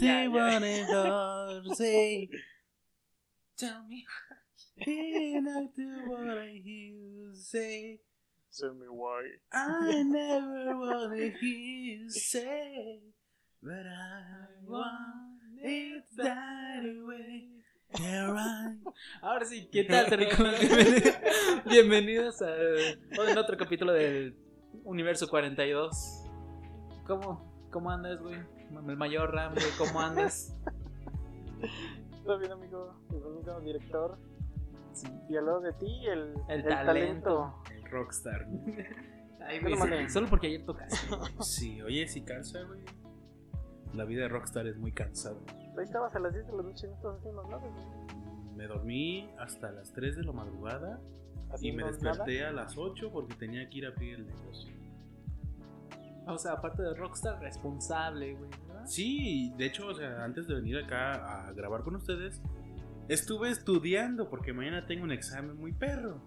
[0.00, 0.28] ya.
[0.28, 2.28] wanted heart, say.
[3.56, 4.04] Tell me.
[4.84, 8.00] The what I hear you say.
[8.58, 9.22] Tell me why.
[9.52, 13.00] I never wanna hear you say,
[13.62, 17.48] but I want it that way.
[19.22, 20.06] Ahora sí, ¿qué tal?
[20.06, 21.14] Bienvenidos,
[21.66, 22.54] bienvenidos a
[23.28, 24.34] en otro capítulo del
[24.84, 26.24] Universo 42.
[27.06, 28.38] ¿Cómo, cómo andas, güey?
[28.74, 30.56] El mayor Ram, güey, ¿cómo andas?
[32.24, 32.94] ¿Todo bien, amigo?
[33.10, 34.18] Bienvenido, director.
[34.92, 35.06] Sí.
[35.28, 37.62] Y al lado de ti, el, El talento.
[37.70, 38.46] El rockstar.
[39.46, 40.08] Ay, güey, mane.
[40.08, 40.96] solo porque ayer tocaste.
[41.40, 42.80] Sí, oye, si cansa, güey.
[43.92, 45.36] La vida de rockstar es muy cansada.
[45.76, 47.58] Ahí estabas a las 10 de la noche no estás haciendo nada.
[47.58, 48.56] güey.
[48.56, 51.00] Me dormí hasta las 3 de la madrugada
[51.60, 52.50] y me desperté nada.
[52.50, 54.72] a las 8 porque tenía que ir a abrir el negocio.
[56.26, 58.48] O sea, aparte de Rockstar, responsable, güey,
[58.82, 58.90] ¿verdad?
[58.90, 62.40] Sí, de hecho, o sea, antes de venir acá a grabar con ustedes,
[63.08, 66.20] estuve estudiando porque mañana tengo un examen muy perro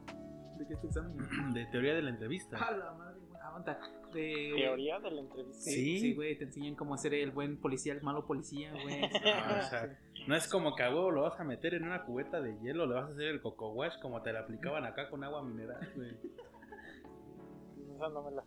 [0.58, 1.18] ¿De qué este examen?
[1.54, 2.58] de teoría de la entrevista.
[2.58, 3.20] A la madre.
[3.44, 3.78] Aguanta.
[4.14, 4.54] De...
[4.56, 5.62] Teoría de la entrevista.
[5.70, 6.14] Sí, Sí.
[6.16, 9.02] güey, te enseñan cómo ser el buen policía, el malo policía, güey.
[9.26, 12.04] Ah, o sea, no es como que a huevo lo vas a meter en una
[12.06, 15.10] cubeta de hielo, le vas a hacer el coco wash como te la aplicaban acá
[15.10, 16.12] con agua mineral, güey.
[17.96, 18.44] Esa no me la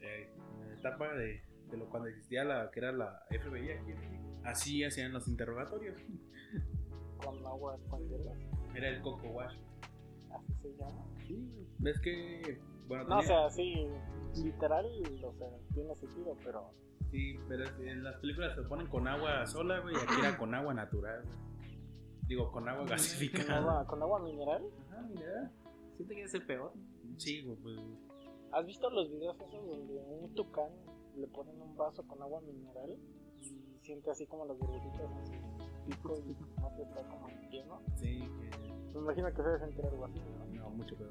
[0.00, 0.30] Eh,
[0.78, 3.92] etapa de, de lo cuando existía la que era la FBI aquí.
[4.44, 6.00] Así hacían los interrogatorios.
[7.24, 8.02] con agua con.
[8.74, 9.56] Era el coco wash.
[10.30, 11.04] Así se llama.
[11.26, 13.86] Sí, ves que bueno, No, o sea, sí,
[14.42, 14.84] literal,
[15.24, 16.72] o sea, tiene sentido, pero
[17.12, 20.52] sí, pero en las películas se ponen con agua sola, güey, y aquí era con
[20.56, 21.22] agua natural.
[22.26, 23.58] Digo, con agua con gasificada.
[23.58, 24.64] agua, con agua mineral.
[24.88, 25.52] Ajá, mira.
[25.94, 26.72] Siento que es el peor.
[27.16, 27.78] Sí, güey, pues
[28.50, 30.70] ¿Has visto los videos esos donde un tucán
[31.16, 32.96] le ponen un vaso con agua mineral
[33.40, 37.80] y siente así como las burbujitas en su pico y no se está como lleno?
[37.96, 40.46] sí, que Me imagino que se debe sentir algo así, ¿no?
[40.46, 41.10] no mucho peor.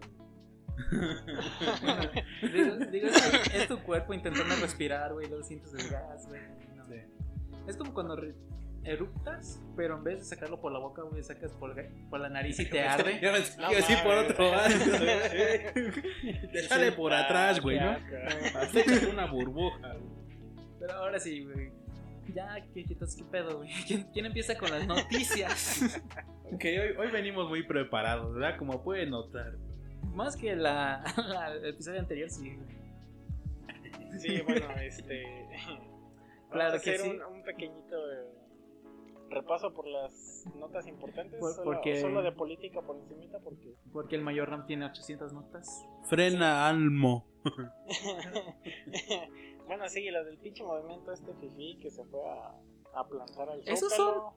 [2.54, 6.42] Digo, digo, es, es tu cuerpo intentando respirar, güey, luego sientes el gas, güey.
[6.76, 6.86] no.
[6.86, 6.96] Sí.
[7.68, 8.16] Es como cuando
[8.84, 11.76] eructas, pero en vez de sacarlo por la boca, güey, sacas por,
[12.10, 13.20] por la nariz y te arde.
[13.22, 14.70] Yo decir por otro lado.
[16.52, 17.92] Te sale por atrás, güey, ¿no?
[18.56, 18.80] Hasta
[19.12, 19.94] una burbuja.
[19.94, 20.20] güey.
[20.80, 21.72] Pero ahora sí, güey.
[22.34, 23.70] Ya, ¿qué, qué, qué pedo, güey?
[23.88, 25.82] ¿Quién, quién empieza con las noticias?
[26.52, 28.58] Ok, hoy, hoy venimos muy preparados, ¿verdad?
[28.58, 29.54] Como pueden notar.
[30.14, 32.80] Más que la, la- el episodio anterior, sí, güey.
[34.20, 35.24] Sí, bueno, este.
[36.52, 37.10] Claro vamos a que hacer sí.
[37.10, 38.26] un, un pequeñito eh,
[39.30, 41.40] repaso por las notas importantes.
[41.40, 43.76] Por- solo, porque- solo de política por encimita, porque.
[43.92, 45.86] Porque el mayor RAM tiene 800 notas.
[46.10, 47.28] Frena Almo.
[49.68, 52.56] bueno, sí, lo del pinche movimiento este fifi que se fue a,
[53.00, 54.34] a plantar al Esos Zócalo.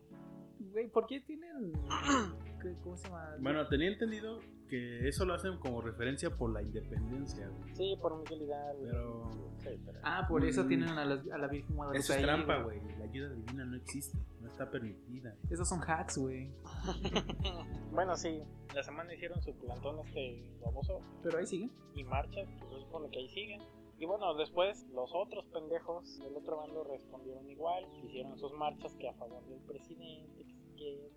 [0.59, 1.73] Güey, ¿por qué tienen.
[2.85, 3.37] ¿Cómo se llama?
[3.41, 4.39] Bueno, tenía entendido
[4.73, 7.75] que eso lo hacen como referencia por la independencia, güey.
[7.77, 9.31] Sí, por Miguel Hidalgo.
[9.63, 9.91] Pero.
[10.03, 10.69] Ah, por eso Mm.
[10.69, 11.99] tienen a la, a la Virgen Guadalupe.
[12.01, 12.81] eso es ahí, trampa, güey.
[12.99, 15.37] La ayuda divina no existe, no está permitida.
[15.51, 16.51] Esos son hacks, güey.
[17.93, 18.43] bueno, sí,
[18.75, 21.69] la semana hicieron su plantón este baboso Pero ahí sigue.
[21.95, 23.61] y marchas, pues es por lo que ahí siguen.
[23.99, 29.09] Y bueno, después los otros pendejos del otro bando respondieron igual, hicieron sus marchas que
[29.09, 31.11] a favor del presidente, que se quiere.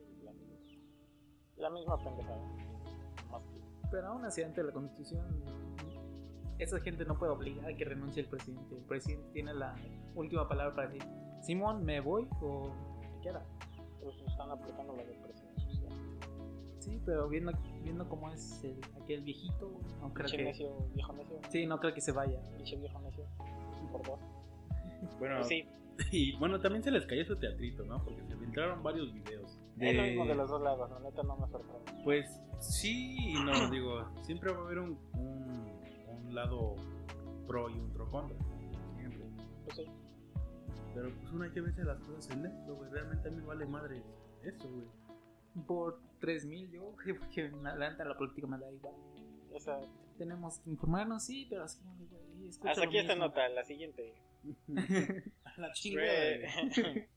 [1.58, 2.42] La misma pendejada.
[3.40, 5.26] Más Pero aún así, ante la constitución,
[6.60, 8.76] esa gente no puede obligar a que renuncie el presidente.
[8.76, 9.76] El presidente tiene la
[10.16, 11.04] última palabra para decir:
[11.42, 13.46] Simón, ¿me voy o se queda?
[14.06, 15.92] pues están aplicando la de presión social.
[16.78, 17.52] Sí, pero viendo,
[17.84, 20.44] viendo cómo es el, aquel viejito, no creo que.
[20.44, 22.40] necio, viejo necio, Sí, no creo que se vaya.
[22.60, 23.26] viejo necio,
[23.92, 24.20] por dos.
[25.20, 25.66] Bueno, Pues sí,
[26.12, 28.04] y bueno, también se les cayó su teatrito, ¿no?
[28.04, 29.45] Porque se filtraron varios videos.
[29.80, 32.04] Es lo mismo de los dos lados, la neta no me sorprende.
[32.04, 36.76] Pues sí y no, digo, siempre va a haber un, un, un lado
[37.48, 38.38] pro y un pro contra.
[38.98, 39.26] Siempre.
[39.64, 39.86] Pues sí.
[40.94, 42.90] Pero pues uno hay que verse las cosas en esto, güey.
[42.90, 44.02] Realmente a mí me vale madre
[44.44, 44.88] eso, güey.
[45.66, 48.96] Por 3000 yo, porque la neta la política me da igual.
[49.54, 49.80] O sea,
[50.18, 54.14] Tenemos que informarnos, sí, pero así de, güey, hasta aquí esta nota, la siguiente.
[55.58, 56.46] La Fue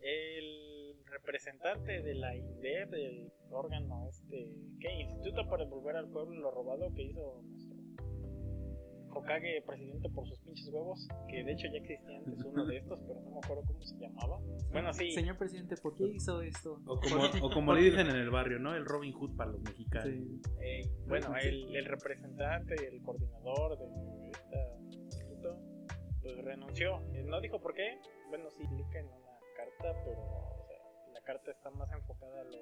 [0.00, 0.79] el
[1.10, 4.92] representante de la INDEP, del órgano este, ¿qué?
[5.00, 7.76] Instituto para devolver al pueblo lo robado que hizo nuestro
[9.12, 13.00] Hokage presidente por sus pinches huevos, que de hecho ya existía antes uno de estos,
[13.08, 14.38] pero no me acuerdo cómo se llamaba.
[14.70, 16.80] Bueno, sí, Señor presidente, ¿por qué hizo esto?
[16.86, 18.72] O como, o como le dicen en el barrio, ¿no?
[18.76, 20.14] El Robin Hood para los mexicanos.
[20.14, 20.40] Sí.
[20.62, 25.58] eh, bueno, el, el representante y el coordinador de este instituto,
[26.22, 27.00] pues renunció.
[27.12, 27.98] Eh, No dijo por qué,
[28.28, 30.59] bueno, sí explica en una carta, pero
[31.30, 32.58] carta está más enfocada a lo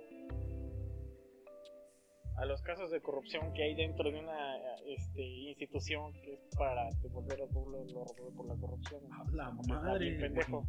[2.36, 4.56] a los casos de corrupción que hay dentro de una
[4.86, 9.02] este, institución que es para devolver al pueblo lo robado por la corrupción.
[9.12, 10.18] A la madre.
[10.20, 10.62] pendejo.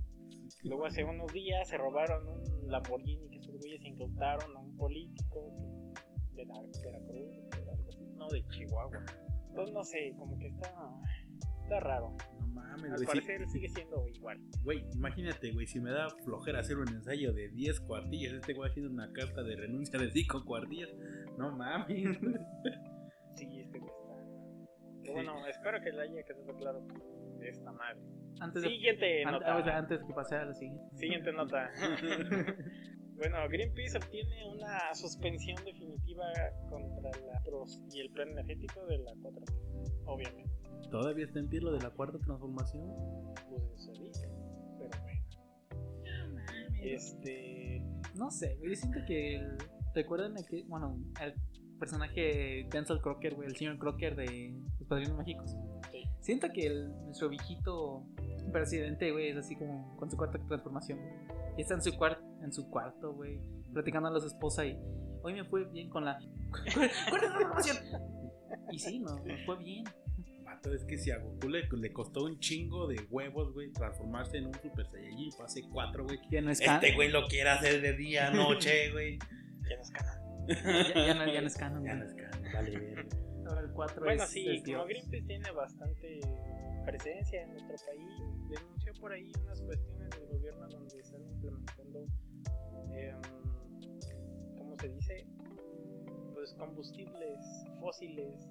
[0.64, 5.52] Luego hace unos días se robaron un Lamborghini que esos güeyes incautaron a un político
[6.34, 9.06] de la Veracruz, no de Chihuahua.
[9.50, 10.72] Entonces no sé, como que está,
[11.64, 12.16] está raro.
[12.60, 13.00] Mames, Al güey.
[13.00, 14.38] sí- parecer sigue siendo igual.
[14.64, 18.70] Güey, imagínate, güey, si me da flojera hacer un ensayo de 10 cuartillas, este güey
[18.70, 20.90] haciendo una carta de renuncia de 5 cuartillas.
[21.38, 22.18] No mames.
[23.36, 24.10] Sí, este güey está.
[25.02, 26.86] Pero bueno, espero que le haya quedado claro
[27.40, 28.02] de esta madre.
[28.42, 29.64] Antes de, Siguiente nota.
[29.64, 30.98] sea, antes que pase a la siguiente.
[30.98, 31.70] Siguiente nota.
[33.16, 36.26] bueno, Greenpeace obtiene una suspensión definitiva
[36.70, 39.42] contra la PROS y el plan energético de la 4
[40.06, 40.52] obviamente.
[40.90, 42.84] ¿Todavía está en pie lo de la cuarta transformación?
[43.50, 44.28] Pues eso dice,
[44.80, 46.42] pero bueno.
[46.82, 47.84] Este.
[48.16, 48.72] No sé, güey.
[48.72, 49.36] Yo siento que.
[49.38, 49.58] el-
[49.96, 51.34] ¿Recuerdan que, bueno, el
[51.80, 55.56] personaje Denzel Crocker, güey, el señor Crocker de Los Padrinos Mágicos?
[55.92, 56.04] Sí.
[56.22, 58.06] Siento que el, nuestro viejito
[58.52, 61.00] presidente, güey, es así como con su cuarta transformación.
[61.00, 61.12] güey.
[61.58, 63.40] Y está en su, cuar- en su cuarto, güey,
[63.74, 64.78] platicando a su esposa y
[65.24, 66.20] hoy me fue bien con la
[67.10, 67.78] cuarta transformación.
[68.72, 69.84] Y sí, no, me fue bien.
[70.60, 74.38] Vato, es que si a Goku le, le costó un chingo de huevos, güey, transformarse
[74.38, 76.20] en un Super Saiyajin fase 4, güey.
[76.30, 76.84] Ya no es canon.
[76.84, 79.18] Este güey lo quiere hacer de día, noche, güey.
[79.70, 80.48] Ya nos canon.
[80.48, 83.10] Ya, ya no, ya no es canon, Ya no es canon, vale, verga.
[83.48, 84.86] Ahora el 4 Bueno, es, sí, es como.
[84.86, 86.20] Greenpeace tiene bastante
[86.86, 92.06] presencia en nuestro país, denunció por ahí unas cuestiones del gobierno donde están implementando,
[92.92, 93.22] em,
[94.58, 95.26] ¿cómo se dice?
[96.34, 97.40] Pues combustibles
[97.80, 98.50] fósiles,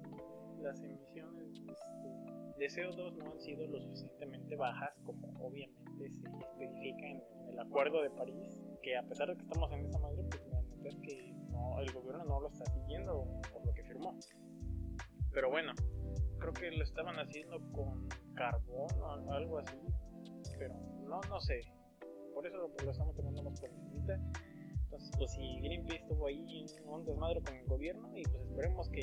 [0.61, 7.07] las emisiones este, de CO2 no han sido lo suficientemente bajas como obviamente se especifica
[7.07, 10.43] en el Acuerdo de París, que a pesar de que estamos en esa madre, pues
[10.85, 14.17] es que no, el gobierno no lo está siguiendo por lo que firmó.
[15.31, 15.73] Pero bueno,
[16.39, 19.77] creo que lo estaban haciendo con carbón o algo así.
[20.57, 20.75] Pero
[21.07, 21.61] no, no sé.
[22.33, 24.19] Por eso lo, lo estamos tomando más por encimita.
[24.83, 28.89] Entonces, pues si Greenpeace estuvo ahí en un desmadre con el gobierno, y pues esperemos
[28.89, 29.01] que,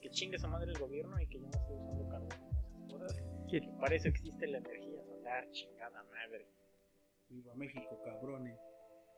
[0.00, 2.92] que chingue esa madre el gobierno y que ya no esté usando carbón y esas
[2.92, 3.24] cosas.
[3.50, 3.60] ¿Qué?
[3.60, 6.46] Que para eso existe la energía solar, chingada madre.
[7.28, 8.58] Viva México, cabrones.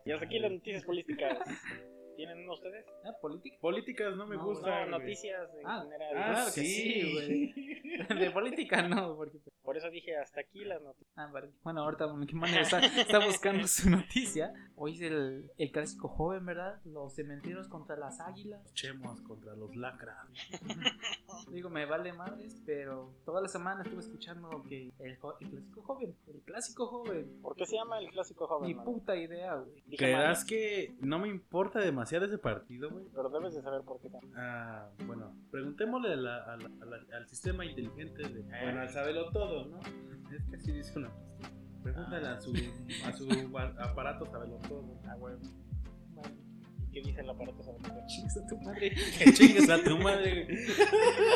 [0.05, 1.39] Y hasta aquí las noticias políticas.
[2.19, 2.85] ¿Tienen ustedes?
[3.05, 3.57] Ah, política.
[3.61, 4.91] Políticas no me No, gustan.
[4.91, 6.17] No, noticias en Ah, general.
[6.17, 7.79] Ah, Claro que sí, güey.
[8.19, 11.13] De política no, porque Por eso dije hasta aquí las noticias.
[11.17, 11.51] Ah, vale.
[11.63, 14.53] Bueno, ahorita Manuel está, está buscando su noticia.
[14.75, 16.81] Hoy es el, el clásico joven, ¿verdad?
[16.85, 18.61] Los cementeros contra las águilas.
[18.75, 20.17] Chemos contra los lacras.
[21.53, 26.17] Digo, me vale madres, pero toda la semana estuve escuchando que el, el clásico joven,
[26.27, 27.39] el clásico joven.
[27.43, 28.69] ¿Por qué se llama el clásico joven?
[28.69, 28.85] Ni man?
[28.85, 29.97] puta idea, güey.
[29.97, 33.05] ¿Creerás que no me importa demasiado ese partido, güey?
[33.15, 34.09] Pero debes de saber por qué.
[34.11, 34.33] también.
[34.37, 38.43] Ah, bueno, preguntémosle a la- a la- a la- al sistema inteligente de.
[38.43, 39.81] Bueno, al sabelo todo, ¿no?
[40.35, 41.11] Es que así dice una.
[41.83, 42.53] Pregúntale a su,
[43.05, 43.29] a su
[43.79, 45.01] aparato sabelo todo.
[45.07, 45.41] Ah, huevo.
[46.89, 48.01] ¿Y qué dice el aparato sobre todo?
[48.07, 48.93] Chingas a tu madre.
[49.19, 50.59] Que chingues a tu madre, güey.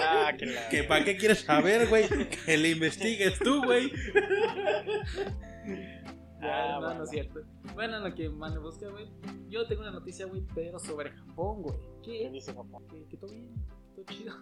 [0.02, 0.68] Ah, que la.
[0.68, 2.08] Que para qué quieres saber, güey.
[2.44, 3.92] Que le investigues tú, güey.
[6.42, 6.98] Ya, Ah, no, bueno.
[6.98, 7.40] no es cierto.
[7.74, 9.08] Bueno, lo que Mane busca, güey.
[9.48, 11.76] Yo tengo una noticia, güey, pero sobre Japón, güey.
[12.02, 12.30] ¿Qué ¿Qué?
[12.30, 12.84] dice Japón?
[12.88, 13.54] que, que todo bien,
[13.94, 14.34] todo chido.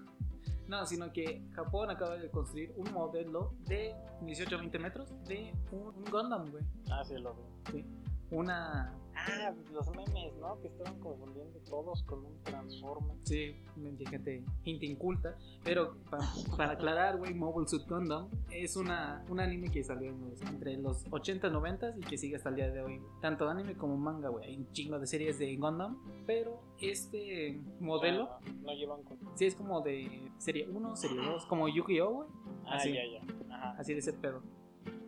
[0.66, 3.92] No, sino que Japón acaba de construir un modelo de
[4.22, 6.64] 18-20 metros de un, un Gundam, güey.
[6.90, 7.34] Ah, sí, lo
[7.72, 7.84] vi.
[8.30, 8.96] Una.
[9.28, 10.60] Ah, los memes, ¿no?
[10.60, 13.16] Que estaban confundiendo todos con un Transformer.
[13.24, 15.36] Sí, mente gente, gente inculta.
[15.64, 16.18] Pero pa-
[16.56, 20.76] para aclarar, güey, Mobile Suit Gundam es una, un anime que salió en los- entre
[20.78, 23.00] los 80 y 90 y que sigue hasta el día de hoy.
[23.20, 24.46] Tanto anime como manga, güey.
[24.46, 25.98] Hay un chingo de series de Gundam.
[26.26, 29.18] Pero este modelo, Ah, no llevan con.
[29.34, 32.28] sí es como de serie 1, serie 2, como Yu-Gi-Oh, güey.
[32.66, 32.92] Ah, Así.
[32.92, 33.54] ya, ya.
[33.54, 33.74] Ajá.
[33.78, 34.42] Así de ese pedo.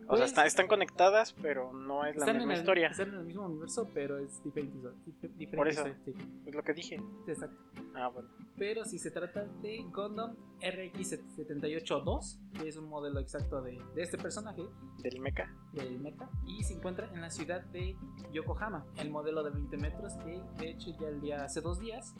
[0.05, 2.87] O sea, Pues, está- están conectadas, pero no es la están en, misma el, historia.
[2.89, 4.77] están en el mismo universo, pero es diferente.
[4.77, 5.83] dif- diferente Por eso.
[6.05, 6.13] sí,
[6.45, 6.99] Es lo que dije.
[7.27, 7.57] exacto.
[7.95, 8.27] Ah, bueno.
[8.57, 14.17] Pero si se trata de Gundam RX-78-2, que es un modelo exacto de, de este
[14.17, 14.63] personaje,
[15.01, 15.51] Del mecha.
[15.73, 17.95] del mecha, y se encuentra en la ciudad de
[18.31, 18.85] Yokohama.
[18.97, 22.15] El modelo de 20 metros, que de hecho ya el día hace dos días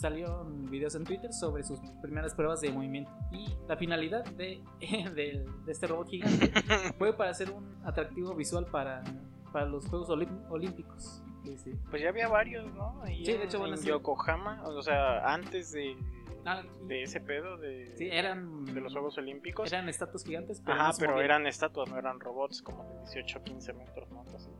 [0.00, 3.10] salieron videos en Twitter sobre sus primeras pruebas de movimiento.
[3.32, 4.62] Y la finalidad de,
[5.14, 6.52] del- de este robot gigante
[6.98, 9.02] fue para hacer un atractivo visual para,
[9.52, 10.10] para los Juegos
[10.50, 11.22] Olímpicos.
[11.44, 11.72] Sí, sí.
[11.90, 13.00] Pues ya había varios, ¿no?
[13.02, 13.88] Ahí Sí, de en- hecho, bueno, en sí.
[13.88, 15.96] Yokohama, o sea, antes de,
[16.46, 18.64] Ah, de ese pedo de, sí, eran.
[18.64, 19.70] de los Juegos Olímpicos.
[19.72, 20.80] Eran estatuas gigantes, pero.
[20.80, 24.24] Ajá, eran estatuas, no eran robots como de 18 15 metros, ¿no?
[24.34, 24.50] Así.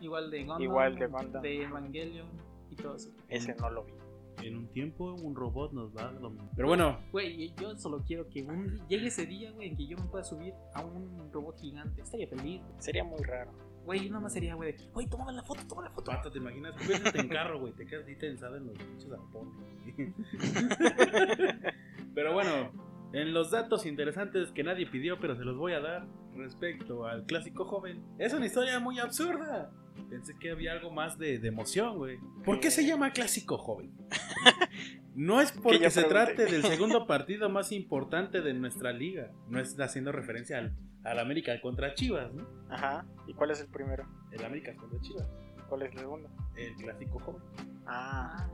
[0.00, 0.60] Igual de Gundam.
[0.62, 1.42] Igual de Gundam.
[1.42, 2.28] De Evangelion
[2.70, 3.10] y todo eso.
[3.28, 3.92] Ese no lo vi.
[4.40, 6.48] En un tiempo un robot nos va a dominar.
[6.56, 9.96] Pero bueno, Güey, yo solo quiero que un, llegue ese día, güey, en que yo
[9.96, 12.02] me pueda subir a un robot gigante.
[12.02, 12.62] Estaría feliz.
[12.78, 13.52] Sería muy raro.
[13.84, 16.10] Güey, yo nada más sería, güey, de, oye, toma la foto, toma la foto.
[16.10, 16.74] Pato, ¿te imaginas?
[16.86, 17.72] Piénsate en carro, güey.
[17.72, 19.54] Te quedas ahí tensado en los pinches arpones.
[22.14, 22.70] Pero bueno,
[23.12, 27.24] en los datos interesantes que nadie pidió, pero se los voy a dar respecto al
[27.24, 28.02] clásico joven.
[28.18, 29.70] Es una historia muy absurda.
[30.08, 32.18] Pensé que había algo más de, de emoción, güey.
[32.44, 33.92] ¿Por qué se llama clásico joven?
[35.14, 39.30] No es porque se trate del segundo partido más importante de nuestra liga.
[39.48, 42.46] No es haciendo referencia al, al América contra Chivas, ¿no?
[42.70, 43.04] Ajá.
[43.26, 44.06] ¿Y cuál es el primero?
[44.30, 45.28] El América contra Chivas.
[45.72, 46.28] ¿Cuál es el segundo?
[46.54, 47.42] El clásico joven.
[47.86, 48.46] Ah.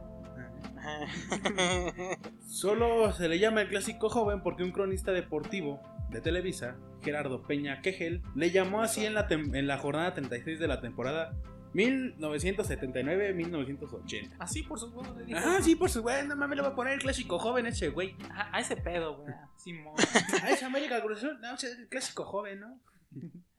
[2.47, 7.83] Solo se le llama el clásico joven porque un cronista deportivo de Televisa, Gerardo Peña
[7.83, 11.35] Quejel, le llamó así en la, en la jornada 36 de la temporada
[11.75, 14.37] 1979-1980.
[14.39, 15.41] Así por sus huevos de dijo.
[15.43, 17.89] Ah, sí, por su güey, no mames, le va a poner el clásico joven ese
[17.89, 18.15] güey.
[18.31, 19.35] A ese pedo, güey.
[19.57, 19.97] Simón.
[20.45, 22.79] Ah, es América Cruz Azul, no, ese es el clásico joven, ¿no?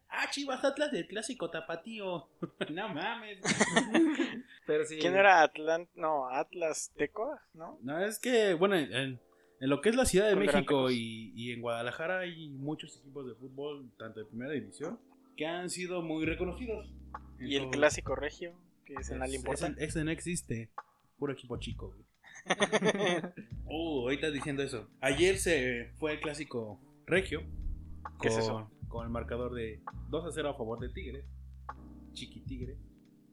[0.10, 2.28] Ah, Chivas Atlas del clásico tapatío.
[2.72, 3.40] no mames.
[4.66, 4.98] Pero sí.
[5.00, 5.90] ¿Quién era Atlant?
[5.96, 7.78] No, Atlas Teco, ¿no?
[7.82, 8.92] No, es que, bueno, en,
[9.60, 12.50] en lo que es la Ciudad de ¿Cuál eran México y, y en Guadalajara hay
[12.50, 15.00] muchos equipos de fútbol, tanto de primera división,
[15.38, 16.92] que han sido muy reconocidos.
[17.40, 18.54] Y el clásico regio,
[18.86, 19.84] que es en es- importante.
[19.84, 20.70] Ese, ese no existe.
[21.18, 22.06] Puro equipo chico, güey.
[23.66, 24.88] Oh, ahorita diciendo eso.
[25.02, 27.44] Ayer se fue el clásico regio.
[28.22, 28.72] ¿Qué es eso?
[28.90, 31.26] Con el marcador de 2 a 0 a favor de Tigres.
[32.14, 32.76] Chiqui Tigre.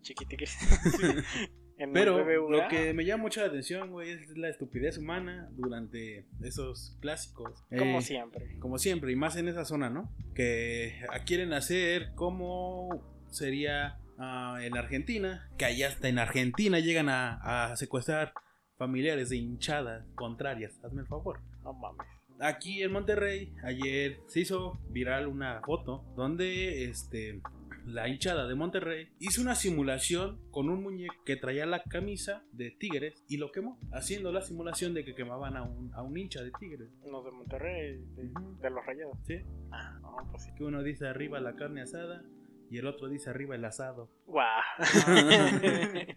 [0.03, 0.57] Chiquitiquis.
[1.79, 5.51] En el Pero lo que me llama mucho la atención, güey, es la estupidez humana
[5.53, 7.63] durante esos clásicos.
[7.77, 8.59] Como Eh, siempre.
[8.61, 10.11] Como siempre, y más en esa zona, ¿no?
[10.35, 17.73] Que quieren hacer como sería ah, en Argentina, que allá hasta en Argentina llegan a,
[17.73, 18.33] a secuestrar
[18.79, 20.81] familiares de hinchadas contrarias.
[20.83, 21.41] Hazme el favor.
[21.63, 22.07] No mames.
[22.41, 27.41] Aquí en Monterrey, ayer se hizo viral una foto donde este
[27.87, 32.73] la hinchada de Monterrey hizo una simulación con un muñeco que traía la camisa de
[32.73, 36.43] Tigres y lo quemó, haciendo la simulación de que quemaban a un, a un hincha
[36.43, 36.91] de Tigres.
[37.05, 39.17] Los de Monterrey, de, los rayados.
[39.25, 39.41] ¿sí?
[39.71, 40.51] Ah, no, pues sí.
[40.57, 42.25] Que uno dice arriba la carne asada
[42.71, 44.11] y el otro dice arriba el asado.
[44.27, 44.63] Guau.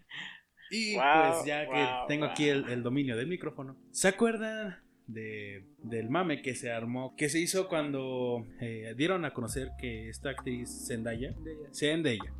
[0.72, 4.78] Y Wow, pues ya wow, que tengo aquí el, el dominio del micrófono, ¿se acuerdan
[5.12, 10.08] de, del mame que se armó, que se hizo cuando eh, dieron a conocer que
[10.08, 11.34] esta actriz Zendaya,
[11.72, 12.32] Zendaya,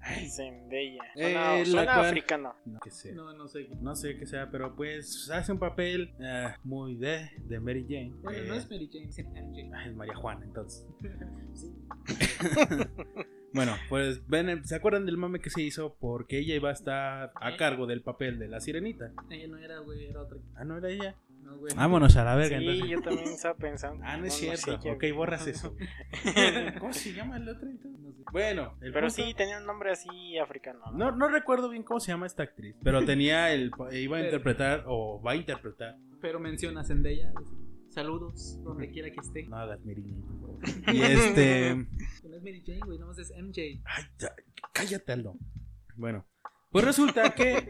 [0.00, 1.02] Ay, Zendaya.
[1.16, 2.54] Eh, Suena, la suena cual- africano.
[2.64, 3.66] no, que sea, No, no sé.
[3.80, 8.12] no sé qué sea, pero pues hace un papel eh, muy de, de Mary Jane.
[8.22, 9.74] Bueno, no Eh, es Mary Jane, es MJ.
[9.74, 10.86] ah, es María Juana, entonces.
[13.54, 15.96] Bueno, pues ven, ¿se acuerdan del mame que se hizo?
[15.98, 19.10] Porque ella iba a estar a cargo del papel de la sirenita.
[19.30, 20.36] Ella no era, güey, era otra.
[20.54, 21.16] Ah, no era ella.
[21.48, 21.74] No, güey.
[21.74, 22.88] Vámonos a la verga, Sí, entonces.
[22.90, 24.04] yo también estaba pensando.
[24.06, 24.74] Ah, no es cierto.
[24.74, 25.74] ok, borras eso.
[26.78, 27.68] ¿Cómo se llama el otro?
[27.68, 28.00] entonces?
[28.00, 28.08] No.
[28.32, 30.80] Bueno, el Pero punto- sí, tenía un nombre así africano.
[30.92, 34.24] No, no recuerdo bien cómo se llama esta actriz, pero tenía el iba a Pero-
[34.24, 35.96] interpretar o va a interpretar.
[36.20, 37.32] Pero menciona Zendaya.
[37.88, 39.44] Saludos, donde quiera que esté.
[39.48, 40.04] No hagas Mary
[40.40, 40.58] favor.
[40.94, 43.80] Y este, No es Mary Jane, güey, nomás es MJ.
[43.84, 44.34] ay, ya,
[44.74, 45.36] cállate Aldo.
[45.96, 46.26] Bueno,
[46.70, 47.66] pues resulta que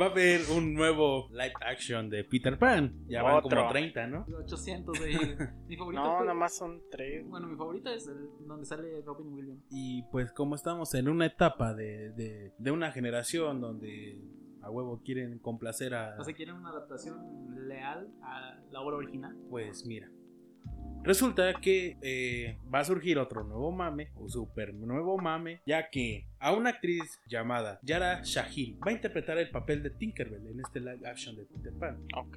[0.00, 3.04] va a haber un nuevo live action de Peter Pan.
[3.08, 3.56] Ya van Otro.
[3.58, 4.26] como 30, ¿no?
[4.44, 5.36] 800 de
[5.68, 7.26] Mi favorito No, fue- nada más son tres.
[7.28, 9.64] Bueno, mi favorito es el donde sale Robin Williams.
[9.70, 14.20] Y pues como estamos en una etapa de, de, de una generación donde
[14.62, 16.16] a huevo quieren complacer a...
[16.18, 19.36] O sea, quieren una adaptación leal a la obra original.
[19.50, 20.08] Pues mira,
[21.02, 26.26] resulta que eh, va a surgir otro nuevo mame, o super nuevo mame, ya que
[26.44, 30.78] a una actriz llamada Yara Shahil va a interpretar el papel de Tinkerbell en este
[30.78, 32.06] live action de Peter Pan.
[32.14, 32.36] Ok.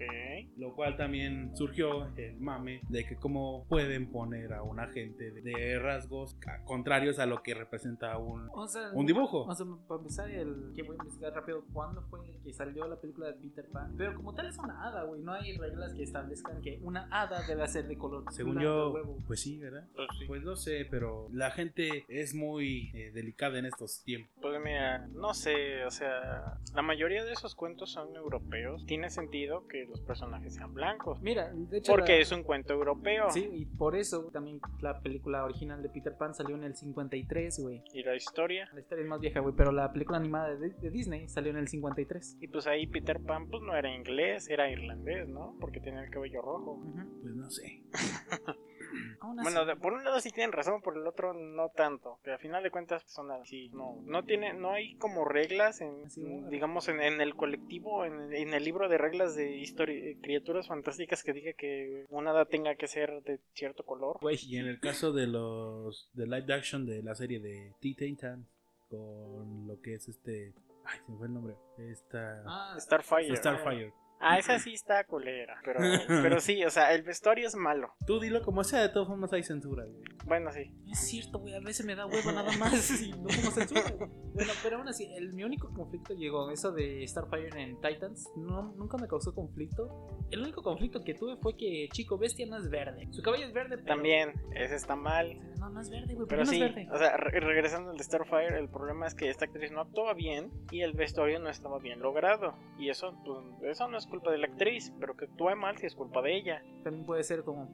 [0.56, 5.77] Lo cual también surgió el mame de que cómo pueden poner a un agente de,
[5.80, 9.44] rasgos contrarios a lo que representa un, O sea, un dibujo.
[9.44, 12.96] O sea, para empezar, el que voy a investigar rápido, ¿cuándo fue que salió la
[12.96, 13.94] película de Peter Pan?
[13.98, 15.22] Pero como tal es una hada, güey.
[15.22, 18.24] No hay reglas que establezcan que una hada debe ser de color.
[18.38, 19.17] Según yo, huevo.
[19.27, 19.88] pues sí, ¿verdad?
[19.96, 20.25] Pues sí.
[20.25, 24.29] Pues no sé, pero la gente es muy eh, delicada en estos más tiempo.
[24.41, 28.86] Pues mira, no sé, o sea, la mayoría de esos cuentos son europeos.
[28.86, 31.22] Tiene sentido que los personajes sean blancos.
[31.22, 31.91] Mira, de hecho.
[31.91, 33.29] Porque la- es un cuento europeo.
[33.32, 37.60] Sí, y por eso también la película original de Peter Pan salió en el 53,
[37.60, 37.82] güey.
[37.94, 38.70] Y la historia.
[38.74, 41.58] La historia es más vieja, güey, pero la película animada de, de Disney salió en
[41.58, 42.38] el 53.
[42.41, 45.56] Y pues ahí Peter Pan pues no era inglés, era irlandés, ¿no?
[45.60, 46.82] Porque tenía el cabello rojo.
[47.22, 47.82] Pues no sé.
[49.44, 52.20] Bueno, de- por un lado sí tienen razón, por el otro no tanto.
[52.24, 53.70] Que al final de cuentas son así.
[53.70, 56.04] No, no tiene, no hay como reglas en,
[56.50, 61.24] digamos, en, en el colectivo, en, en el libro de reglas de historia, criaturas fantásticas
[61.24, 64.18] que diga que una hada tenga que ser de cierto color.
[64.22, 67.96] Güey, Y en el caso de los de live action de la serie de Teen
[67.96, 68.48] Titans
[68.90, 70.54] con lo que es este,
[70.86, 71.56] ay, se me fue el nombre.
[71.78, 73.36] Esta Ah, Starfire.
[73.36, 73.94] Starfire.
[74.20, 75.58] Ah, esa sí está culera.
[75.64, 77.94] Pero, pero sí, o sea, el vestuario es malo.
[78.06, 80.04] Tú dilo como sea, de todas formas hay censura, güey.
[80.26, 80.72] Bueno, sí.
[80.92, 83.82] Es cierto, güey, a veces me da huevo nada más y no como censura.
[83.98, 84.10] güey.
[84.34, 88.74] Bueno, pero aún así, el, mi único conflicto llegó, eso de Starfire en Titans, no,
[88.76, 90.08] nunca me causó conflicto.
[90.30, 93.08] El único conflicto que tuve fue que Chico Bestia no es verde.
[93.12, 93.88] Su cabello es verde, pero...
[93.88, 95.38] También, ese está mal.
[95.60, 96.88] No, no es verde, güey, Pero pero no sí, es verde.
[96.92, 100.14] o sea, re- regresando al de Starfire, el problema es que esta actriz no actuaba
[100.14, 102.54] bien y el vestuario no estaba bien logrado.
[102.78, 105.86] Y eso, pues, eso no es culpa de la actriz, pero que actúe mal sí
[105.86, 106.62] es culpa de ella.
[106.84, 107.70] También puede ser como...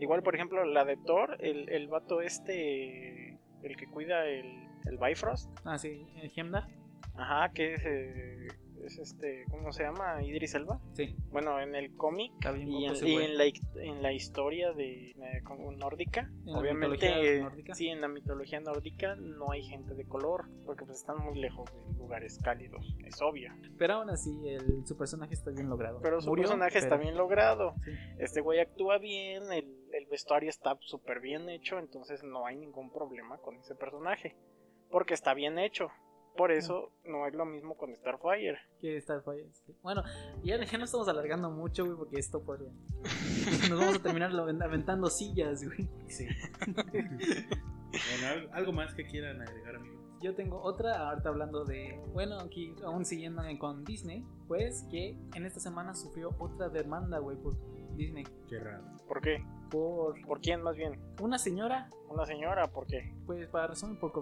[0.00, 4.46] Igual, por ejemplo, la de Thor, el, el vato este, el que cuida el,
[4.86, 6.64] el Bifrost, Ah, sí, eh, Heimdall.
[7.16, 8.48] ajá, que es, eh,
[8.88, 10.22] es este, ¿cómo se llama?
[10.22, 10.80] Idris Elba.
[10.94, 15.42] Sí, Bueno, en el cómic y, en, y la, hic- en la historia de eh,
[15.44, 17.74] como nórdica, En obviamente, eh, nórdica.
[17.74, 21.70] sí, en la mitología nórdica no hay gente de color, porque pues están muy lejos
[21.72, 23.52] de lugares cálidos, es obvio.
[23.78, 26.00] Pero aún así, el, su personaje está bien logrado.
[26.02, 27.92] Pero su Murió, personaje está bien logrado, Sí.
[28.18, 32.90] este güey actúa bien, el, el vestuario está súper bien hecho, entonces no hay ningún
[32.90, 34.34] problema con ese personaje,
[34.90, 35.88] porque está bien hecho.
[36.38, 38.56] Por eso no es lo mismo con Starfire.
[38.80, 39.48] que Starfire.
[39.52, 39.74] sí.
[39.82, 40.02] Bueno,
[40.42, 42.70] ya, ya no estamos alargando mucho, güey, porque esto podría.
[43.68, 44.30] Nos vamos a terminar
[44.62, 45.88] aventando sillas, güey.
[46.08, 46.26] Sí.
[47.92, 49.98] bueno, ¿al- algo más que quieran agregar, amigos.
[50.20, 52.00] Yo tengo otra, ahorita hablando de.
[52.12, 57.36] Bueno, aquí aún siguiendo con Disney, pues que en esta semana sufrió otra demanda, güey,
[57.36, 57.54] por
[57.96, 58.24] Disney.
[58.48, 58.82] Qué raro.
[59.06, 59.44] ¿Por qué?
[59.70, 60.98] Por ¿Por quién más bien?
[61.20, 62.66] una señora, ¿Una señora?
[62.68, 63.12] ¿Por qué?
[63.26, 64.20] pues para razón un poco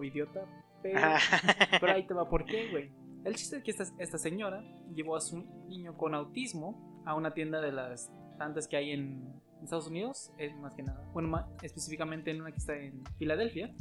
[0.90, 1.18] idiota,
[1.80, 2.90] pero, ahí te va, ¿por qué, güey?
[3.24, 4.62] El chiste es que esta, esta señora
[4.94, 9.32] llevó a su niño con autismo a una tienda de las tantas que hay en
[9.62, 11.08] Estados Unidos, es más que nada.
[11.12, 13.75] Bueno, ma- específicamente en una que está en Filadelfia.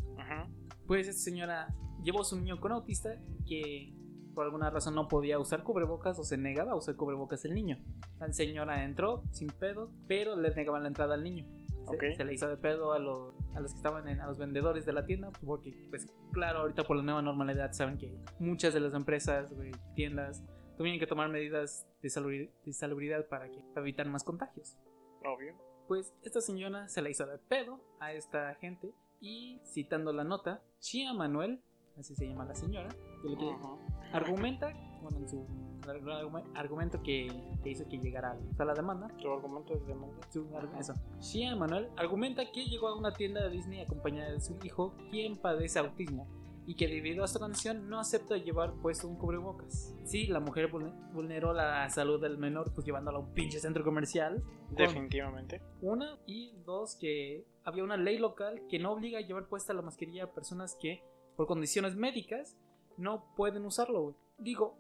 [0.88, 1.68] Pues esta señora
[2.04, 3.10] llevó a su niño con autista
[3.48, 3.94] que
[4.34, 7.78] por alguna razón no podía usar cubrebocas o se negaba a usar cubrebocas el niño.
[8.20, 11.46] La señora entró sin pedo, pero le negaban la entrada al niño.
[11.90, 12.04] Se, Ok.
[12.18, 14.86] se le hizo de pedo a, los a los que estaban en, a los vendedores
[14.86, 18.80] de la tienda, porque pues claro, ahorita por la nueva normalidad saben que muchas de
[18.80, 20.44] las empresas, güey, tiendas,
[20.78, 24.78] tuvieron que tomar medidas de salubri- de salubridad para, que, evitar más contagios.
[25.26, 25.54] Obvio.
[25.88, 30.62] Pues esta señora se la hizo de pedo a esta gente y citando la nota,
[30.80, 31.62] Chia Manuel,
[31.98, 33.80] así se llama la señora, que lo que Ujú.
[34.12, 34.74] argumenta,
[35.10, 35.46] bueno, en su
[35.84, 37.28] argu- argumento que,
[37.64, 40.16] que hizo que llegara a la demanda, Tu argumento es demanda.
[40.32, 40.46] su
[40.80, 40.94] eso.
[41.20, 45.38] Shia Manuel argumenta que llegó a una tienda de Disney acompañada de su hijo, quien
[45.38, 46.28] padece autismo,
[46.68, 49.94] y que debido a su condición no acepta llevar puesto un cubrebocas.
[50.06, 53.84] Sí, la mujer vulne- vulneró la salud del menor, pues llevándolo a un pinche centro
[53.84, 54.44] comercial.
[54.72, 55.62] Definitivamente.
[55.82, 59.82] una y dos que había una ley local que no obliga a llevar puesta la
[59.84, 61.04] mascarilla a personas que
[61.36, 62.58] por condiciones médicas
[62.98, 64.02] no pueden usarlo.
[64.02, 64.16] güey.
[64.40, 64.76] Digo,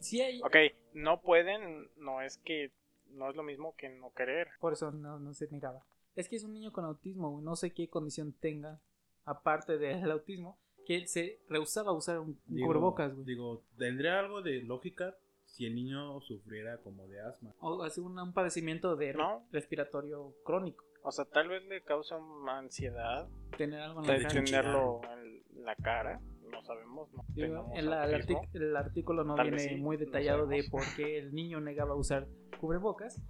[0.00, 0.40] si hay...
[0.42, 0.56] Ok,
[0.94, 2.72] no pueden, no es que
[3.08, 4.48] no es lo mismo que no querer.
[4.60, 5.84] Por eso no, no se negaba.
[6.16, 8.80] Es que es un niño con autismo, no sé qué condición tenga,
[9.24, 13.24] aparte del autismo, que él se rehusaba a usar un, un Digo- cubrebocas, güey.
[13.26, 17.52] Digo, tendría algo de lógica si el niño sufriera como de asma.
[17.60, 19.44] O hace un, un padecimiento de No.
[19.52, 20.84] respiratorio crónico.
[21.02, 24.34] O sea, tal vez le causa una ansiedad Tener algo en la de cara.
[24.44, 26.20] tenerlo en la cara.
[26.50, 28.42] No sabemos, no Digo, el, el autismo.
[28.42, 30.70] artic- el artículo no viene sí, muy no detallado de sabemos.
[30.70, 32.26] por qué el niño negaba usar
[32.60, 33.22] cubrebocas.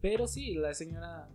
[0.00, 1.28] Pero sí, la señora,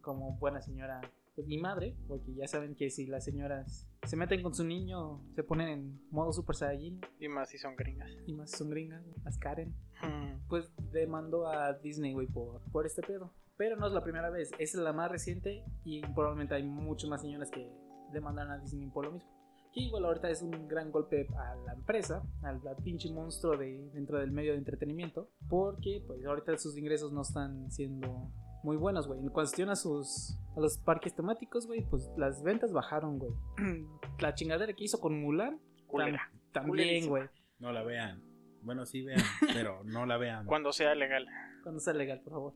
[0.00, 1.00] como buena señora,
[1.34, 5.22] pues mi madre, porque ya saben que si las señoras se meten con su niño,
[5.34, 8.10] se ponen en modo super saiyajin Y más si son gringas.
[8.26, 12.86] y más si son gringas, las Karen, Mm, pues demandó a Disney, güey, por, por
[12.86, 13.34] este pedo.
[13.58, 17.20] Pero no es la primera vez, es la más reciente y probablemente hay muchas más
[17.20, 17.70] señoras que
[18.10, 19.30] demandan a Disney por lo mismo.
[19.72, 23.90] Que igual ahorita es un gran golpe a la empresa, al al pinche monstruo de,
[23.92, 28.30] dentro del medio de entretenimiento, porque pues ahorita sus ingresos no están siendo
[28.62, 29.20] muy buenos, güey.
[29.20, 33.32] En cuestión a sus a los parques temáticos, güey, pues las ventas bajaron, güey.
[34.20, 36.30] la chingadera que hizo con Mulan culera.
[36.52, 37.10] También, Culerísima.
[37.10, 37.28] güey.
[37.58, 38.22] No la vean.
[38.62, 39.20] Bueno, sí vean,
[39.54, 40.46] pero no la vean.
[40.46, 41.26] Cuando sea legal.
[41.62, 42.54] Cuando sea legal, por favor.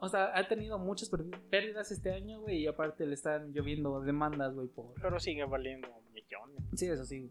[0.00, 4.00] O sea, ha tenido muchas pér- pérdidas este año, güey, y aparte le están lloviendo
[4.00, 4.94] demandas, güey, por...
[5.00, 6.64] Pero sigue valiendo millones.
[6.74, 7.30] Sí, eso sí.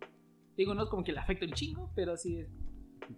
[0.56, 2.46] Digo, no es como que le afecta un chingo, pero sí,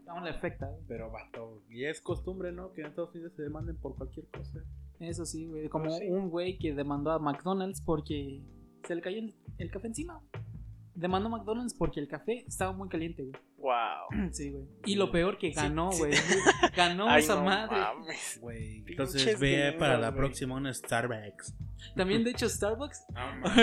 [0.07, 0.67] aún le afecta.
[0.67, 0.81] güey.
[0.87, 2.71] Pero, vato, y es costumbre, ¿no?
[2.71, 4.63] Que en Estados Unidos se demanden por cualquier cosa.
[4.99, 5.67] Eso sí, güey.
[5.67, 6.07] Como Pues sí.
[6.09, 8.41] un güey que demandó a McDonald's porque
[8.85, 10.21] se le cayó el, el café encima.
[10.93, 13.36] Demandó a McDonald's porque el café estaba muy caliente, güey.
[13.62, 14.32] Wow.
[14.32, 14.65] Sí, güey.
[14.88, 15.99] Y lo peor que ganó, sí.
[15.99, 16.13] güey.
[16.75, 17.80] Ganó Ay, esa no madre.
[17.80, 18.39] mames.
[18.41, 21.54] Güey, entonces ve para la próxima un Starbucks.
[21.95, 23.54] También, de hecho, Starbucks No,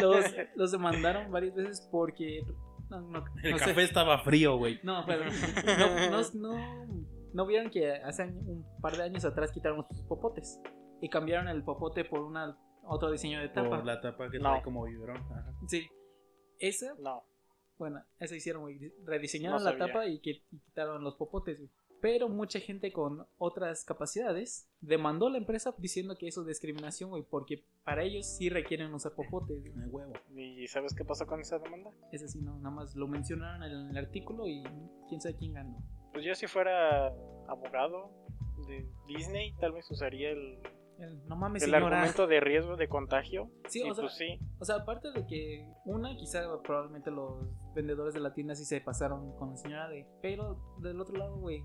[0.00, 0.24] los,
[0.56, 2.42] los demandaron varias veces porque.
[2.90, 3.64] No, no, El no sé.
[3.66, 4.80] café estaba frío, güey.
[4.82, 5.24] No, pero
[5.78, 10.60] no, no, no, no vieron que hace un par de años atrás quitaron los popotes
[11.00, 13.68] y cambiaron el popote por una otro diseño de tapa.
[13.68, 14.50] Por la tapa que No.
[14.50, 15.16] trae como biberón.
[15.18, 15.54] Ajá.
[15.68, 15.88] Sí.
[16.58, 17.24] Esa, No.
[17.78, 18.92] bueno, eso hicieron, güey.
[19.04, 21.70] Rediseñaron No la tapa y, que, y quitaron los popotes, güey.
[22.00, 27.10] Pero mucha gente con otras capacidades demandó a la empresa diciendo que eso es discriminación,
[27.10, 29.62] güey, porque para ellos sí requieren usar popotes.
[29.72, 29.88] güey.
[29.88, 30.12] Huevo.
[30.34, 31.90] ¿Y sabes qué pasó con esa demanda?
[32.10, 34.64] Ese sí, no, nada más lo mencionaron en el artículo y
[35.08, 35.80] quién sabe quién ganó.
[36.12, 37.06] Pues yo si fuera
[37.46, 38.10] abogado
[38.66, 40.58] de Disney, tal vez usaría el,
[41.02, 41.96] El- no mames, el señora.
[41.98, 43.50] argumento de riesgo de contagio.
[43.68, 44.38] Sí, y o sea, pues sí.
[44.58, 48.80] O sea, aparte de que una, quizá probablemente los vendedores de la tienda sí se
[48.80, 50.06] pasaron con la señora de...
[50.22, 51.62] Pero del otro lado, güey,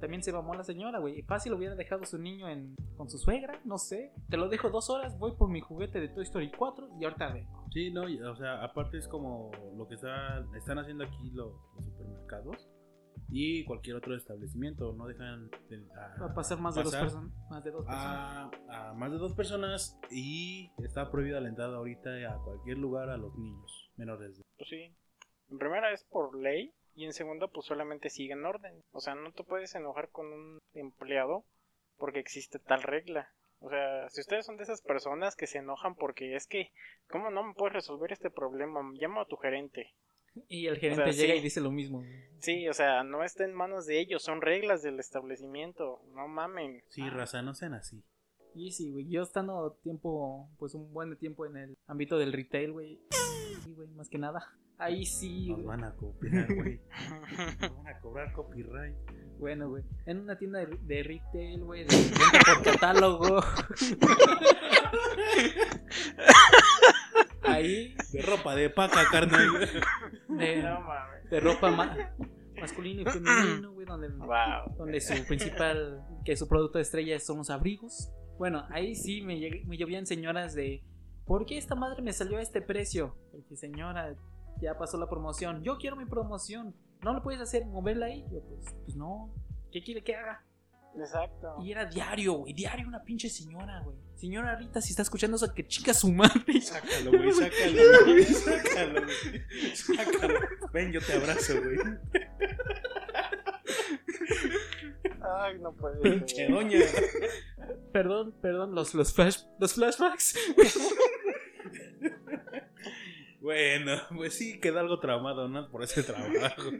[0.00, 1.22] también se mamó la señora, güey.
[1.22, 4.12] Fácil hubiera dejado a su niño en, con su suegra, no sé.
[4.28, 7.32] Te lo dejo dos horas, voy por mi juguete de Toy Story 4 y ahorita
[7.32, 7.66] vengo.
[7.70, 11.84] Sí, no, o sea, aparte es como lo que está, están haciendo aquí los, los
[11.84, 12.68] supermercados
[13.32, 14.92] y cualquier otro establecimiento.
[14.92, 17.32] No dejan de- a- pasar más de dos personas.
[17.50, 18.50] Más de dos personas.
[18.68, 23.08] a, a más de dos personas y está prohibida la entrada ahorita a cualquier lugar
[23.10, 24.94] a los niños menores de Pues sí.
[25.50, 28.82] En primera es por ley y en segunda pues solamente siguen orden.
[28.92, 31.44] O sea, no te puedes enojar con un empleado
[31.98, 33.28] porque existe tal regla.
[33.62, 36.72] O sea, si ustedes son de esas personas que se enojan porque es que,
[37.10, 38.80] ¿cómo no me puedes resolver este problema?
[38.94, 39.92] Llama a tu gerente.
[40.48, 41.40] Y el gerente o sea, llega sí.
[41.40, 42.02] y dice lo mismo.
[42.38, 46.00] Sí, o sea, no está en manos de ellos, son reglas del establecimiento.
[46.14, 46.82] No mamen.
[46.88, 48.02] Sí, raza, no sean así.
[48.54, 52.72] Y sí, güey, yo estando tiempo, pues un buen tiempo en el ámbito del retail,
[52.72, 53.00] güey.
[53.62, 54.42] Sí, güey, más que nada.
[54.78, 55.66] Ahí sí, Nos güey.
[55.68, 56.80] van a copiar, güey.
[57.60, 58.96] Nos van a cobrar copyright.
[59.38, 59.84] Bueno, güey.
[60.06, 63.40] En una tienda de, de retail, güey, de venta por catálogo.
[67.60, 69.48] Ahí, De ropa de paca, carnal.
[70.28, 71.30] de, No mames.
[71.30, 71.96] de ropa ma-
[72.60, 74.76] masculino y femenino, güey, donde, Wow.
[74.76, 78.10] donde su principal, que su producto de estrella son los abrigos.
[78.38, 80.82] Bueno, ahí sí me, me llovían señoras de,
[81.26, 83.16] ¿por qué esta madre me salió a este precio?
[83.32, 84.14] Porque señora,
[84.60, 88.24] ya pasó la promoción, yo quiero mi promoción, ¿no lo puedes hacer, moverla ahí?
[88.32, 89.32] Yo, pues, pues no,
[89.72, 90.42] ¿qué quiere que haga?
[90.98, 91.56] Exacto.
[91.62, 93.96] Y era diario, güey, diario una pinche señora, güey.
[94.20, 96.60] Señora Rita, si está escuchando eso, que chica su madre.
[96.60, 98.24] Sácalo, güey, sácalo, güey.
[98.24, 99.74] Sácalo, güey.
[99.74, 100.40] Sácalo.
[100.74, 101.78] Ven, yo te abrazo, güey.
[105.22, 106.80] Ay, no puede Pinche doña.
[107.94, 110.38] Perdón, perdón, los, los, flash, los flashbacks.
[113.40, 115.70] Bueno, pues sí, queda algo traumado, ¿no?
[115.70, 116.72] Por ese trabajo.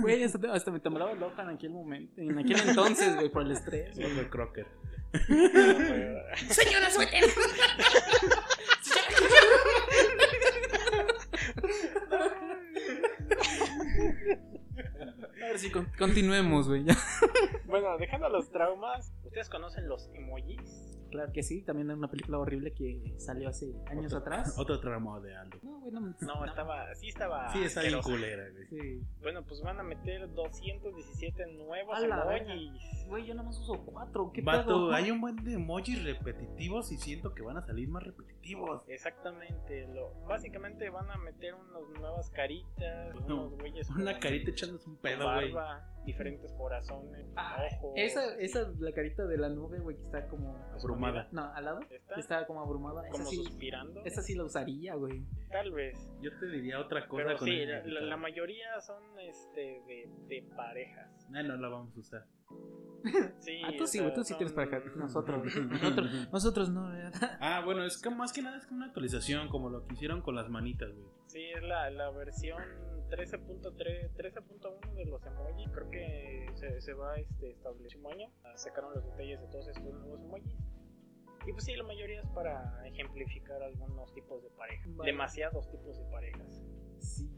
[0.00, 3.42] Güey, hasta, hasta me temblaba el ojo en aquel momento, en aquel entonces, güey, por
[3.42, 3.96] el estrés.
[3.96, 4.12] güey.
[4.12, 4.66] Otro crocker.
[6.50, 7.26] Señora, suéltela.
[15.42, 16.84] A ver si con- continuemos, güey.
[16.84, 16.96] ya.
[17.66, 20.89] Bueno, dejando los traumas, ¿ustedes conocen los emojis?
[21.10, 24.54] Claro que sí, también una película horrible que salió hace años atrás.
[24.58, 25.58] Otro trauma de Aldo.
[25.62, 27.52] No, güey, no, No, estaba, sí estaba.
[27.52, 28.66] Sí, está bien culera, güey.
[28.66, 29.02] Sí.
[29.20, 33.06] Bueno, pues van a meter 217 nuevos A la emojis.
[33.06, 34.30] Güey, yo nada más uso cuatro.
[34.32, 34.92] ¿Qué Vato, pedo?
[34.92, 38.82] hay un buen de emojis repetitivos y siento que van a salir más repetitivos.
[38.88, 44.88] Exactamente, lo, básicamente van a meter unas nuevas caritas, No, unos güeyes Una carita echándose
[44.88, 45.52] un pedo, güey.
[46.04, 47.92] Diferentes corazones, Ah, ojos.
[47.96, 50.56] esa, esa, la carita de la nube, güey, que está como.
[50.72, 51.28] Abrumada.
[51.32, 51.80] No, al lado.
[52.16, 53.02] Está como abrumada.
[53.02, 54.02] Esa como sí, suspirando.
[54.04, 55.24] esa sí la usaría, güey.
[55.50, 56.10] Tal vez.
[56.20, 58.06] Yo te diría otra cosa Pero con sí, la, la- significado.
[58.06, 61.26] la mayoría son este de, de parejas.
[61.34, 62.26] Ah, no la vamos a usar.
[63.38, 64.80] Sí, Ah, tú sí, sea, güey, tú sí tienes pareja.
[64.96, 67.38] Nosotros, nosotros, nosotros no, ¿verdad?
[67.40, 70.20] Ah, bueno, es que más que nada es como una actualización, como lo que hicieron
[70.22, 71.08] con las manitas, güey.
[71.26, 72.62] Sí, es la, la versión
[73.10, 75.68] 13.3, 13.1 de los emojis.
[75.72, 78.28] Creo que se, se va este, estableciendo un año.
[78.56, 80.54] Sacaron los detalles de todos estos nuevos emojis.
[81.46, 84.84] Y pues sí, la mayoría es para ejemplificar algunos tipos de pareja.
[84.90, 85.10] Vale.
[85.10, 86.62] Demasiados tipos de parejas.
[86.98, 87.30] Sí,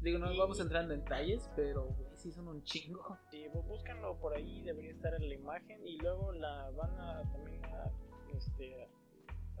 [0.00, 3.16] Digo, no Y- vamos a entrar en detalles, pero güey, sí son un chingo.
[3.30, 5.80] Sí, búscanlo por ahí, debería estar en la imagen.
[5.86, 7.90] Y luego la van a también a,
[8.36, 8.86] este,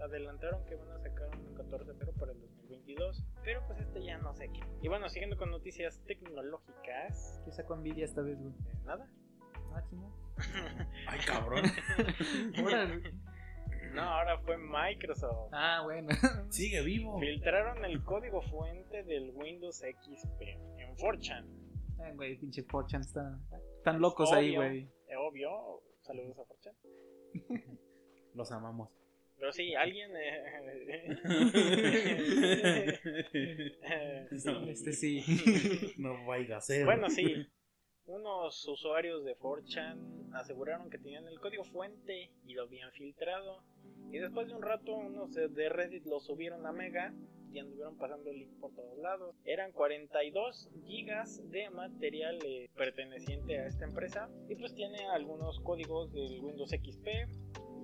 [0.00, 3.24] adelantaron que van a sacar un 14 pero para el 2022.
[3.44, 4.60] Pero pues este ya no sé qué.
[4.82, 8.52] Y bueno, siguiendo con noticias tecnológicas, ¿Qué sacó Nvidia esta vez, güey?
[8.52, 9.10] eh, nada.
[9.74, 10.12] Ah, chingo.
[11.08, 11.64] Ay, cabrón.
[13.94, 15.50] No, ahora fue Microsoft.
[15.52, 16.08] Ah, bueno.
[16.50, 17.20] Sigue vivo.
[17.20, 21.46] Filtraron el código fuente del Windows XP en 4chan.
[22.00, 23.38] Ay, güey, pinche 4chan está.
[23.76, 24.90] Están locos ahí, güey.
[25.06, 26.74] Eh, obvio, saludos a 4chan.
[28.34, 28.90] Los amamos.
[29.44, 30.10] Pero sí, alguien.
[30.16, 31.18] eh,
[33.82, 34.70] eh, No.
[34.70, 35.22] Este sí.
[35.98, 36.86] No vaya a ser.
[36.86, 37.46] Bueno, sí.
[38.06, 43.62] Unos usuarios de 4chan aseguraron que tenían el código fuente y lo habían filtrado.
[44.10, 47.12] Y después de un rato, unos de Reddit lo subieron a Mega
[47.52, 49.36] y anduvieron pasando el link por todos lados.
[49.44, 54.28] Eran 42 gigas de material eh, perteneciente a esta empresa.
[54.48, 57.08] Y pues tiene algunos códigos del Windows XP,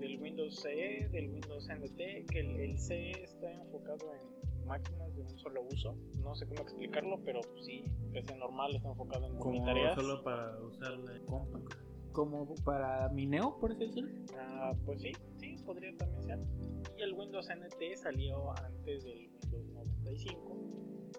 [0.01, 5.23] del Windows CE, del Windows NT, que el, el CE está enfocado en máquinas de
[5.23, 5.97] un solo uso.
[6.23, 9.95] No sé cómo explicarlo, pero pues, sí, PC normal está enfocado en Como tareas.
[9.95, 11.61] solo para usarla compa.
[12.13, 14.11] Como para mineo, por así decirlo.
[14.37, 16.39] Ah, pues sí, sí, podría también ser.
[16.97, 20.57] Y el Windows NT salió antes del Windows 95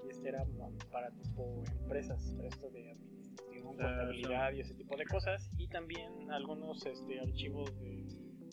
[0.06, 0.46] y este era
[0.92, 5.50] para tipo empresas, para esto de administración, O sea, contabilidad y ese tipo de cosas.
[5.58, 8.06] Y también algunos este, archivos del,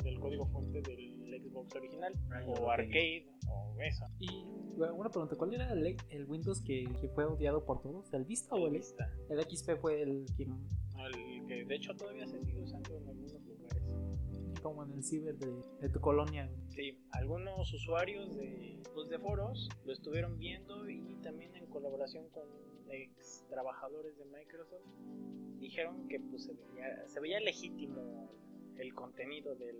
[0.08, 4.04] del código fuente del Xbox original Ah, o arcade o eso.
[4.18, 4.44] Y
[4.76, 8.12] bueno, una pregunta: ¿cuál era el, el Windows que, que fue odiado por todos?
[8.12, 10.44] ¿El Vista o El el, Vista, el XP fue el que.
[10.44, 13.82] el que de hecho todavía se sigue usando en algunos lugares.
[14.62, 16.50] como en el ciber de, de tu colonia?
[16.70, 22.44] Sí, algunos usuarios de, pues, de foros lo estuvieron viendo y también en colaboración con
[22.90, 24.82] ex trabajadores de Microsoft
[25.58, 28.30] dijeron que pues, se, veía, se veía legítimo
[28.78, 29.76] el contenido del,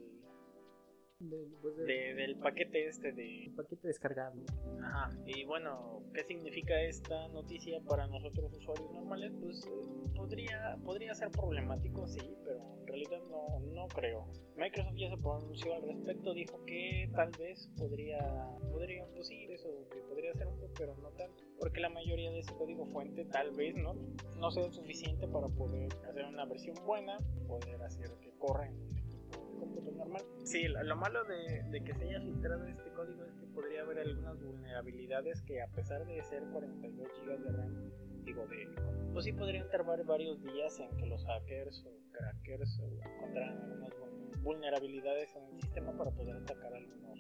[1.21, 3.47] De- pues, de- de- del paquete este de...
[3.47, 4.45] el paquete descargable.
[4.83, 5.11] Ajá.
[5.27, 9.33] Y bueno, ¿qué significa esta noticia para nosotros usuarios normales?
[9.41, 9.71] Pues eh,
[10.15, 14.27] podría, podría ser problemático, sí, pero en realidad no, no creo.
[14.57, 18.19] Microsoft ya se pronunció al respecto, dijo que tal vez podría,
[18.71, 22.41] podría, pues sí, eso, que podría ser un pero no tanto, porque la mayoría de
[22.41, 23.95] ese código fuente tal vez no,
[24.39, 28.83] no sea suficiente para poder hacer una versión buena, poder hacer que corra en un
[28.83, 28.98] equipo de
[29.59, 30.23] cómputo normal.
[30.45, 33.83] Sí, lo, lo malo de, de que se haya filtrado este código es que podría
[33.83, 37.93] haber algunas vulnerabilidades que a pesar de ser 42 GB de RAM,
[38.25, 38.69] digo de
[39.13, 44.43] pues sí podrían tardar varios días en que los hackers o crackers encontraran algunas vul-
[44.43, 47.19] vulnerabilidades en el sistema para poder atacar algunos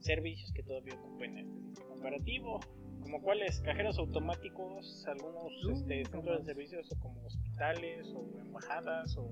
[0.00, 2.60] servicios que todavía ocupen este sistema operativo
[3.02, 9.28] como cuáles cajeros automáticos algunos Uh, este, centros de servicios como hospitales o embajadas o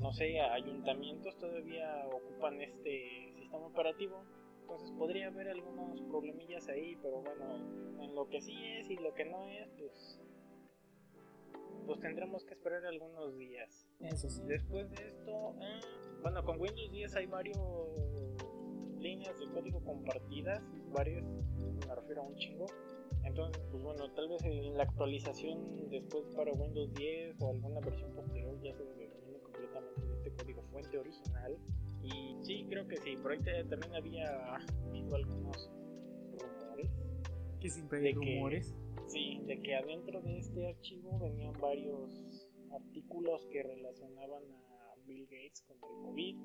[0.00, 4.24] no sé ayuntamientos todavía ocupan este sistema operativo
[4.64, 9.12] entonces podría haber algunos problemillas ahí, pero bueno, en lo que sí es y lo
[9.14, 10.20] que no es, pues
[11.86, 13.86] pues tendremos que esperar algunos días.
[14.00, 14.42] Eso sí.
[14.46, 15.80] Después de esto, eh,
[16.22, 17.58] bueno, con Windows 10 hay varios
[18.98, 20.62] líneas de código compartidas,
[20.94, 21.22] varios,
[21.86, 22.66] me refiero a un chingo.
[23.22, 28.14] Entonces, pues bueno, tal vez en la actualización después para Windows 10 o alguna versión
[28.14, 29.03] posterior ya se elimine
[29.74, 31.58] completamente de este código fuente original.
[32.02, 33.16] Y sí, creo que sí.
[33.16, 34.58] Por ahí te- también había
[34.92, 35.70] visto algunos
[36.32, 36.90] rumores.
[37.60, 38.74] Que siempre De hay que- rumores.
[39.06, 45.62] Sí, de que adentro de este archivo venían varios artículos que relacionaban a Bill Gates
[45.66, 46.36] con el COVID.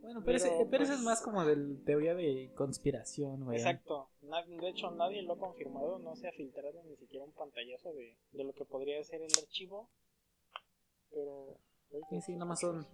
[0.00, 3.56] Bueno, pero, ese, pero, pero eso es pues- más como de teoría de conspiración, güey.
[3.58, 4.08] Exacto.
[4.22, 5.98] Na- De hecho, nadie lo ha confirmado.
[5.98, 9.30] No se ha filtrado ni siquiera un pantallazo de, de lo que podría ser el
[9.40, 9.88] archivo.
[11.14, 11.58] Pero.
[12.10, 12.86] Sí, sí, nada más son,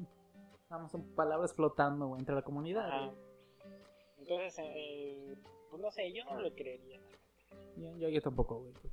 [0.68, 3.06] nada más son palabras flotando, güey, entre la comunidad.
[3.06, 3.18] Güey.
[4.18, 5.34] Entonces, eh,
[5.70, 7.00] pues no sé, yo no lo creería.
[7.76, 8.72] Yo, yo, yo tampoco, güey.
[8.74, 8.92] pues.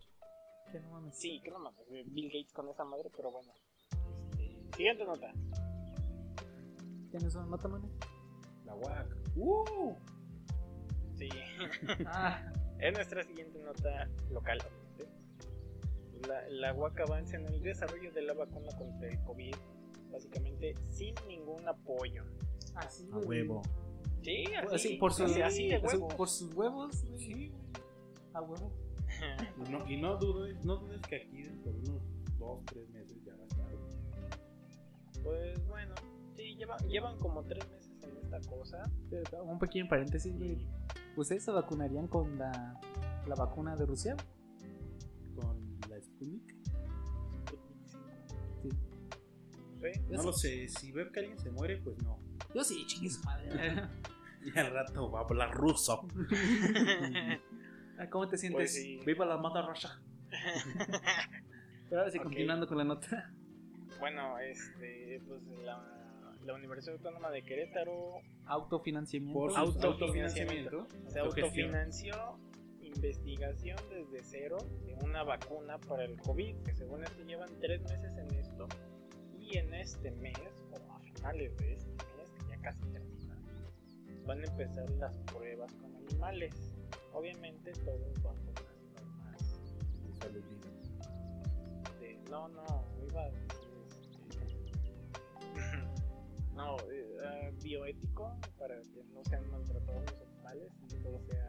[0.71, 1.15] Que no mames.
[1.17, 3.51] Sí, que no mames, eh, Bill Gates con esa madre, pero bueno.
[4.31, 5.31] Este, siguiente nota.
[7.11, 7.83] ¿Tienes una nota, man?
[8.65, 9.07] La WAC.
[9.35, 9.95] ¡Uh!
[11.15, 11.29] Sí.
[12.05, 14.59] Ah, Es nuestra siguiente nota local.
[16.27, 19.55] La, la UAC avanza en el desarrollo de la vacuna contra el COVID,
[20.11, 22.23] básicamente sin ningún apoyo.
[22.75, 23.61] así, A huevo.
[24.23, 27.03] Sí, así, Pues Así, por, su- así, así de por sus huevos.
[27.05, 27.17] güey.
[27.19, 27.51] Sí,
[28.33, 28.71] A huevo.
[29.65, 32.01] Y no, y no dudes, no dudes que aquí dentro de unos
[32.37, 33.67] 2, 3 meses ya va a estar.
[35.23, 35.95] pues bueno,
[36.35, 38.83] sí, llevan, llevan como tres meses en esta cosa.
[39.09, 40.33] Pero, Un pequeño paréntesis.
[41.15, 42.79] ¿Ustedes se vacunarían con la
[43.27, 44.15] la vacuna de Rusia.
[46.19, 46.41] Sí.
[48.63, 50.01] Sí.
[50.09, 52.19] No lo sé, si veo que alguien se muere, pues no.
[52.53, 53.83] Yo sí, chingue su madre.
[54.45, 56.07] Y al rato va a hablar ruso.
[57.99, 58.57] Ah, ¿Cómo te sientes?
[58.59, 58.99] Pues sí.
[59.07, 59.99] Viva la mata roja.
[61.89, 62.25] Pero ahora sí, Ok.
[62.25, 63.33] continuando con la nota.
[63.99, 65.83] Bueno, este, pues la,
[66.45, 69.39] la Universidad Autónoma de Querétaro Autofinanciamiento.
[69.39, 70.87] Por su Auto- autofinanciamiento.
[71.07, 72.37] se autofinanció
[72.97, 78.17] investigación desde cero de una vacuna para el COVID, que según esto llevan tres meses
[78.17, 78.67] en esto,
[79.39, 80.33] y en este mes,
[80.71, 83.37] o a finales de este mes, que ya casi termina,
[84.25, 86.55] van a empezar las pruebas con animales.
[87.13, 89.61] Obviamente todo bajo las normas
[90.19, 90.43] Salud
[91.99, 92.17] de...
[92.31, 93.67] No, no, iba a este,
[96.55, 101.46] No, eh, ah, bioético, para que no sean maltratados los animales y todo sea...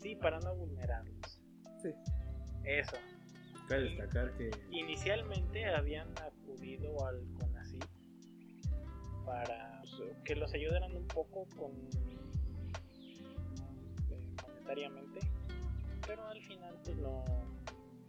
[0.00, 1.40] sí, para no vulnerarlos.
[1.82, 1.90] Sí.
[2.64, 2.96] Eso.
[3.68, 7.84] Cabe destacar que Inicialmente habían acudido al CONACYT
[9.24, 11.72] para pues, que los ayudaran un poco con
[14.42, 15.20] monetariamente,
[16.06, 17.24] pero al final pues no,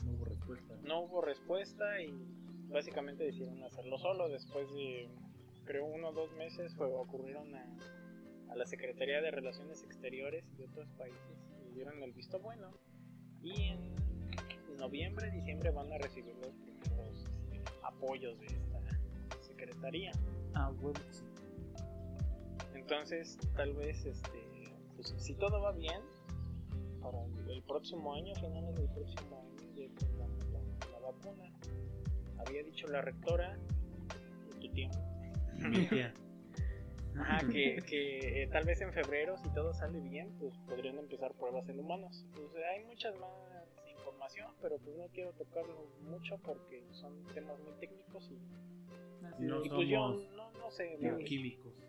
[0.03, 0.75] no hubo respuesta.
[0.83, 2.11] no hubo respuesta y
[2.69, 4.29] básicamente decidieron hacerlo solo.
[4.29, 5.09] Después de,
[5.65, 7.65] creo, uno o dos meses fue, ocurrieron a,
[8.49, 11.40] a la Secretaría de Relaciones Exteriores y otros países
[11.73, 12.71] dieron el visto bueno.
[13.41, 13.95] Y en
[14.77, 18.79] noviembre, diciembre van a recibir los primeros este, apoyos de esta
[19.41, 20.11] secretaría.
[20.55, 20.99] Ah, huevo.
[21.11, 21.23] sí.
[22.73, 26.01] Entonces, tal vez, este, pues, si todo va bien,
[26.99, 31.43] para el, el próximo año, finales del próximo año, ya tengamos la, la vacuna.
[32.45, 34.99] Había dicho la rectora, en tu tiempo,
[35.59, 36.13] Mi tía.
[37.19, 41.33] ajá, que, que, eh, tal vez en febrero, si todo sale bien, pues podrían empezar
[41.33, 42.25] pruebas en humanos.
[42.33, 43.29] Pues hay muchas más
[43.89, 49.87] información, pero pues no quiero tocarlo mucho porque son temas muy técnicos y, No pues
[49.87, 50.97] yo no, no sé.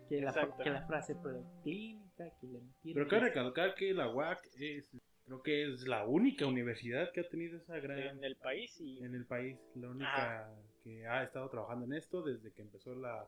[0.09, 4.89] Que, la, que la frase preclínica, que Pero cabe recalcar que la UAC es,
[5.25, 9.03] creo que es la única universidad que ha tenido esa gran en el país y
[9.03, 13.25] en el país, la única que ha estado trabajando en esto desde que empezó la,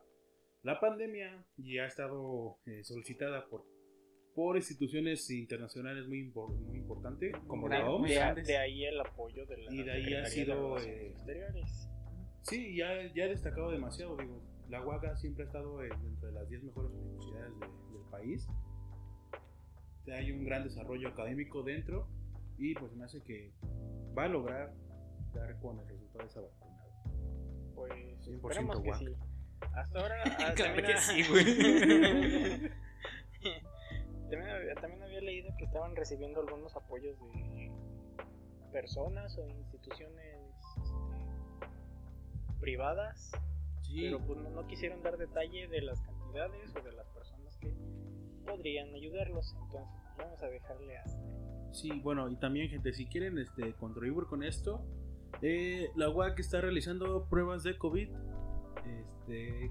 [0.66, 3.64] la pandemia y ha estado eh, solicitada por
[4.34, 8.10] por instituciones internacionales muy, impor- muy importantes como la OMS.
[8.36, 11.90] de, de ahí el apoyo de la Y de ahí ha sido, eh, exteriores.
[12.42, 14.42] Sí, ya, ya ha destacado demasiado, digo.
[14.68, 18.46] La UACA siempre ha estado eh, dentro de las 10 mejores universidades de- del país.
[20.14, 22.08] Hay un gran desarrollo académico dentro
[22.58, 23.54] y pues me hace que
[24.18, 24.74] va a lograr
[25.34, 26.84] dar con el resultado de esa vacuna.
[27.74, 27.94] Pues
[28.28, 29.06] 100% esperemos que sí.
[29.74, 31.46] Hasta ahora ah, Claro que sí, güey.
[34.30, 37.72] también, había, también había leído que estaban recibiendo algunos apoyos de
[38.72, 40.42] personas o instituciones
[40.78, 43.32] este, privadas,
[43.84, 47.56] Sí, pero pues no, no quisieron dar detalle de las cantidades o de las personas
[47.58, 47.72] que
[48.46, 49.56] podrían ayudarlos.
[49.64, 51.36] Entonces vamos a dejarle hasta
[51.76, 54.82] sí, bueno, y también gente, si quieren este, contribuir con esto,
[55.42, 58.10] eh, la UAC está realizando pruebas de COVID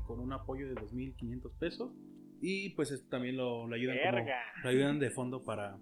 [0.07, 1.93] con un apoyo de 2.500 pesos
[2.41, 4.27] y pues es- también lo, lo ayudan como,
[4.63, 5.79] lo ayudan de fondo para,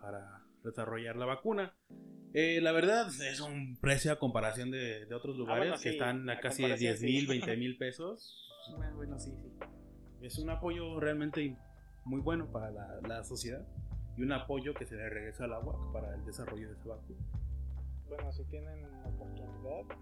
[0.00, 1.74] para desarrollar la vacuna.
[2.34, 5.90] Eh, la verdad es un precio a comparación de, de otros lugares Ah, bueno, que
[5.90, 7.26] sí, están a casi comparación, 10 mil, sí.
[7.28, 8.36] 20 mil pesos.
[8.76, 9.48] Bueno, bueno, sí, sí.
[10.20, 11.56] Es un apoyo realmente
[12.04, 13.66] muy bueno para la, la sociedad
[14.16, 16.88] y un apoyo que se le regresa a la UAC para el desarrollo de esa
[16.88, 17.20] vacuna.
[18.08, 19.96] Bueno, si tienen oportunidad,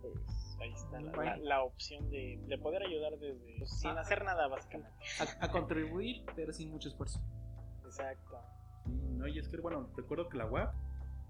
[0.00, 1.30] pues ahí está la, Bueno.
[1.36, 4.00] la- la opción de, de poder ayudar desde pues, sin Ah.
[4.00, 4.92] hacer nada básicamente.
[5.40, 7.20] A, a contribuir, pero sin mucho esfuerzo.
[7.84, 8.38] Exacto.
[8.86, 10.72] No, y es que, bueno, recuerdo que la UAC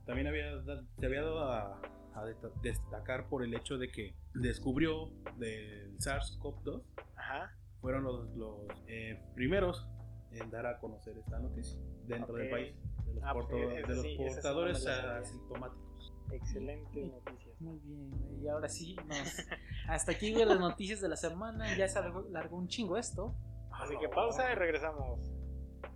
[0.07, 0.63] también había,
[0.99, 1.81] se había dado a,
[2.15, 6.83] a desta- destacar por el hecho de que descubrió del SARS-CoV-2
[7.17, 7.53] Ajá.
[7.81, 9.87] fueron los, los eh, primeros
[10.33, 12.75] en dar a conocer esta noticia dentro del país
[13.07, 15.88] de los, Ah, pues, porto- de los sí, portadores asintomáticos.
[16.33, 17.61] Excelentes noticias.
[17.61, 18.45] Muy bien, güey.
[18.45, 19.47] Y ahora sí, nos...
[19.89, 21.77] hasta aquí, güey, las noticias de la semana.
[21.77, 23.35] Ya se largó, un chingo esto,
[23.73, 25.21] Así que pausa y regresamos.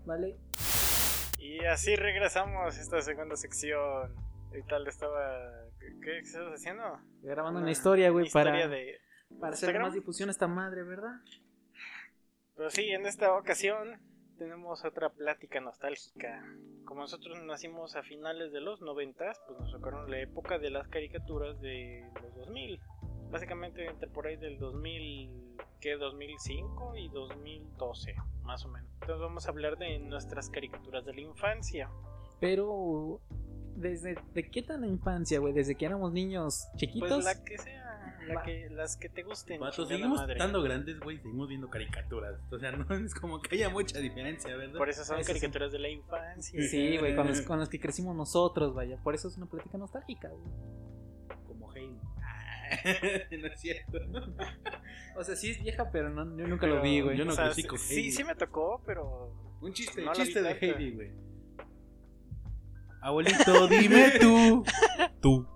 [0.05, 0.37] ¿vale?
[1.39, 4.15] Y así regresamos a esta segunda sección.
[4.57, 5.51] ¿Y tal estaba?
[5.79, 6.85] ¿Qué, estabas haciendo?
[7.23, 9.01] Grabando una historia, güey, historia para, de
[9.41, 11.21] para hacer más difusión a esta madre, ¿verdad?
[12.55, 13.99] Pero sí, en esta ocasión
[14.43, 16.45] tenemos otra plática nostálgica.
[16.85, 20.89] Como nosotros nacimos a finales de los 90, pues nos tocaron la época de las
[20.89, 22.81] caricaturas de los 2000.
[23.31, 25.31] Básicamente entre por ahí del 2000,
[25.81, 25.97] ¿qué?
[25.97, 28.91] 2005 y 2012, más o menos.
[28.95, 31.89] Entonces vamos a hablar de nuestras caricaturas de la infancia.
[32.41, 33.21] Pero,
[33.77, 35.53] ¿desde de qué tan infancia, güey?
[35.53, 37.09] ¿Desde que éramos niños chiquitos?
[37.09, 37.82] Pues la que sea,
[38.27, 38.43] la Va.
[38.43, 39.61] que, las que te gusten.
[39.61, 40.33] Vato, seguimos madre.
[40.35, 42.41] estando grandes, güey, seguimos viendo caricaturas.
[42.51, 44.79] O sea, no es como que haya mucha diferencia, ¿verdad?
[44.79, 46.63] Por eso son Eso caricaturas de la infancia.
[46.63, 48.97] Sí, güey, con los, con los que crecimos nosotros, vaya.
[49.03, 51.39] Por eso es una plática nostálgica, güey.
[51.47, 51.99] Como Heidi.
[53.41, 53.99] no es cierto.
[55.15, 57.19] O sea, sí es vieja, pero no, yo nunca Pero, lo vi, güey.
[57.19, 58.13] yo no o sea, crecí con sí, Heidi.
[58.13, 60.53] sí me tocó, pero Un chiste, No la chiste de.
[60.59, 61.11] Heidi, güey.
[63.03, 64.65] Abuelito, dime tú.
[65.21, 65.47] Tú.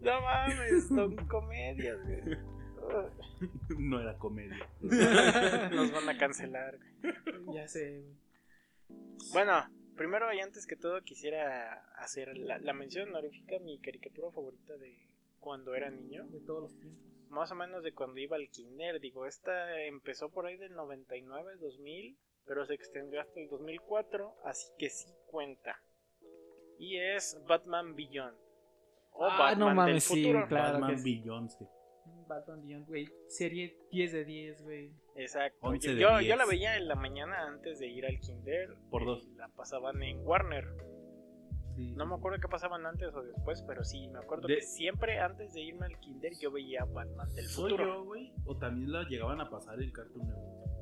[0.00, 2.38] No mames, son comedias, güey.
[3.78, 4.68] No era comedia.
[4.80, 6.78] Nos van a cancelar.
[7.52, 8.04] ya sé.
[9.32, 14.30] Bueno, primero y antes que todo quisiera hacer la, la mención honorífica a mi caricatura
[14.30, 15.08] favorita de
[15.40, 16.24] cuando era niño.
[16.28, 17.04] De todos los tiempos.
[17.28, 19.00] Más o menos de cuando iba al kinder.
[19.00, 24.68] Digo, esta empezó por ahí del 99, 2000, pero se extendió hasta el 2004, así
[24.78, 25.82] que sí cuenta.
[26.78, 28.36] Y es Batman Beyond.
[29.12, 30.46] O Ah, Batman no del sí, futuro.
[30.48, 31.22] claro Batman que sí.
[32.26, 33.08] Batman Beyond, güey.
[33.28, 34.92] Serie 10 de 10, güey.
[35.16, 35.58] Exacto.
[35.62, 36.38] 11 Yo, yo, yo 10.
[36.38, 38.74] la veía en la mañana antes de ir al kinder.
[38.90, 39.26] Por dos.
[39.36, 40.66] La pasaban en Warner.
[41.76, 41.92] Sí.
[41.92, 45.18] No me acuerdo qué pasaban antes o después, pero sí, me acuerdo De- que siempre
[45.18, 47.84] antes de irme al kinder yo veía Batman del ¿Soy futuro.
[47.94, 48.32] yo, güey?
[48.46, 50.73] ¿O también la llegaban a pasar en Cartoon Network?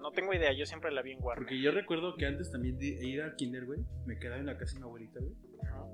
[0.00, 1.44] No tengo idea, yo siempre la vi en Warner.
[1.44, 4.56] Porque yo recuerdo que antes también de ir al kinder, güey, me quedaba en la
[4.56, 5.34] casa de mi abuelita, güey.
[5.62, 5.86] Ajá.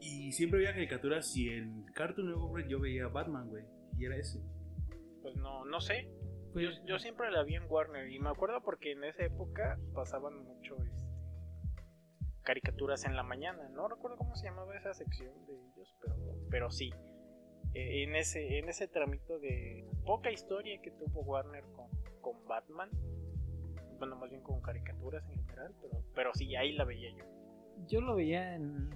[0.00, 3.64] Y siempre veía caricaturas y en Cartoon Network yo veía Batman, güey.
[3.98, 4.40] Y era ese.
[5.22, 6.08] Pues no, no sé.
[6.52, 9.78] Pues, Yo, yo siempre la vi en Warner y me acuerdo porque en esa época
[9.94, 11.08] pasaban mucho este,
[12.42, 13.68] caricaturas en la mañana.
[13.70, 16.16] No recuerdo cómo se llamaba esa sección de ellos, pero,
[16.50, 16.90] pero sí.
[17.74, 21.90] Eh, en ese en ese tramito de poca historia que tuvo Warner con,
[22.20, 22.90] con Batman.
[23.98, 27.24] Bueno, más bien con caricaturas en general, pero, pero sí, ahí la veía yo.
[27.88, 28.90] yo lo veía en.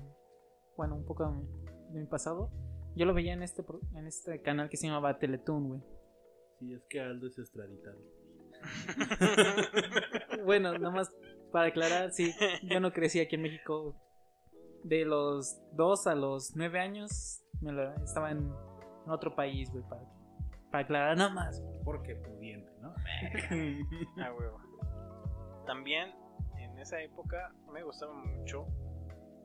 [0.76, 1.44] Bueno, un poco de mi,
[1.92, 2.50] de mi pasado.
[2.94, 3.64] Yo lo veía en este,
[3.94, 5.80] en este canal que se llamaba Teletoon, güey.
[6.58, 7.98] Sí, es que Aldo es extraditado.
[10.44, 11.10] Bueno, nomás
[11.52, 12.32] para aclarar, sí,
[12.64, 13.94] yo no crecí aquí en México.
[14.84, 19.84] De los 2 a los 9 años, me lo- estaba en, en otro país, güey,
[19.88, 20.02] para,
[20.72, 21.62] para aclarar nada más.
[21.84, 22.92] Porque pudiente, ¿no?
[24.18, 24.58] Ah, huevo.
[25.66, 26.12] También
[26.58, 28.66] en esa época me gustaba mucho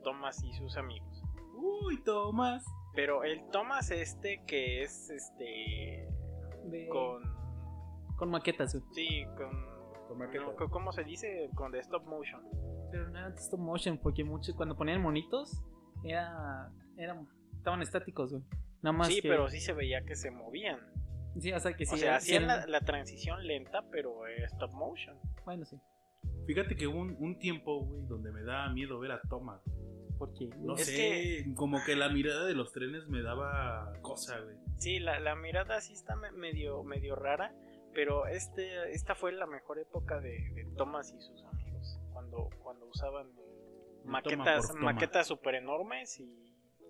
[0.02, 1.22] Thomas y sus amigos.
[1.56, 2.64] Uy, Tomás.
[2.94, 6.08] Pero el Thomas este que es este
[6.64, 7.22] De- con
[8.16, 9.68] con maquetas, sí, con
[10.18, 11.48] no, ¿cómo se dice?
[11.54, 12.42] Con de stop motion.
[12.90, 15.62] Pero no era stop motion, porque muchos cuando ponían monitos,
[16.02, 18.42] era, eran, estaban estáticos, güey.
[18.82, 20.80] Nada más Sí, que- pero sí se veía que se movían.
[21.38, 21.94] Sí, o sea que sí.
[21.94, 25.16] o sea, hacían la, la transición lenta, pero eh, stop motion.
[25.44, 25.76] Bueno, sí.
[26.46, 29.60] Fíjate que hubo un, un tiempo, güey, donde me daba miedo ver a Tomás.
[30.18, 34.56] Porque, No Es sé, como que la mirada de los trenes me daba cosa, güey.
[34.78, 37.54] Sí, la, la mirada sí está me- medio medio rara,
[37.94, 42.86] pero este esta fue la mejor época de, de Thomas y sus amigos, cuando cuando
[42.86, 43.28] usaban
[44.04, 46.47] maquetas por maquetas super enormes y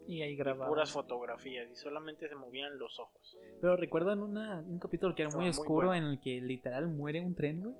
[0.09, 0.69] y ahí y grababa.
[0.69, 3.37] puras fotografías y solamente se movían los ojos.
[3.61, 6.07] Pero recuerdan una, un capítulo que era muy muy oscuro bueno.
[6.07, 7.75] en el que literal muere un tren, güey.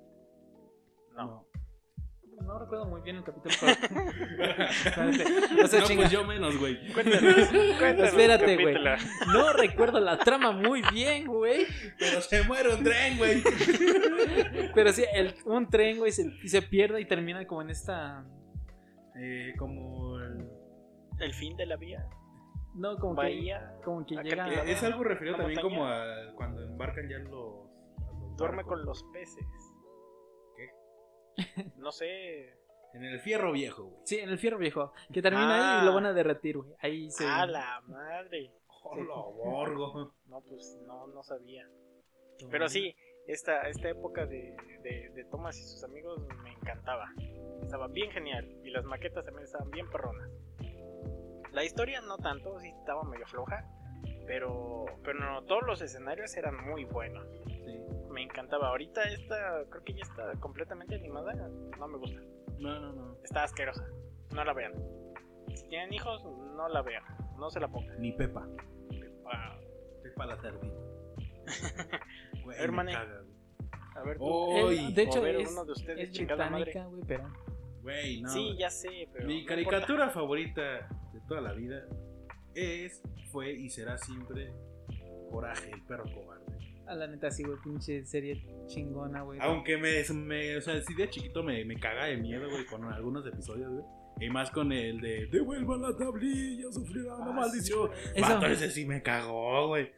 [1.15, 1.47] No.
[2.45, 3.53] No recuerdo muy bien el capítulo,
[4.37, 4.63] pero.
[4.69, 5.63] Espérate.
[5.63, 6.93] o sea, no, chinga, pues yo menos, güey.
[6.93, 7.47] Cuéntanos,
[7.79, 8.75] cuéntanos Espérate, güey.
[9.33, 11.65] no recuerdo la trama muy bien, güey.
[11.97, 13.43] Pero se muere un tren, güey.
[14.75, 18.23] Pero sí, el, un tren, güey, se, y se pierde y termina como en esta.
[19.15, 20.47] Eh, como el...
[21.19, 22.07] El fin de la vía.
[22.75, 23.73] No, como Bahía.
[23.77, 23.83] que.
[23.83, 24.63] Como que llega.
[24.63, 25.79] es algo referido ¿La también montaña?
[25.79, 25.87] como
[26.31, 27.31] a cuando embarcan ya los...
[27.31, 28.73] los Duerme barcos.
[28.77, 29.45] con los peces.
[30.55, 31.65] ¿Qué?
[31.77, 32.55] No sé.
[32.93, 34.01] En el fierro viejo, güey.
[34.05, 34.93] Sí, en el fierro viejo.
[35.13, 36.73] Que termina ahí y lo van a derretir, güey.
[36.79, 37.25] Ahí se.
[37.25, 38.51] ¡A la madre!
[38.83, 40.13] Hola, borgo.
[40.27, 41.67] No, pues no, no sabía.
[42.49, 42.95] Pero sí,
[43.27, 47.11] esta, esta época de, de, de Thomas y sus amigos me encantaba.
[47.61, 48.45] Estaba bien genial.
[48.63, 50.31] Y las maquetas también estaban bien perronas.
[51.53, 53.65] La historia no tanto, sí estaba medio floja.
[54.27, 57.25] Pero, pero no, todos los escenarios eran muy buenos.
[57.47, 57.79] Sí.
[58.11, 58.69] Me encantaba.
[58.69, 61.33] Ahorita esta, creo que ya está completamente animada.
[61.77, 62.19] No me gusta.
[62.59, 63.17] No, no, no.
[63.23, 63.85] Está asquerosa.
[64.33, 64.73] No la vean.
[65.55, 67.03] Si tienen hijos, no la vean.
[67.37, 67.99] No se la pongan.
[67.99, 68.47] Ni Pepa.
[69.31, 69.57] Ah,
[70.03, 70.37] Pepa la.
[72.43, 72.95] Güey, Hermane.
[72.95, 74.23] a ver, tú.
[74.25, 76.65] Oh, Eh, de hecho, ver es, uno de ustedes, es chingada madre.
[76.65, 77.33] británica, güey, pero.
[77.81, 78.29] Güey, no.
[78.29, 79.27] sí, ya sé, pero.
[79.27, 80.87] Mi no caricatura favorita
[81.29, 81.85] toda la vida
[82.55, 83.01] es,
[83.31, 84.51] fue y será siempre
[85.31, 86.45] Coraje, el perro cobarde.
[86.87, 89.37] A la neta, sí, güey, pinche serie chingona, güey.
[89.43, 92.83] Aunque me, me, o sea, sí de chiquito me, me caga de miedo, güey, con
[92.85, 93.85] algunos episodios, güey.
[94.21, 97.91] Y más con el de devuelvan la tablilla, sufrirá una Ah, maldición.
[98.19, 99.91] Vato, ese sí me cagó, güey.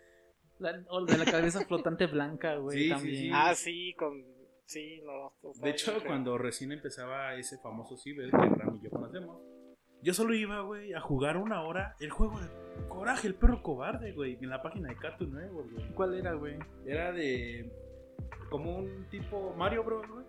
[0.59, 3.15] La- o de la cabeza flotante blanca, güey, Sí, sí, también.
[3.15, 3.29] sí.
[3.33, 4.23] Ah, sí, con.
[4.65, 5.33] Sí, no.
[5.61, 9.41] De hecho, cuando recién empezaba ese famoso ciber que Ram y yo conocemos,
[10.01, 12.47] yo solo iba, güey, a jugar una hora el juego de
[12.87, 15.93] Coraje, el perro cobarde, güey, en la página de Cartoon Network, güey.
[15.93, 16.57] ¿Cuál era, güey?
[16.85, 17.71] Era de
[18.49, 20.25] como un tipo Mario Bros, güey.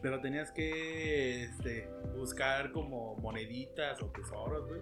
[0.00, 4.80] Pero tenías que este, buscar como moneditas o tesoros, güey.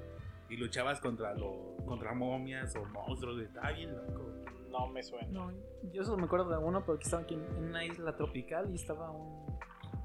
[0.49, 3.47] Y luchabas contra los contra momias o monstruos, güey.
[3.47, 4.33] Estaba bien loco.
[4.71, 5.29] No me suena.
[5.29, 5.53] No,
[5.93, 8.75] yo solo me acuerdo de uno porque estaba aquí en, en una isla tropical y
[8.75, 9.56] estaba un.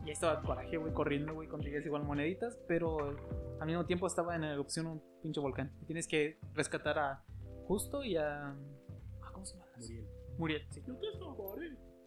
[0.04, 2.98] Y ahí estaba Coraje, güey, corriendo, güey, conseguías igual moneditas, pero
[3.60, 5.72] al mismo tiempo estaba en erupción un pinche volcán.
[5.82, 7.24] Y tienes que rescatar a
[7.68, 8.50] Justo y a.
[8.50, 9.68] ah, ¿Cómo se llama?
[9.78, 10.06] Muriel.
[10.38, 10.84] Muriel, sí.
[10.86, 11.08] Yo te.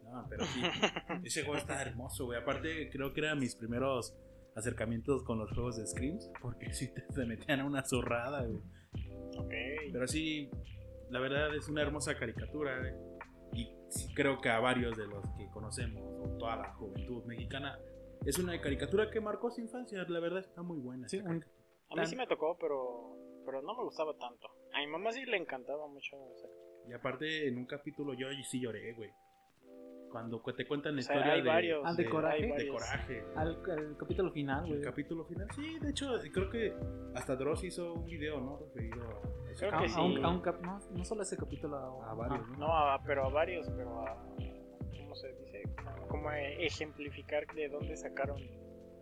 [0.04, 0.60] No, pero sí.
[1.24, 2.38] Ese juego está hermoso, güey.
[2.38, 4.16] Aparte, creo que eran mis primeros
[4.54, 6.30] acercamientos con los juegos de Screams.
[6.40, 8.60] Porque sí te, te metían a una zurrada, güey.
[9.38, 9.52] Ok.
[9.92, 10.50] Pero sí,
[11.10, 12.78] la verdad es una hermosa caricatura.
[12.78, 12.92] güey.
[14.14, 17.78] Creo que a varios de los que conocemos, o toda la juventud mexicana,
[18.24, 20.04] es una caricatura que marcó su infancia.
[20.08, 21.08] La verdad está muy buena.
[21.08, 21.44] Sí, un-.
[21.90, 23.12] A mí sí me tocó, pero.
[23.44, 24.48] Pero no me gustaba tanto.
[24.72, 26.16] A mi mamá sí le encantaba mucho.
[26.34, 26.48] esa-
[26.88, 29.10] Y aparte, en un capítulo yo sí lloré, güey.
[30.14, 31.82] Cuando cu- te cuentan la O sea, historia hay de, varios.
[31.84, 32.36] Ah, de Coraje.
[32.36, 32.72] hay de varios.
[32.76, 33.24] coraje.
[33.34, 34.80] Al, al capítulo final, El güey.
[34.82, 36.72] capítulo final, sí, de hecho, creo que
[37.16, 38.58] hasta Dross hizo un video, ¿no?
[38.58, 40.00] Referido a Creo A, que a sí.
[40.00, 41.76] un, a un cap- no, no solo ese capítulo.
[42.04, 42.58] A varios, ¿no?
[42.58, 44.16] No, a- pero a varios, pero a.
[44.96, 45.62] ¿Cómo se dice?
[46.06, 48.40] Como- ejemplificar de dónde sacaron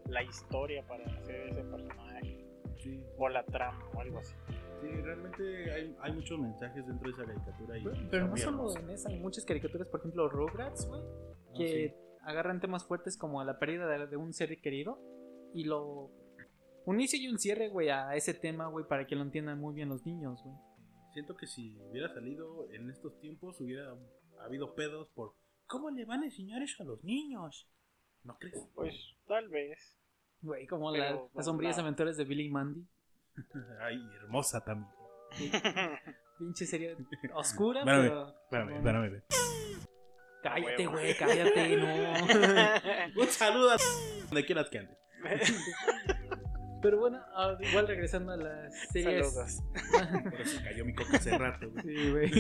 [0.07, 2.39] la historia para hacer ese personaje.
[2.79, 4.35] Sí, O la trama o algo así.
[4.83, 7.79] Sí, realmente hay, hay muchos mensajes dentro de esa caricatura.
[7.79, 11.89] Y Pero, no solo en esa, hay muchas caricaturas, por ejemplo, Rugrats, güey, Ah, que
[11.89, 11.95] sí.
[12.23, 14.99] agarran temas fuertes como la pérdida de, de un ser querido
[15.55, 16.11] y lo.
[16.85, 19.73] Un inicio y un cierre, güey, a ese tema, güey, para que lo entiendan muy
[19.75, 20.57] bien los niños, güey.
[21.13, 23.95] Siento que si hubiera salido en estos tiempos, hubiera
[24.41, 25.35] habido pedos por
[25.67, 27.69] ¿cómo le van a enseñar eso a los niños?
[28.25, 28.67] ¿No crees?
[28.75, 28.95] Pues
[29.27, 29.97] tal vez.
[30.41, 32.85] Güey, como Pero, la- las sombrías aventuras de Billy y Mandy.
[33.81, 34.91] Ay, hermosa también.
[36.39, 36.97] Pinche serie
[37.35, 38.75] oscura, Espérame, pero.
[38.77, 39.23] Espérame.
[40.43, 43.23] Cállate, güey, cállate, no.
[43.23, 43.77] Un saludo a
[44.27, 44.99] donde quieras que andes.
[46.83, 49.33] Pero bueno, ah, igual regresando a las series.
[49.33, 49.63] Saludos.
[50.31, 51.83] Por eso cayó mi coca hace rato, güey.
[51.85, 52.31] Sí, güey.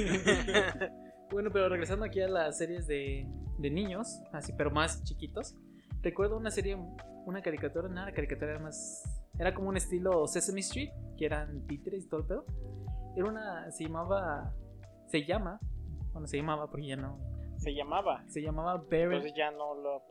[1.30, 3.28] bueno, pero regresando aquí a las series de,
[3.58, 5.54] de niños, así, pero más chiquitos.
[6.02, 6.76] Recuerdo una serie,
[7.24, 9.04] una caricatura, nada, la caricatura era más.
[9.38, 12.44] Era como un estilo Sesame Street, que eran títeres y todo el pedo.
[13.16, 13.70] Era una.
[13.70, 14.54] Se llamaba.
[15.06, 15.58] Se llama.
[16.12, 17.18] Bueno, se llamaba porque ya no.
[17.58, 18.24] Se llamaba.
[18.28, 19.12] Se llamaba Bear.
[19.12, 20.02] Entonces ya no lo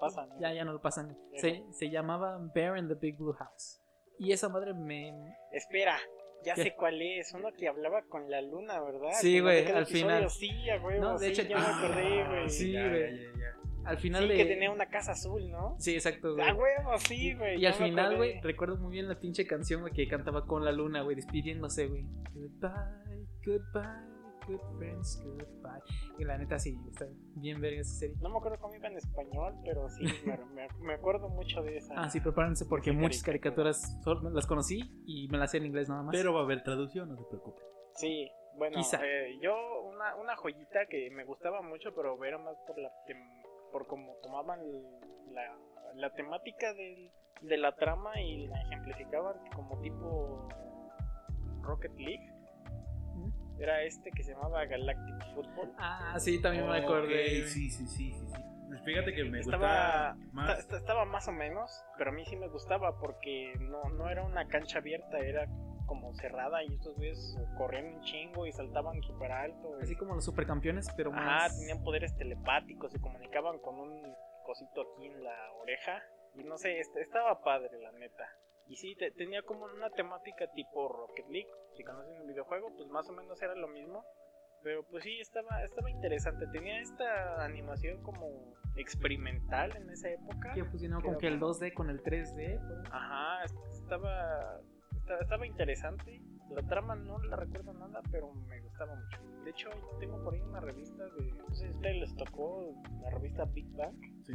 [0.00, 0.28] pasan.
[0.30, 0.40] ¿no?
[0.40, 1.16] Ya, ya no lo pasan.
[1.36, 3.80] Se, se llamaba Bear in the Big Blue House.
[4.18, 5.34] Y esa madre me.
[5.52, 5.96] Espera,
[6.44, 6.62] ya ¿Qué?
[6.64, 7.32] sé cuál es.
[7.34, 9.10] Uno que hablaba con la luna, ¿verdad?
[9.20, 10.30] Sí, güey, al episodio, final.
[10.30, 10.50] Sí,
[10.82, 12.50] huevo, No, de sí, hecho, ya me acordé, güey.
[12.50, 13.26] sí, ya, güey.
[13.84, 14.36] Al final Sí, de.
[14.36, 15.76] que tenía una casa azul, ¿no?
[15.78, 16.48] Sí, exacto, güey.
[16.48, 17.60] A huevo, sí, güey.
[17.60, 20.72] Y al final, güey, recuerdo muy bien la pinche canción, güey, que cantaba con la
[20.72, 22.04] luna, güey, despidiéndose, güey.
[22.34, 25.82] Goodbye, goodbye, good friends, goodbye.
[26.18, 27.06] Y la neta, sí, está
[27.36, 28.16] bien verga esa serie.
[28.20, 31.76] No me acuerdo cómo iba en español, pero sí, me, me- me acuerdo mucho de
[31.78, 31.94] esa.
[31.96, 33.72] Ah, sí, prepárense porque muchas caricatura.
[33.72, 36.12] caricaturas las conocí y me las sé en inglés nada más.
[36.14, 37.62] Pero va a haber traducción, no se preocupe.
[37.94, 39.00] Sí, bueno, Quizá.
[39.04, 43.41] eh, yo una, una joyita que me gustaba mucho, pero era más por la tem-
[43.72, 44.60] por cómo tomaban
[45.32, 45.42] la,
[45.94, 47.10] la temática del-
[47.40, 50.48] de la trama y la ejemplificaban como tipo
[51.62, 52.28] Rocket League.
[53.58, 55.72] Era este que se llamaba Galactic Football.
[55.78, 57.46] Ah, sí, también me acordé.
[57.48, 58.42] Sí, sí, sí, sí, sí.
[58.68, 60.58] Pues fíjate que me Estaba, gustaba más.
[60.58, 64.22] esta- estaba más o menos, pero a mí sí me gustaba porque no, no era
[64.24, 65.46] una cancha abierta, era
[65.92, 69.78] como cerrada y estos güeyes corrían un chingo y saltaban súper alto.
[69.78, 71.58] y- Así como los supercampeones, pero más.
[71.58, 74.14] tenían poderes telepáticos, se comunicaban con un
[74.46, 76.02] cosito aquí en la oreja.
[76.34, 78.26] Y no sé, est- estaba padre, la neta.
[78.68, 81.50] Y sí, te- tenía como una temática tipo Rocket League.
[81.76, 84.02] Si conocen el videojuego, pues más o menos era lo mismo.
[84.62, 86.46] Pero pues sí, estaba, estaba interesante.
[86.52, 90.52] Tenía esta animación como experimental en esa época.
[90.54, 92.58] Que fusionó Pero que el como- 2D con el 3D.
[92.60, 92.84] por ahí.
[92.92, 94.60] Ajá, est- estaba,
[95.20, 96.20] estaba, interesante.
[96.50, 99.20] La trama no la recuerdo nada, pero me gustaba mucho.
[99.44, 101.32] De hecho, tengo por ahí una revista de.
[101.32, 103.94] No sé si ustedes les tocó la revista Big Bang.
[104.26, 104.32] Sí.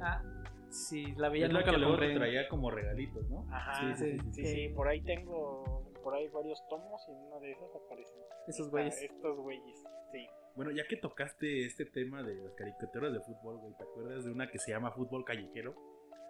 [0.00, 0.22] Ah,
[0.70, 3.44] sí, la veía, Es la que luego te traía como regalitos, ¿no?
[3.50, 4.46] Ajá, Sí, sí, sí, sí, sí.
[4.46, 5.84] sí, Por ahí tengo.
[6.04, 8.18] Por ahí varios tomos y en uno de esos aparecen.
[8.46, 9.02] Esos güeyes.
[9.02, 10.26] Estos güeyes, sí.
[10.54, 14.30] Bueno, ya que tocaste este tema de las caricaturas de fútbol, güey, ¿te acuerdas de
[14.30, 15.74] una que se llama Fútbol Callejero?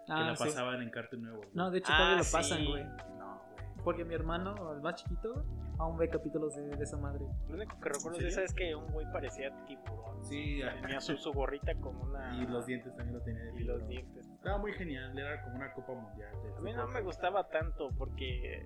[0.05, 0.43] que Ah, la sí.
[0.43, 1.37] pasaban en Cartoon Nuevo.
[1.37, 1.49] güey?
[1.53, 2.31] No, de hecho Ah, todavía lo sí.
[2.33, 2.83] pasan, güey.
[2.83, 3.48] No, güey.
[3.89, 5.43] Porque mi hermano, el más chiquito,
[5.79, 7.25] aún ve capítulos de, de esa madre.
[7.47, 10.23] Lo único que recuerdo ¿En de esa es que un güey parecía tiburón.
[10.23, 12.35] Sí, Tenía su, su gorrita con una.
[12.35, 14.27] y los dientes también lo tenía de Y los dientes.
[14.27, 16.31] Estaba muy genial, era como una copa mundial.
[16.43, 18.63] de A mí no me gustaba tanto porque.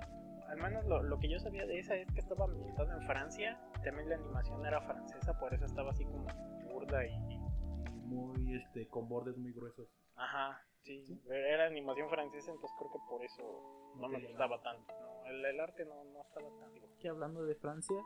[0.49, 3.57] Al menos lo, lo que yo sabía de esa es que estaba ambientada en Francia.
[3.81, 6.27] También la animación era francesa, por eso estaba así como
[6.69, 7.37] burda y.
[8.07, 9.87] Muy, este, con bordes muy gruesos.
[10.15, 11.21] Ajá, sí.
[11.29, 14.93] Era animación francesa, entonces creo que por eso no me gustaba tanto.
[14.93, 15.25] ¿no?
[15.29, 16.71] El, el arte no, no estaba tan.
[16.99, 17.97] Que hablando de Francia,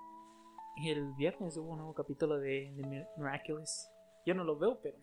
[0.85, 3.89] el viernes hubo un nuevo capítulo de, de Mir- Miraculous.
[4.25, 4.97] Yo no lo veo, pero,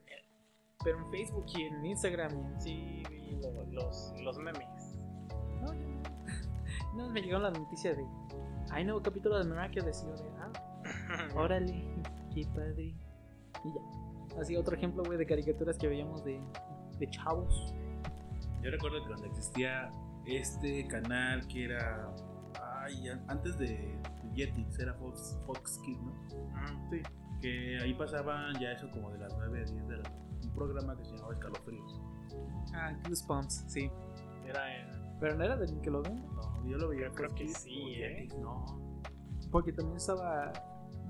[0.85, 4.97] pero en Facebook y en Instagram Sí, vi lo- los, los memes.
[5.61, 6.03] No, yo no.
[6.97, 8.05] No, me llegó la noticia de.
[8.70, 10.03] Hay nuevo capítulo de Miraculous.
[10.03, 10.31] Y yo de.
[10.39, 10.53] Ah,
[11.37, 11.85] órale,
[12.35, 12.95] qué padre.
[13.64, 14.41] Y ya.
[14.41, 16.41] Así, otro ejemplo, güey, de caricaturas que veíamos de,
[16.99, 17.75] de chavos.
[18.63, 19.91] Yo recuerdo que cuando existía
[20.27, 22.15] este canal que era.
[22.83, 26.11] Ay, an- antes de, de Jetix, era Fox, Fox Kids, ¿no?
[26.13, 26.91] Ujú.
[26.91, 27.03] Sí.
[27.41, 30.11] Que ahí pasaban ya eso como de las 9 a 10 de la.
[30.45, 32.01] Un programa que se llamaba Escalofríos.
[32.75, 33.91] Ah, Goosebumps, sí.
[34.47, 34.63] Era
[35.21, 36.17] Pero no era de Nickelodeon.
[36.35, 38.15] No, yo lo veía Yo creo Fox que Kids sí, ¿eh?
[38.21, 38.65] Jetix, no.
[39.51, 40.53] Porque también estaba.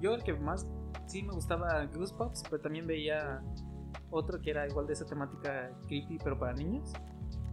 [0.00, 0.66] Yo, el que más.
[1.06, 3.42] Sí, me gustaba Goosebumps, pero también veía
[4.14, 6.92] otro que era igual de esa temática creepy, pero para niños.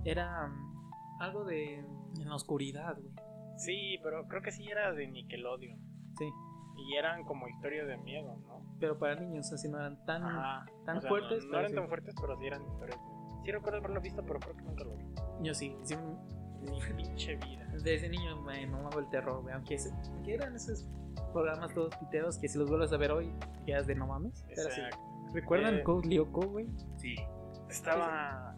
[0.06, 1.80] Era mm, algo de.
[2.20, 3.14] En la oscuridad, güey.
[3.58, 5.80] Sí, pero creo que sí era de Nickelodeon.
[6.18, 6.30] Sí.
[6.78, 8.66] Y eran como historias de miedo, ¿no?
[8.80, 10.24] Pero para niños, así no eran tan.
[10.24, 10.66] Ajá.
[10.86, 11.76] tan O sea, fuertes, No, no eran sí.
[11.76, 12.98] tan fuertes, pero sí eran historias.
[13.00, 13.12] de-
[13.46, 15.06] Sí recuerdo haberlo visto, pero creo que nunca lo vi.
[15.42, 15.96] Yo sí, sí,
[16.62, 17.68] Ni pinche vida.
[17.84, 19.56] Desde niño me mamaba el terror, güey.
[19.56, 19.78] Aunque,
[20.28, 20.88] eran esos
[21.34, 23.34] programas todos piteos que si los vuelves a ver hoy,
[23.66, 24.46] quedas de no mames.
[24.56, 24.82] Pero sí.
[25.34, 26.68] ¿Recuerdan Eh, Code Lyoko, güey?
[26.98, 27.16] Sí.
[27.70, 28.56] Estaba.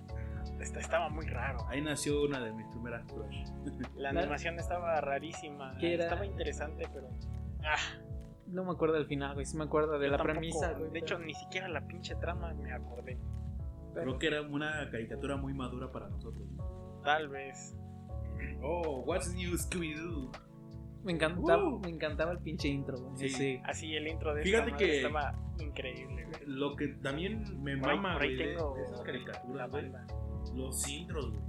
[0.59, 1.59] esta- Estaba muy raro.
[1.67, 3.47] Ahí nació una de mis primeras crush.
[3.95, 5.75] La animación estaba rarísima.
[5.79, 6.05] ¿Qué era?
[6.05, 7.09] Estaba interesante, pero.
[7.63, 7.75] Ah,
[8.47, 9.45] No me acuerdo del final, güey.
[9.45, 10.91] Sí me acuerdo de yo la tampoco- premisa, güey.
[10.91, 13.17] De hecho, ni siquiera la pinche trama me acordé.
[13.93, 16.47] pero Creo que era una caricatura muy madura para nosotros.
[17.03, 17.75] Tal vez.
[18.61, 20.31] Oh, what's new Scooby-Doo?
[21.03, 21.79] Me encantaba, Uh.
[21.79, 23.17] me encantaba el pinche intro, güey.
[23.17, 23.29] Sí.
[23.29, 23.61] Sí.
[23.65, 26.39] Así el intro de Fíjate esta madre que- estaba increíble, güey.
[26.47, 29.91] Lo que también me Por ahí- mama, por ahí güey, tengo de esas caricaturas, güey.
[30.55, 31.41] Los intros, güey.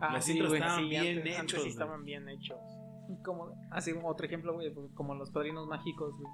[0.00, 0.60] Ah, Las sí, intros güey.
[0.60, 1.70] estaban Sí, bien antes, antes hechos, sí güey.
[1.70, 2.58] estaban bien hechos.
[3.24, 6.26] Como, así como otro ejemplo, güey, como los padrinos mágicos, güey.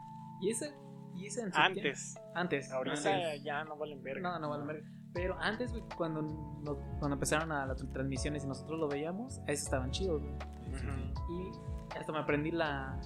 [0.42, 0.72] Y ese,
[1.16, 2.14] y ese en su tiempo- Antes.
[2.34, 2.72] Antes.
[2.72, 3.42] Ahorita Antes.
[3.44, 4.22] ya no valen verga.
[4.32, 4.88] No, no vale verga.
[5.12, 9.64] Pero antes, güey, cuando, nos- cuando empezaron a las transmisiones y nosotros lo veíamos, esos
[9.64, 10.32] estaban chidos, güey.
[10.34, 11.12] Ujú.
[11.32, 11.50] Y
[11.98, 12.98] hasta me aprendí la.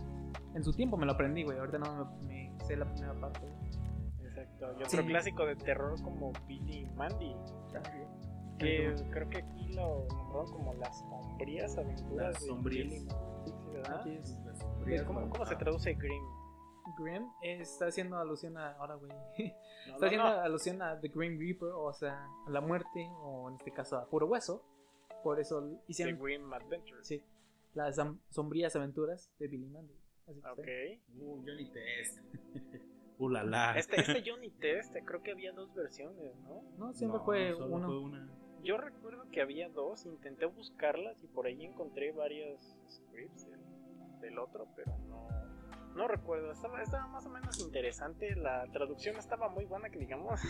[0.55, 1.59] En su tiempo me lo aprendí, güey.
[1.59, 3.41] Ahorita no me, me sé la primera parte.
[3.41, 4.28] güey.
[4.28, 4.66] Exacto.
[4.78, 5.07] Y otro Sí.
[5.07, 7.35] clásico de terror como Billy y Mandy.
[8.59, 12.89] Que creo que aquí lo nombraron como las sombrías aventuras Las de sombrías.
[12.89, 13.51] Billy Mandy.
[13.51, 14.01] Sí, ¿verdad?
[14.01, 15.47] Aquí es- Las ¿Cómo, sombrías, cómo, ¿no?
[15.47, 16.24] se traduce Grimm?
[16.99, 18.72] Grimm está haciendo alusión a.
[18.72, 19.11] Ahora, güey.
[19.87, 20.41] No, Está haciendo no.
[20.41, 24.07] alusión a The Green Reaper, o sea, a la muerte, o en este caso a
[24.07, 24.62] puro hueso.
[25.22, 27.07] Por eso The hicieron Grimm Adventures.
[27.07, 27.22] sí,
[27.75, 28.01] las
[28.31, 29.95] sombrías aventuras de Billy Mandy.
[30.27, 31.16] Así que Ok.
[31.20, 32.18] Uh, Johnny Test.
[33.18, 33.77] uh, la la.
[33.79, 36.62] Este, este Johnny Test, creo que había dos versiones, ¿no?
[36.79, 37.87] No, siempre No, fue solo uno.
[37.87, 38.31] fue una.
[38.62, 42.59] Yo recuerdo que había dos, intenté buscarlas y por ahí encontré varios
[42.89, 43.61] scripts del,
[44.20, 45.29] del otro, pero no,
[45.95, 46.51] no recuerdo.
[46.51, 50.41] Estaba, estaba más o menos interesante, la traducción estaba muy buena, que digamos,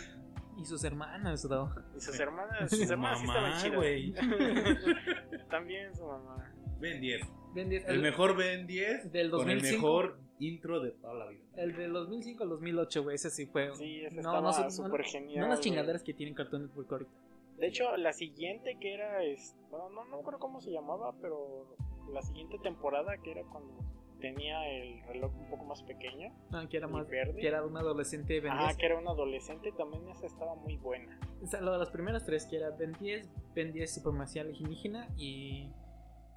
[0.57, 1.75] Y sus hermanas, ¿no?
[1.97, 5.49] y sus hermanas, sus Su hermanas sí mamá, estaban chidas.
[5.51, 6.54] También su mamá.
[6.85, 7.21] Ben 10.
[7.55, 9.77] Ben 10, El mejor Ben 10 del con el 2005.
[9.87, 11.43] mejor intro de toda la vida.
[11.57, 13.75] El del 2005 al 2008, güey, ese sí fue.
[13.77, 15.41] Sí, ese no, no, súper no, genial.
[15.41, 17.11] no las chingaderas que tienen Cartoon Network ahorita.
[17.59, 21.77] De hecho, la siguiente que era, es, bueno, no, no recuerdo cómo se llamaba, pero
[22.13, 23.79] la siguiente temporada que era cuando
[24.21, 27.09] tenía el reloj un poco más pequeño Ah, que era más.
[27.09, 27.41] verde.
[27.41, 28.77] Que era un adolescente Ben Ah, 10.
[28.79, 31.19] que era un adolescente, también esa estaba muy buena.
[31.43, 35.09] O sea, lo de las primeras tres, que era Ben 10, Ben 10 Supremacía Alienígena
[35.17, 35.71] y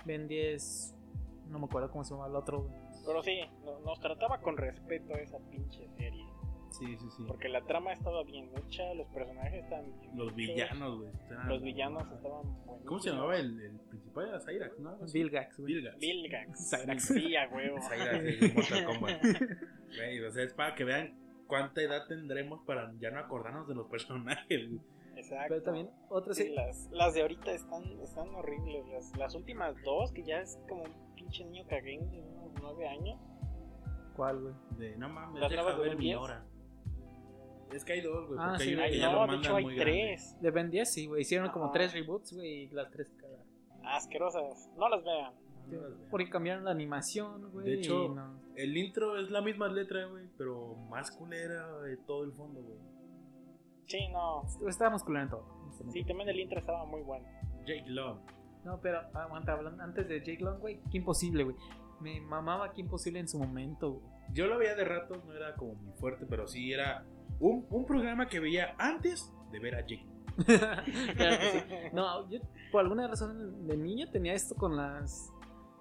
[0.07, 0.95] Ben 10.
[1.49, 2.69] No me acuerdo cómo se llamaba el otro.
[3.05, 6.25] Pero sí, no- nos trataba con respeto a esa pinche serie.
[6.71, 7.23] Sí, sí, sí.
[7.25, 11.11] Porque la trama estaba bien hecha, los personajes estaban bien Los hechos, villanos, güey.
[11.47, 12.85] Los villanos estaban buenos.
[12.85, 14.27] ¿Cómo se llamaba el, el principal?
[14.27, 14.97] Era Cyrax, ¿no?
[15.13, 15.73] Vilgax, güey.
[15.73, 15.99] Vilgax.
[15.99, 16.69] Vilgax.
[16.69, 17.03] Cyrax.
[17.07, 17.77] Sí, a huevo.
[17.81, 19.21] Cyrax de Mortal Kombat.
[19.95, 23.73] Güey, o sea, es para que vean cuánta edad tendremos para ya no acordarnos de
[23.75, 24.69] los personajes.
[25.17, 25.47] Exacto.
[25.49, 28.85] Pero también, otra Sí, las, las de ahorita están, están horribles.
[28.87, 32.87] Las, las últimas dos, que ya es como un pinche niño caguén de unos nueve
[32.87, 33.19] años.
[34.15, 34.53] ¿Cuál, güey?
[34.77, 36.17] De no mames, Las deja ver mi 10.
[36.17, 36.45] hora.
[37.71, 38.39] Es que hay dos, güey.
[38.41, 40.37] Ah, porque sí, hay ya no, lo de hecho hay muy tres.
[40.41, 41.21] De Ben 10, sí, güey.
[41.21, 43.45] Hicieron como tres reboots, güey, y las tres cagaron.
[43.83, 44.69] Asquerosas.
[44.77, 45.33] No las vean.
[45.67, 46.09] No las vean.
[46.09, 47.65] Porque cambiaron la animación, güey.
[47.65, 48.39] De hecho, no.
[48.55, 52.77] El intro es la misma letra, güey, pero más culera de todo el fondo, güey.
[53.87, 54.43] Sí, no.
[54.67, 55.91] Estábamos culando en todo.
[55.91, 57.25] Sí, también el intro estaba muy bueno.
[57.65, 58.19] Jake Long.
[58.63, 60.79] No, pero aguanta, hablando antes de Jake Long, güey.
[60.91, 61.55] Qué imposible, güey.
[61.99, 64.05] Me mamaba Qué imposible en su momento, güey.
[64.33, 67.05] Yo lo veía de ratos, no era como muy fuerte, pero sí era
[67.39, 70.05] un, un programa que veía antes de ver a Jake.
[70.45, 70.83] Claro
[71.39, 71.65] que sí.
[71.93, 72.39] No, yo
[72.71, 75.31] por alguna razón de niño tenía esto con las.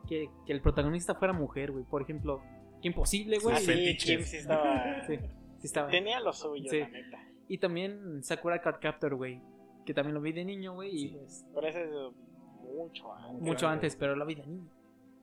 [0.09, 1.85] Que, que el protagonista fuera mujer, güey.
[1.85, 2.41] Por ejemplo,
[2.81, 3.57] Qué imposible, güey.
[3.57, 3.97] Ah, sí.
[3.99, 5.05] Kim sí estaba.
[5.07, 5.17] Sí,
[5.59, 5.91] sí estaba.
[5.91, 6.79] Tenía lo suyo, Sí.
[6.81, 7.19] la neta.
[7.49, 9.41] Y también Sakura Card Captor, güey.
[9.85, 10.91] Que también lo vi de niño, güey.
[10.95, 11.17] Y Sí.
[11.17, 11.47] pues.
[11.55, 11.91] Pero ese es
[12.75, 13.43] mucho antes.
[13.43, 14.69] Mucho antes, pero lo vi de niño.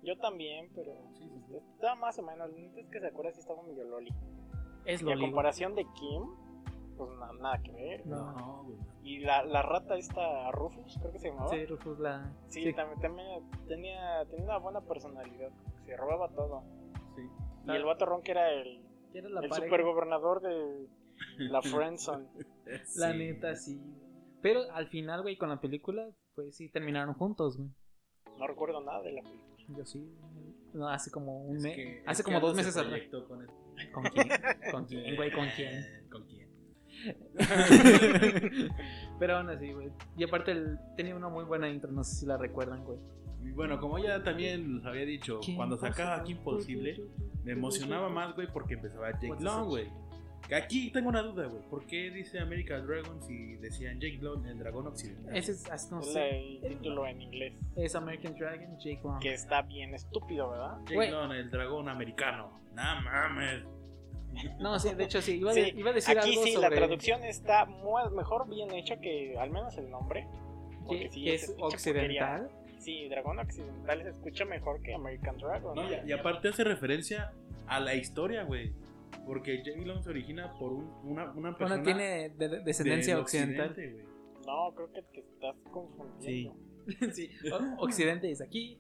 [0.04, 0.94] Yo también, pero.
[1.14, 1.56] Sí, sí, sí.
[1.76, 2.50] Estaba más o menos.
[2.50, 4.12] La neta es que Sakura sí estaba medio loli.
[4.86, 6.24] Es Y lo a comparación de Kim,
[6.98, 8.06] pues na- nada que ver.
[8.06, 8.32] No.
[8.34, 8.78] No, güey.
[9.04, 11.50] Y la, la rata esta Rufus, creo que se llamaba.
[11.50, 12.32] Sí, Rufus la.
[12.48, 12.74] Sí, sí.
[12.74, 13.28] También, también
[13.68, 15.52] tenía, tenía una buena personalidad.
[15.86, 16.64] Se robaba todo.
[17.16, 17.22] Sí.
[17.68, 18.82] Y el vato ron que era el,
[19.14, 19.68] Era la el pareja.
[19.68, 20.88] supergobernador de
[21.38, 22.26] la Friendzone.
[22.96, 23.18] La Sí.
[23.18, 23.82] neta, sí.
[24.42, 27.70] Pero al final, güey, con la película, pues sí terminaron juntos, güey.
[28.38, 29.44] No recuerdo nada de la película.
[29.78, 30.06] Yo sí.
[30.74, 31.76] No, hace como un Es mes.
[31.76, 33.02] que- hace como dos meses atrás.
[33.28, 33.48] con el-
[33.92, 34.30] ¿Con quién?
[34.72, 35.32] ¿Con quién, güey?
[35.32, 35.86] ¿Con quién?
[36.12, 36.44] ¿Con quién?
[39.20, 39.90] Pero aún así, güey.
[40.18, 43.00] Y aparte, el- tenía una muy buena intro, no sé si la recuerdan, güey.
[43.44, 47.04] Y bueno, como ya también les había dicho, cuando sacaba aquí Imposible,
[47.44, 49.90] me emocionaba más, güey, porque empezaba Jake What's Long, güey.
[50.48, 51.62] Que Aquí tengo una duda, güey.
[51.70, 55.36] ¿Por qué dice American Dragon si decían Jake Long, el dragón occidental?
[55.36, 56.58] Ese es, no Es sé.
[56.58, 57.54] el título en inglés.
[57.78, 59.20] Es American Dragon, Jake Long.
[59.20, 60.78] Que está bien estúpido, ¿verdad?
[60.86, 61.12] Jake.
[61.12, 62.60] Long, el dragón americano.
[62.76, 63.64] No mames.
[64.60, 65.38] No, sí, de hecho sí.
[65.38, 68.10] Iba, a Sí, de- iba a decir Aquí algo sí, sobre la traducción está mu-
[68.16, 70.28] mejor bien hecha que al menos el nombre.
[70.86, 72.50] porque que, sí, que es occidental.
[72.80, 75.74] Sí, Dragón Occidental se escucha mejor que American Dragon.
[75.76, 77.32] No, y, y aparte hace referencia
[77.68, 78.74] a la historia, güey.
[79.26, 81.82] Porque Jake Long se origina por un- una, una persona.
[81.82, 83.76] Bueno, tiene de- de- descendencia occidental.
[84.46, 86.56] No, creo que te estás confundiendo.
[87.14, 88.78] sí, o- Occidente es aquí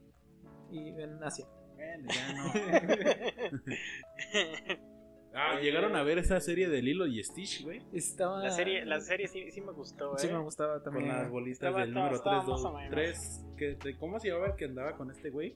[0.72, 1.46] y en Asia.
[1.76, 2.54] Bueno, ya no.
[5.36, 7.82] Ah, llegaron a ver esa serie de Lilo y Stitch, güey.
[7.92, 8.44] Estaba.
[8.44, 10.20] la serie, la serie sí, sí me gustó, ¿eh?
[10.20, 11.08] Sí, me gustaba Con también.
[11.10, 12.92] las bolitas Estaba- del número estaba 3, más o menos.
[12.92, 15.56] 3 que, de- ¿Cómo se llamaba el que andaba con este güey?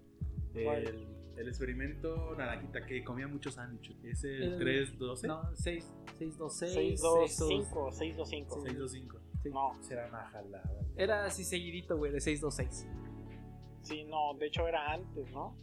[0.55, 1.05] El,
[1.37, 3.95] el experimento naranjita que comía muchos sándwiches.
[4.03, 5.27] Es el, El- 312.
[5.27, 5.83] No, 6,
[6.17, 6.99] 626.
[6.99, 8.61] 625, 625.
[8.65, 9.19] 625.
[9.43, 9.49] Sí.
[9.51, 10.69] No, Será una jalada.
[10.95, 12.87] Era así seguidito, güey, de 626.
[13.83, 15.55] sí, no, de hecho era antes, ¿no?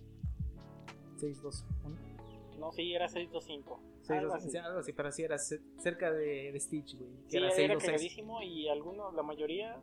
[1.19, 2.15] 621.
[2.59, 3.81] No, sí, era 625.
[4.09, 4.37] Algo 626.
[4.37, 4.51] así.
[4.51, 7.11] Sí, algo así, pero sí era ce- cerca de, de Stitch, güey.
[7.25, 7.87] Que Sí, era era 626.
[7.87, 9.81] cagadísimo y algunos, la mayoría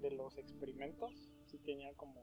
[0.00, 2.20] de los experimentos sí tenían como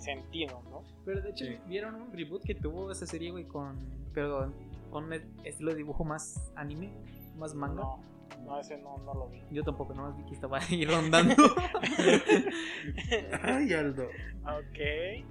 [0.00, 0.84] sentido, ¿no?
[1.04, 1.58] Pero de hecho, Sí.
[1.66, 3.78] vieron un reboot que tuvo esa serie, güey, con.
[4.14, 4.52] Pero
[4.90, 5.12] con un
[5.44, 6.92] estilo de dibujo más anime,
[7.36, 7.82] más manga.
[7.82, 8.02] No,
[8.44, 9.42] no, ese no, no lo vi.
[9.50, 11.34] Yo tampoco, nomás vi que estaba ahí rondando.
[13.42, 14.04] Ay, Aldo.
[14.44, 15.26] Ok.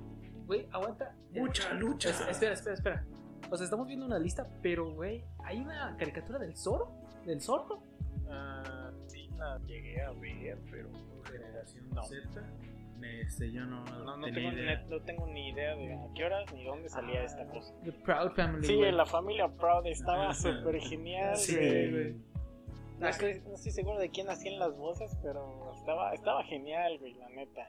[0.46, 1.16] Güey, aguanta.
[1.32, 2.10] Mucha lucha.
[2.10, 3.06] Es- espera, espera, espera.
[3.52, 6.92] O sea, estamos viendo una lista, pero, güey, hay una caricatura del zorro.
[7.26, 7.82] ¿Del zorro?
[8.30, 10.90] Ah, sí, la llegué a ver, pero
[11.26, 12.04] Generación No.
[12.04, 12.18] Z.
[13.04, 14.82] Este, yo no, no, no, tenía tengo, idea.
[14.84, 17.74] ni- no tengo ni idea de a qué horas ni dónde salía Ah, esta cosa.
[17.84, 18.66] The Proud Family.
[18.68, 18.92] Sí, güey.
[18.92, 20.34] la familia Proud estaba Ajá.
[20.34, 21.36] súper genial.
[21.38, 21.92] Sí, güey.
[21.92, 22.16] güey.
[23.00, 27.14] No estoy, no estoy seguro de quién hacían las voces, pero estaba, estaba genial, güey,
[27.14, 27.68] la neta.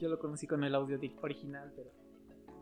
[0.00, 1.90] Yo lo conocí con el audio di- original, pero.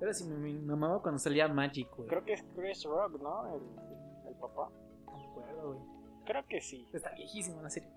[0.00, 2.08] Pero sí, me, me mamaba cuando salía Magic, güey.
[2.08, 3.54] Creo que es Chris Rock, ¿no?
[3.54, 3.62] El,
[4.30, 4.68] el papá.
[5.06, 5.80] No me acuerdo, güey.
[6.24, 6.88] Creo que sí.
[6.92, 7.88] Está viejísima la serie.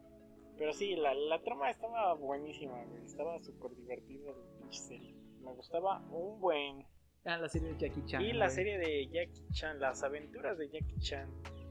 [0.57, 3.03] Pero sí, la, la trama estaba buenísima, güey.
[3.03, 5.13] Estaba súper divertida la pinche serie.
[5.41, 6.85] Me gustaba un buen.
[7.25, 8.21] Ah, la serie de Jackie Chan.
[8.21, 8.55] Y la güey.
[8.55, 11.29] serie de Jackie Chan, las aventuras de Jackie Chan.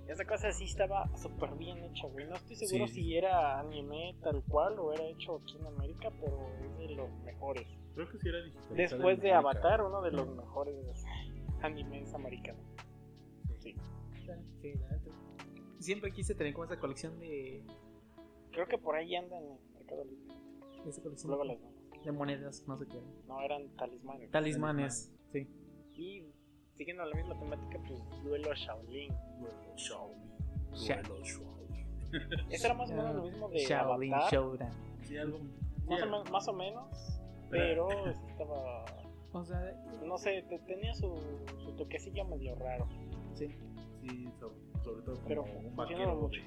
[0.09, 2.26] Esa cosa sí estaba súper bien hecha, güey.
[2.26, 2.95] No estoy seguro Sí.
[2.95, 7.11] si era anime tal cual o era hecho aquí en América, pero es de los
[7.24, 7.66] mejores.
[7.95, 8.76] Creo que sí era digital.
[8.76, 11.05] Después de Avatar, uno de los mejores
[11.62, 12.61] animes americanos.
[13.61, 13.74] Sí.
[14.61, 14.99] Sí, la.
[15.78, 17.62] Siempre quise tener como esa colección de.
[18.55, 20.35] Creo que por ahí andan en Mercado Libre.
[20.87, 22.05] Esa colección Luego las vemos.
[22.05, 23.01] de monedas, no sé qué.
[23.27, 24.31] No, eran talismanes.
[24.31, 25.49] Talismanes, sí.
[25.97, 26.25] Y
[26.77, 29.13] siguiendo la misma temática, pues duelo Shaolin.
[29.39, 30.35] Duelo Shaolin.
[30.75, 32.51] Sha- Duelo Shaolin.
[32.51, 34.33] Eso era más o menos lo mismo de Shaolin Avatar.
[34.33, 34.73] Showdown.
[35.03, 35.39] Sí, algo.
[35.87, 37.21] Más, sí, o men- más o menos.
[37.51, 38.85] Pero estaba.
[39.33, 39.61] O sea,
[40.05, 41.13] No sé, te- tenía su,
[41.65, 42.87] su toquecillo medio raro.
[43.35, 43.49] sí.
[44.03, 46.29] Sí, sobre, sobre todo como Pero un vaquero.
[46.29, 46.45] de-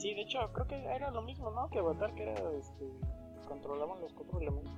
[0.00, 1.68] Sí, de hecho, creo que era lo mismo, ¿no?
[1.68, 2.86] Que Avatar, que era, este,
[3.46, 4.72] controlaban los cuatro elementos.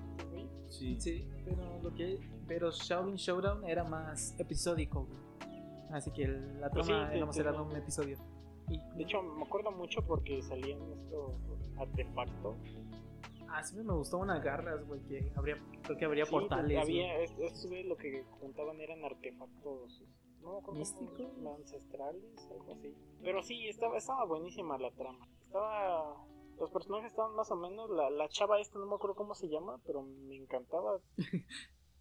[0.68, 0.97] Sí.
[1.01, 2.18] Sí, pero lo que
[2.49, 5.18] pero Shaolin Showdown era más episódico, güey.
[5.93, 8.16] Así que el- la Pues trama sí, era más te- era un episodio.
[8.68, 11.33] Y De hecho, me acuerdo mucho porque salían estos
[11.79, 12.57] artefactos.
[13.49, 16.83] ah, siempre me gustó unas garras, güey, que habría creo que habría Sí, portales.
[16.83, 17.25] Había, güey.
[17.45, 20.03] es- lo que juntaban eran artefactos.
[20.43, 21.32] No me acuerdo ¿Místicos?
[21.36, 22.95] cómo, ancestrales, algo así.
[23.22, 25.26] Pero sí, estaba, estaba buenísima la trama.
[25.40, 26.26] Estaba.
[26.59, 27.88] Los personajes estaban más o menos.
[27.90, 31.01] La, la chava esta, no me acuerdo cómo se llama, pero me encantaba.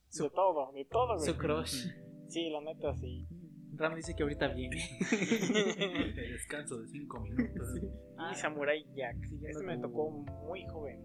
[0.09, 1.19] Su- de todo, de todo.
[1.19, 1.87] Su crush.
[2.27, 3.27] Sí, la neta, sí.
[3.73, 4.77] Ram dice que ahorita viene.
[5.09, 7.69] El descanso de 5 minutos.
[8.31, 9.15] Y Samurai Jack.
[9.27, 11.03] Siguiendo Ese me tocó muy joven.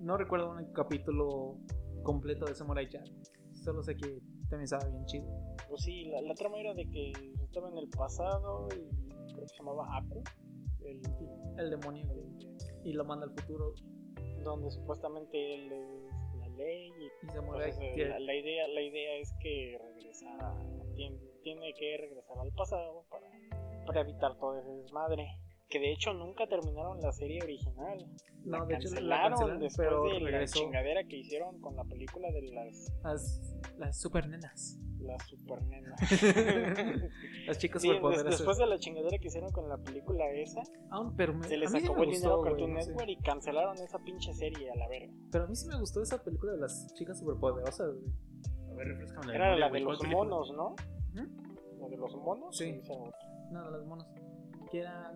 [0.00, 1.58] No recuerdo un capítulo
[2.02, 3.06] completo de Samurai Jack.
[3.52, 4.18] Solo sé que
[4.50, 5.26] también estaba bien chido.
[5.72, 7.12] Pues sí, la, la trama era de que
[7.42, 10.22] estaba en el pasado y creo que se llamaba Aku.
[10.84, 11.00] El,
[11.56, 12.04] El demonio
[12.84, 13.72] y lo manda al futuro.
[14.44, 18.82] donde supuestamente él es la ley y Y pues, Samurai eh, la, la idea la
[18.82, 20.28] idea es que regresa
[20.94, 23.30] tiene, tiene que regresar al pasado para,
[23.86, 25.26] para evitar todo ese desmadre
[25.72, 27.98] que de hecho nunca terminaron la serie original
[28.44, 31.74] No, la de hecho la cancelaron cancelaron, después pero de la chingadera que hicieron con
[31.76, 34.78] la película de las Las, las super nenas.
[35.00, 35.98] las super nenas
[37.46, 38.38] Las chicas Sí, des- superpoderosas.
[38.38, 40.60] después de la chingadera que hicieron con la película esa
[40.90, 42.90] Aún, pero me, se les sí acabó el dinero a Cartoon güey, no sé.
[42.90, 46.02] Network y cancelaron esa pinche serie a la verga Pero a mí sí me gustó
[46.02, 48.12] esa película de las chicas superpoderosas, güey.
[48.70, 50.28] A ver, refrescame la era memoria, la de ¿cuál los película?
[50.30, 50.74] monos ¿no?
[51.14, 51.80] ¿Mm?
[51.80, 52.80] la de los monos Sí.
[53.50, 54.06] No, de las monos.
[54.70, 55.12] Que era.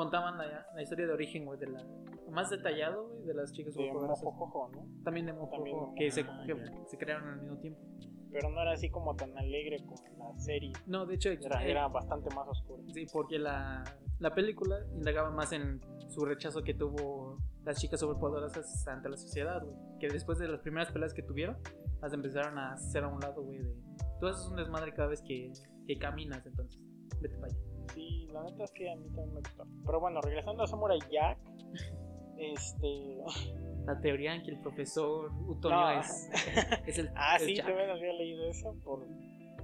[0.00, 1.84] Contaban la, la historia de origen, güey, de la.
[2.30, 3.92] Más detallado, güey, de las chicas de.
[3.92, 5.02] Mojojojo, ¿no?
[5.04, 7.80] También de Mojojojo, También de que, se, que Ah, se crearon al mismo tiempo.
[8.32, 10.72] Pero no era así como tan alegre como la serie.
[10.86, 12.82] No, de hecho, Era, eh, era bastante más oscura.
[12.94, 13.84] Sí, porque la,
[14.20, 19.62] la película indagaba más en su rechazo que tuvo las chicas superpoderosas ante la sociedad,
[19.62, 19.76] güey.
[19.98, 21.58] Que después de las primeras peleas que tuvieron,
[22.00, 23.74] las empezaron a hacer a un lado, güey, de...
[24.18, 25.52] Tú haces un desmadre cada vez que,
[25.86, 26.80] que caminas, entonces,
[27.20, 27.60] vete para allá.
[27.92, 29.64] Sí, la neta es que a mí también me gustó.
[29.86, 31.38] Pero bueno, regresando a Samurai Jack.
[32.38, 33.18] Este.
[33.84, 36.00] La teoría en que el profesor Utonio No.
[36.00, 36.30] es,
[36.86, 37.66] es el Ah, sí, Jack.
[37.66, 38.74] también había leído eso.
[38.82, 39.06] Por...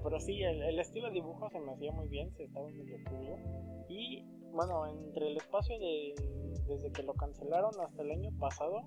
[0.02, 2.98] Pero sí, el, el estilo de dibujo se me hacía muy bien, se estaba medio
[3.08, 3.86] cool.
[3.88, 6.14] Y bueno, entre el espacio de.
[6.68, 8.82] Desde que lo cancelaron hasta el año pasado,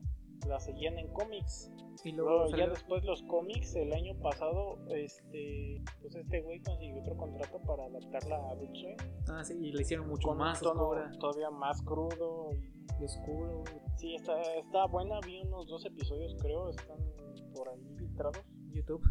[0.48, 1.72] la seguían en cómics.
[2.04, 7.00] Y luego Luego, ya después los cómics, el año pasado, este, pues este güey consiguió
[7.02, 8.96] otro contrato para adaptarla a Swim,
[9.30, 12.52] Ah, sí, y le hicieron mucho con más tono oscura todavía más crudo.
[12.54, 13.64] y- oscuro.
[13.96, 16.98] Sí, está, está buena, vi unos dos episodios creo, están
[17.56, 18.42] por ahí filtrados.
[18.72, 19.02] YouTube.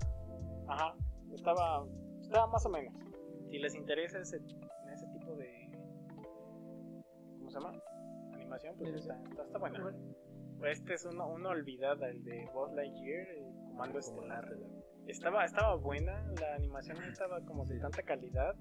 [0.66, 0.94] Ajá,
[1.32, 1.86] estaba,
[2.20, 2.92] estaba más o menos.
[3.50, 4.36] Si les interesa ese,
[4.92, 5.70] ese tipo de...
[7.38, 7.72] ¿Cómo se llama?
[8.34, 9.80] Animación, pues está, está, está buena.
[9.82, 9.98] Bueno,
[10.64, 14.44] Este es uno, uno olvidada, el de Buzz Lightyear, el Comando Estelar.
[14.50, 18.54] la- Estaba, estaba buena, la animación no estaba como de tanta calidad.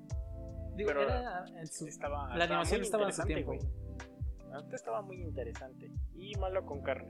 [0.76, 1.88] Digo, Pero era en su...
[1.88, 4.58] Estaba, La animación estaba en su interesante, tiempo.
[4.64, 5.92] neta estaba muy interesante.
[6.16, 7.10] Y malo con carne.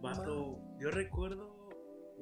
[0.00, 1.51] Vato, yo recuerdo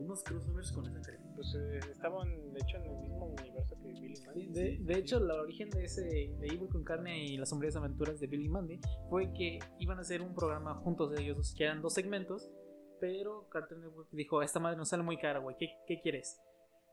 [0.01, 1.35] unos crossovers con esa caricatura.
[1.35, 4.47] Pues eh, estaban, de hecho, en el mismo universo que Billy Mandy.
[4.47, 7.77] Sí, de, de hecho, el origen de ese de Evil con carne y las sombrías
[7.77, 11.55] aventuras de Billy Mandy fue que iban a hacer un programa juntos de ellos dos,
[11.55, 12.51] que eran dos segmentos,
[13.01, 16.41] pero Cartoon Network dijo, esta madre nos sale muy cara, güey, ¿qué, qué quieres?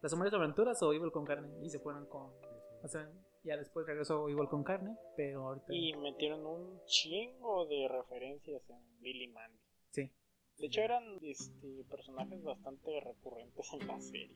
[0.02, 1.50] ¿Las sombrías aventuras o Evil con carne?
[1.64, 2.32] Y se fueron con...
[2.84, 3.12] O sea,
[3.44, 5.74] ya después regresó Evil con carne, pero ahorita...
[5.74, 9.58] Y metieron un chingo de referencias en Billy Mandy.
[9.90, 10.12] Sí.
[10.60, 14.36] De hecho, eran este, personajes bastante recurrentes en la serie.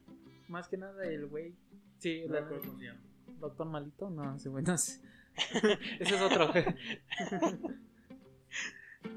[0.50, 1.56] Más que nada el güey...
[2.00, 3.02] Sí, No la- se llama.
[3.40, 4.74] Doctor Malito, no, ese güey no.
[4.76, 5.06] Ese
[6.00, 6.52] es otro.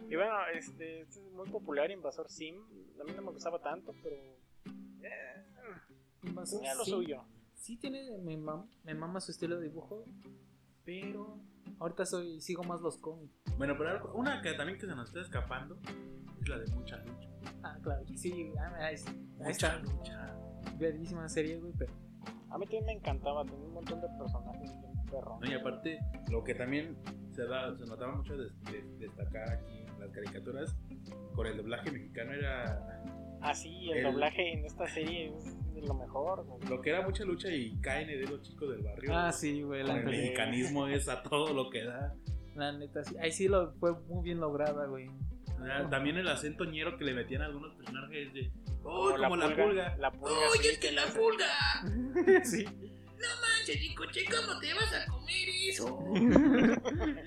[0.08, 2.56] Y bueno, este, este es muy popular, Invasor Sim.
[3.00, 4.16] A mí no me gustaba tanto, pero.
[5.02, 5.44] eh,
[6.50, 6.90] tenía lo Sí.
[6.90, 7.24] suyo.
[7.54, 10.04] Sí tiene, me, mam- me mama su estilo de dibujo,
[10.84, 11.38] pero
[11.78, 13.34] ahorita soy sigo más los cómics.
[13.56, 15.78] Bueno, pero una que también que se nos está escapando
[16.44, 17.28] es la de mucha lucha.
[17.62, 19.16] Ah, claro, sí, ah, está.
[19.16, 20.36] ahí Mucha lucha.
[20.78, 21.92] verguísima serie, güey, pero
[22.50, 25.40] A mí también me encantaba, tenía un montón de personajes bien perrón.
[25.40, 25.98] No, y aparte,
[26.30, 26.96] lo que también
[27.32, 30.76] se, da, se notaba mucho de, de- destacar aquí en las caricaturas
[31.34, 32.80] con el doblaje mexicano era
[33.40, 36.46] Ah, sí, el, El- doblaje en esta serie es de lo mejor.
[36.46, 36.60] güey.
[36.68, 39.10] lo que era mucha lucha y KND, los chicos del barrio.
[39.14, 42.14] Ah, sí, güey, la el mexicanismo es a todo lo que da.
[42.54, 43.16] la neta, sí.
[43.18, 45.10] Ahí sí lo fue muy bien lograda, güey.
[45.70, 48.50] Ah, También el acento ñero que le metían a algunos personajes de.
[48.82, 49.96] ¡Oh, Como como la pulga!
[49.98, 52.44] La pulga ¡Oye, sí, es que la no pulga!
[52.44, 52.64] sí.
[52.64, 55.98] Manches, Chicoche, ¿cómo te vas a comer eso?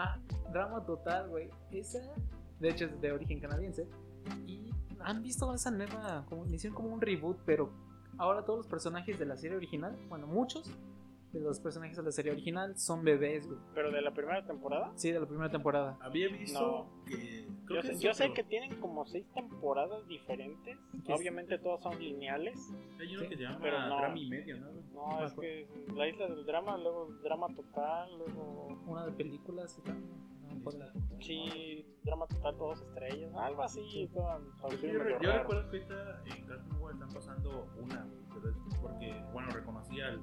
[0.00, 0.16] Ah,
[0.52, 1.50] drama total, güey.
[1.72, 1.98] Esa,
[2.60, 3.84] de hecho, es de origen canadiense.
[4.46, 7.72] Y han visto esa nueva, como, le hicieron como un reboot, pero
[8.16, 10.70] ahora todos los personajes de la serie original, bueno, muchos
[11.32, 13.58] de los personajes de la serie original son bebés, güey.
[13.74, 14.92] Pero de la primera temporada.
[14.96, 15.98] Sí, de la primera temporada.
[16.00, 17.04] Había visto No.
[17.04, 17.46] que.
[17.68, 20.78] Yo, que sé, yo que tienen como seis temporadas diferentes.
[21.04, 21.20] ¿Qué es?
[21.20, 22.72] Obviamente todas son lineales.
[22.98, 23.96] Hay uno Sí, que se llama pero no.
[23.98, 24.68] Drama y medio, ¿no?
[24.94, 29.78] No, es que la isla del drama, luego drama total, luego Una de películas.
[29.78, 30.02] y tal,
[31.20, 34.08] sí, drama total, todas estrellas, algo así.
[34.14, 38.50] toda- Yo, traducido yo recuerdo que ahorita en Cartoon Network están pasando una, güey, pero
[38.50, 40.20] es porque, bueno, reconocí al,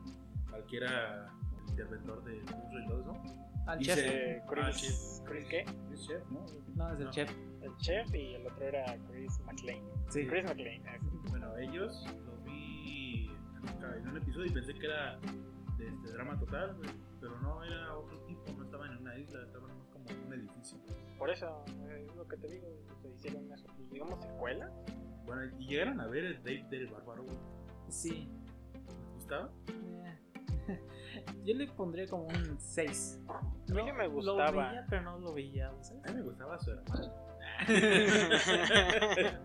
[0.55, 1.31] al que era
[1.63, 3.23] el interventor de Monstruo y todo eso.
[3.67, 3.95] Al Y chef.
[3.95, 5.27] se- Eh, Ah, Chris, chef.
[5.29, 5.65] Chris qué?
[5.91, 6.45] Es chef, ¿no?
[6.75, 7.11] No, es el No.
[7.11, 7.31] chef.
[7.61, 9.83] El chef y el otro era Chris McLean.
[10.09, 10.27] Sí.
[10.27, 11.05] Chris McLean, ese.
[11.29, 13.31] Bueno, ellos los vi
[13.97, 15.17] en un episodio y pensé que era
[15.77, 16.77] de este drama total,
[17.19, 20.33] pero no era otro tipo, no estaban en una isla, estaban más como en un
[20.33, 20.77] edificio.
[21.17, 22.67] Por eso, eh, es lo que te digo,
[23.01, 23.65] te hicieron eso.
[23.79, 24.69] Y digamos secuela.
[25.25, 27.37] Bueno, y llegaron a ver el Dave del Bárbaro, güey.
[27.89, 28.29] Sí.
[28.75, 29.49] ¿Les gustaba?
[29.69, 30.19] Eh.
[31.45, 33.19] Yo le pondría como un 6.
[33.29, 33.41] A
[33.73, 34.69] mí me Lo gustaba.
[34.69, 36.03] veía, pero no lo veía, ¿sabes?
[36.05, 37.13] A mí me gustaba su hermano.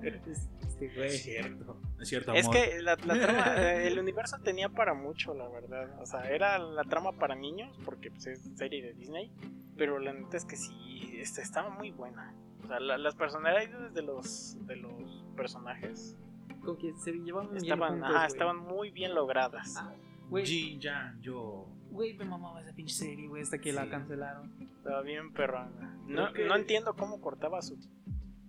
[0.02, 1.08] Este güey.
[1.08, 1.76] Es cierto.
[2.00, 6.00] Es cierto, Es que la, la trama, eh, el universo tenía para mucho, la verdad.
[6.00, 9.30] O sea, era la trama para niños, porque pues, es serie de Disney.
[9.76, 12.34] Pero la neta es que sí, este, estaba muy buena.
[12.64, 16.16] O sea, la- las personalidades de los, de los personajes
[16.62, 18.26] Como que se llevaban bien estaban, juntos, ajá, güey.
[18.32, 19.76] estaban muy bien logradas.
[19.78, 19.92] Ah,
[20.30, 21.66] Güey, Jin Yang, yo.
[21.90, 23.90] güey, me mamaba esa pinche serie, güey, hasta que la Sí.
[23.90, 24.52] cancelaron.
[24.76, 25.98] Estaba bien perrona.
[26.06, 27.76] No, que- no entiendo cómo cortaba su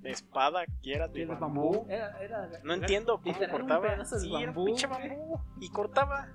[0.03, 1.71] espada, que era de ¿Qué era bambú.
[1.73, 1.86] bambú?
[1.91, 4.05] Era, era, No era- entiendo cómo cortaba.
[4.05, 5.39] Sí, bambú, pinche bambú.
[5.59, 6.27] Y cortaba.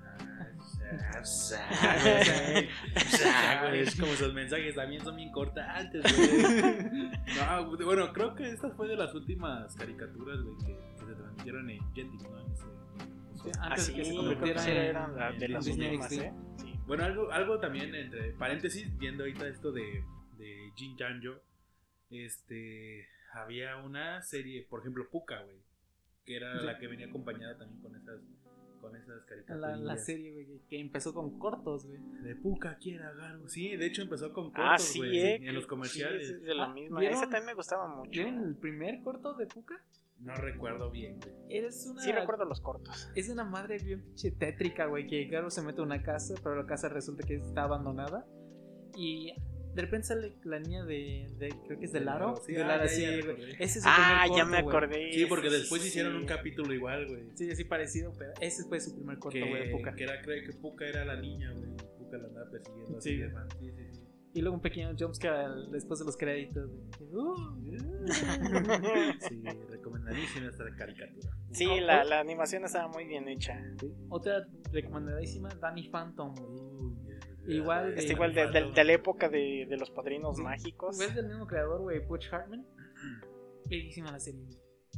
[3.73, 7.09] Es como esos mensajes también son bien cortantes, güey.
[7.37, 11.69] No, bueno, creo que esta fue de las últimas caricaturas, güey, que, que se transmitieron
[11.69, 12.39] en Jetix, ¿no?
[12.39, 12.65] En ese-
[13.51, 13.61] Eso.
[13.61, 16.21] antes Así, de que se convirtiera que en, la- de en las Disney últimas, XD.
[16.21, 16.33] ¿eh?
[16.57, 16.73] Sí.
[16.87, 20.03] Bueno, algo, algo también, entre paréntesis, viendo ahorita esto de,
[20.37, 21.41] de Jin Janjo,
[22.09, 25.57] este, había una serie, por ejemplo, Puka, güey,
[26.25, 26.65] que era Sí.
[26.65, 28.21] la que venía acompañada también con esas,
[28.81, 29.59] con esas caricaturas.
[29.59, 31.99] la, la serie, güey, que- empezó con cortos, güey.
[32.23, 33.47] De Puka quiera algo.
[33.49, 35.35] Sí, de hecho empezó con cortos, Ah, sí, güey, eh.
[35.41, 36.27] en los comerciales.
[36.27, 37.03] Sí, es de la Ah, misma.
[37.05, 38.11] Esa también me gustaba mucho.
[38.11, 39.75] ¿Vieron el primer corto de Puka?
[40.19, 41.35] No recuerdo bien, güey.
[41.49, 42.01] Eres una...
[42.01, 43.09] Sí recuerdo los cortos.
[43.15, 46.55] Es una madre bien pinche tétrica, güey, que claro se mete a una casa, pero
[46.55, 48.25] la casa resulta que está abandonada.
[48.95, 49.33] Y
[49.75, 52.29] de repente sale la niña de, de- creo que es de Laro.
[52.29, 53.09] Laro, sí, de ah, Lara, ya, sí, ya.
[53.59, 54.75] Ese es su Ah, primer ya corto, me güey.
[54.75, 55.13] acordé.
[55.13, 55.87] Sí, porque después sí.
[55.89, 57.29] hicieron un capítulo igual, güey.
[57.35, 59.93] Sí, así parecido, pero ese fue su primer corto, güey, Puka.
[59.93, 61.69] que era, creo que Puka era la niña, güey.
[61.99, 63.17] Puka la andaba persiguiendo así Sí.
[63.17, 63.47] de fan.
[63.59, 64.01] Sí, sí, sí.
[64.33, 66.69] Y luego un pequeño jumpscare después de los créditos.
[67.11, 67.35] Uh.
[69.27, 69.43] Sí,
[70.07, 71.29] recomendadísima esta caricatura.
[71.51, 72.03] Sí, Oh, la, oh.
[72.05, 73.59] la animación estaba muy bien hecha.
[74.09, 76.33] Otra recomendadísima, Danny Phantom.
[76.39, 80.43] Uy, Igual de- igual de, de- de la época de, de los padrinos Sí.
[80.43, 80.99] mágicos.
[80.99, 82.65] Es del mismo creador, güey, Butch Hartman.
[83.69, 84.45] Bellísima la serie.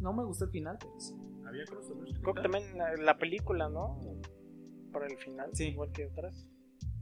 [0.02, 1.14] No me gustó el final, pero sí.
[1.46, 2.20] Había crossovers.
[2.20, 4.00] Creo que también la, la película, ¿no?
[4.92, 5.70] Para el final, Sí.
[5.70, 6.48] igual que otras.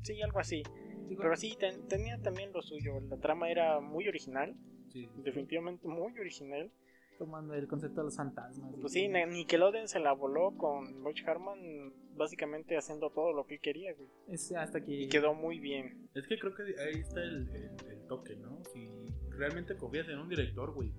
[0.01, 0.64] Sí, algo así.
[1.08, 2.99] Digo, Pero sí, ten- tenía también lo suyo.
[3.10, 4.55] La trama era muy original,
[4.89, 5.22] Sí, sí.
[5.24, 6.72] definitivamente muy original.
[7.18, 8.74] Tomando el concepto de los fantasmas.
[8.80, 13.55] Pues sí, Ni- Nickelodeon se la voló con Butch Harman básicamente haciendo todo lo que
[13.55, 14.09] él quería, güey.
[14.28, 14.91] Es hasta que.
[14.93, 16.09] Y quedó muy bien.
[16.13, 18.59] Es que creo que ahí está el, el- el toque, ¿no?
[18.74, 18.89] Si
[19.30, 20.91] realmente confías en un director, güey,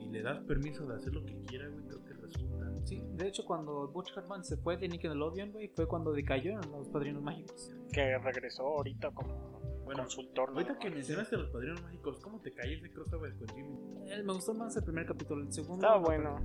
[0.00, 2.72] y le das permiso de hacer lo que quiera, güey, creo que resulta.
[2.84, 6.70] Sí, de hecho, cuando Butch Hartman se fue de Nickelodeon, güey, fue cuando decayó en
[6.72, 7.70] los padrinos mágicos.
[7.92, 10.48] Que regresó ahorita como Bueno, consultor.
[10.50, 13.76] ahorita que mencionaste a los padrinos mágicos, ¿cómo te cae ese crossover con Jimmy?
[14.08, 15.86] Eh, me gustó más el primer capítulo, el segundo.
[15.86, 16.38] Estaba no, bueno.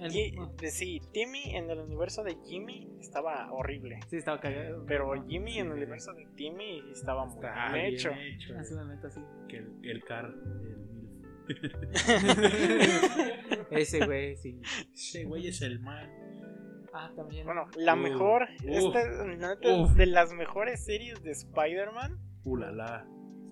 [0.00, 0.06] ¿Sí?
[0.30, 3.98] el- Timmy en el universo de Jimmy estaba horrible.
[4.08, 4.84] sí, estaba cagado.
[4.86, 8.10] Pero Jimmy en el universo de Timmy estaba muy Está bien bien hecho.
[8.12, 8.56] hecho.
[8.58, 9.20] Así la neta, sí.
[9.48, 10.78] Que el, el car, el milf.
[13.70, 14.60] Ese güey, sí.
[14.94, 16.08] Ese güey es el man.
[16.92, 17.44] Ah, también.
[17.44, 18.48] Bueno, la Uh, mejor, uf.
[18.68, 19.92] esta es neta, Uf.
[19.94, 23.06] de las mejores series de Spider-Man, Ulala.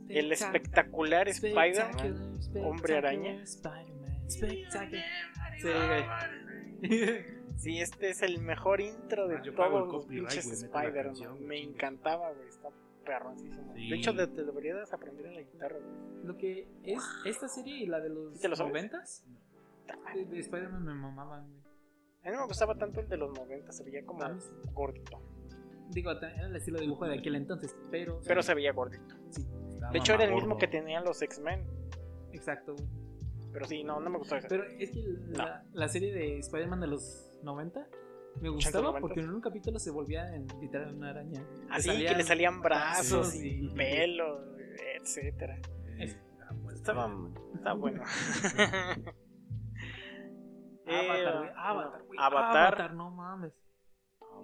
[0.09, 2.39] El espectacular Spider-Man.
[2.65, 3.43] Hombre Araña.
[3.43, 6.31] Spider-Man, Spectacular.
[7.57, 11.47] Sí, este es el mejor intro de el todos los pinches Spider-Man.
[11.47, 12.69] Me encantaba, güey, está
[13.03, 13.73] perroncísimo.
[13.75, 13.89] Sí.
[13.89, 16.27] De hecho, te deberías aprender la guitarra, güey.
[16.27, 18.73] Lo que es esta serie y la de los ¿Sí te lo sabes?
[18.73, 19.25] noventas
[20.15, 21.61] de, de Spider-Man me mamaban, güey.
[22.25, 24.21] A mí no me gustaba tanto el de los 90, se veía como
[24.75, 25.23] gordito.
[25.91, 28.21] Digo, era el estilo de dibujo de aquel entonces, pero.
[28.27, 29.15] Pero se veía gordito.
[29.31, 29.47] Sí.
[29.93, 31.65] De hecho, era el mismo que tenían los X-Men.
[32.33, 32.75] Exacto.
[33.53, 34.49] Pero sí, no, no me gustó ese.
[34.49, 37.81] Pero es que la, la serie de Spider-Man de los 90
[38.41, 39.01] me 80, gustaba 90.
[39.01, 41.43] porque en un capítulo se volvía en literal una araña.
[41.71, 44.55] Así Le que le salían brazos y y- pelo,
[45.01, 45.59] etcétera.
[45.99, 47.11] Eh, ah, Estaba,
[47.55, 48.03] estaba bueno.
[50.87, 51.45] Avatar.
[51.45, 52.03] Eh, Avatar.
[52.17, 52.57] Avatar.
[52.57, 53.53] Avatar, no mames.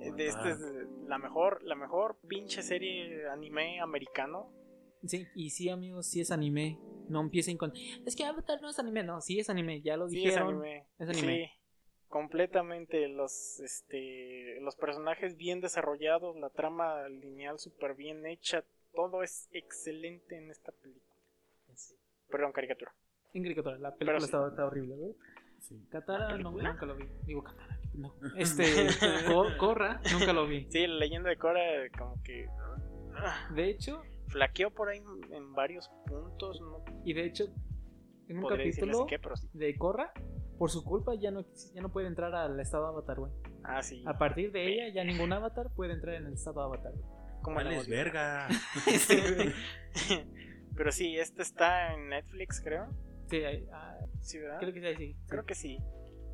[0.00, 0.58] Eh, de este es
[1.06, 4.50] la mejor, la mejor pinche serie anime americano.
[5.06, 6.78] Sí, y sí, amigos, sí es anime.
[7.08, 7.72] No empiecen con.
[8.06, 10.48] Es que Avatar no es anime, no, sí es anime, ya lo Sí, es dijeron.
[10.54, 10.86] anime.
[10.98, 11.44] es anime.
[11.44, 11.50] Sí,
[12.08, 19.48] completamente los este los personajes bien desarrollados, la trama lineal súper bien hecha, todo es
[19.52, 21.16] excelente en esta película.
[22.30, 22.94] Perdón, caricatura.
[23.34, 24.26] En caricatura, la película sí.
[24.26, 25.14] está, está horrible, güey.
[25.58, 25.86] Sí.
[25.90, 27.06] Katara, no, nunca lo vi.
[27.24, 28.14] Digo, Katara, no.
[28.36, 28.88] Este,
[29.58, 30.66] Korra, nunca lo vi.
[30.70, 31.60] Sí, la leyenda de Korra
[31.96, 32.46] como que
[33.14, 34.02] ah, De hecho,
[34.32, 37.44] flaqueó por ahí en varios puntos, no y de hecho,
[38.28, 39.48] en un podría capítulo qué, pero sí.
[39.52, 40.12] de Korra,
[40.58, 43.32] por su culpa ya no, ya no puede entrar al estado Avatar, güey.
[43.64, 44.02] Ah, sí.
[44.06, 47.04] A partir de ella, ya ningún Avatar puede entrar en el estado Avatar, güey.
[47.42, 47.96] ¿Cómo la Vales odio?
[47.96, 48.48] verga.
[48.86, 49.52] Sí, güey.
[50.76, 52.86] Pero sí, este está en Netflix, creo.
[53.28, 54.58] Sí, ahí- ah, Sí, ¿verdad?
[54.60, 55.16] creo que sí.
[55.26, 55.78] Creo que sí.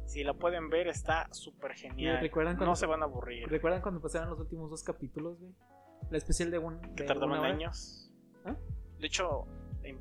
[0.04, 2.20] Si la pueden ver, está súper genial.
[2.20, 3.48] recuerdan No cuando- se van a aburrir.
[3.48, 5.52] ¿Recuerdan cuando pasaron los últimos dos capítulos, güey?
[6.10, 6.80] La especial de un.
[6.94, 7.48] Que hora.
[7.48, 8.10] años.
[8.44, 8.56] ¿Ah?
[8.98, 9.44] De hecho,
[9.82, 9.98] em,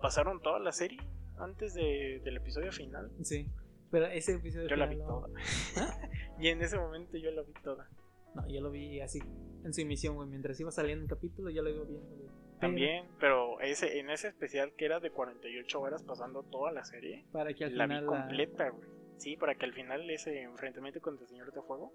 [0.00, 0.98] pasaron toda la serie
[1.38, 3.10] antes de- del episodio final.
[3.22, 3.46] Sí.
[3.90, 4.68] Pero ese episodio.
[4.68, 5.28] Yo la vi toda.
[6.38, 7.88] y en ese momento yo la vi toda.
[8.34, 9.18] No, yo lo vi así,
[9.64, 10.28] en su emisión, güey.
[10.28, 12.28] Mientras iba saliendo el capítulo, yo lo iba viendo, güey.
[12.60, 17.24] También, pero ese en ese especial que era de 48 horas pasando toda la serie,
[17.32, 18.02] Para que al la final.
[18.02, 18.88] vi completa, güey.
[19.16, 21.92] Sí, para que al final ese enfrentamiento contra el Señor de Fuego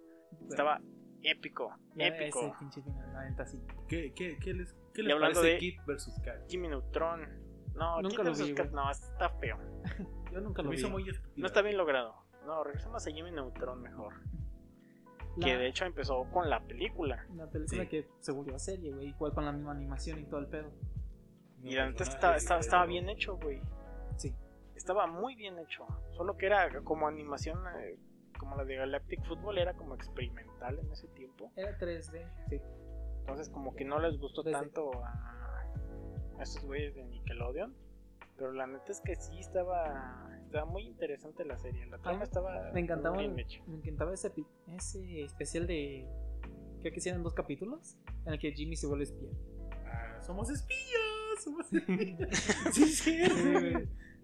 [0.49, 0.81] estaba
[1.31, 2.39] épico, ya épico.
[2.41, 3.61] Ese pinche final, la neta, sí.
[3.87, 6.47] ¿Qué, qué, qué les, qué Y les hablando parece de- Kid versus Kat?
[6.49, 7.21] Jimmy Neutron.
[7.75, 8.47] No, Nunca Kid lo vs.
[8.47, 9.57] vi, Kat, no, está feo.
[10.31, 10.81] Yo nunca lo me vi.
[10.81, 11.05] hizo muy.
[11.35, 12.15] No está bien logrado.
[12.45, 14.13] No, regresemos a Jimmy Neutron mejor.
[15.37, 17.25] La- Que de hecho empezó con la película.
[17.35, 17.89] La película Sí.
[17.89, 19.07] que se volvió serie, güey.
[19.09, 20.71] Igual con la misma animación y todo el pedo.
[21.63, 23.59] Y la neta estaba, estaba, estaba bien hecho, güey.
[24.17, 24.33] Sí.
[24.75, 25.85] Estaba muy bien hecho.
[26.15, 27.97] Solo que era como animación, eh,
[28.37, 31.51] como la de Galactic Football, era como experimental en ese tiempo.
[31.55, 32.61] Era 3D, sí.
[33.21, 34.51] Entonces como que no les gustó 3D.
[34.51, 35.63] tanto a,
[36.37, 37.75] a estos güeyes de Nickelodeon.
[38.37, 41.85] Pero la neta es que sí estaba, estaba muy interesante la serie.
[41.85, 43.61] La trama estaba Me encantaba, bien hecha.
[43.65, 44.31] me encantaba ese,
[45.23, 46.05] especial de.
[46.81, 47.97] Creo que hicieron dos capítulos.
[48.25, 49.29] En el que Jimmy se vuelve espía.
[49.85, 51.43] Ah, somos espías.
[51.43, 52.29] Somos espías.
[52.73, 52.85] sí.
[52.85, 53.73] Sí,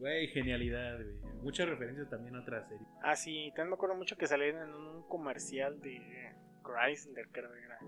[0.02, 0.28] güey.
[0.28, 1.16] Genialidad, güey.
[1.44, 2.88] Muchas referencias también a otras series.
[3.02, 6.00] Ah, sí, también me acuerdo mucho que salieron en un comercial de
[6.64, 7.80] Chrysler, creo que era.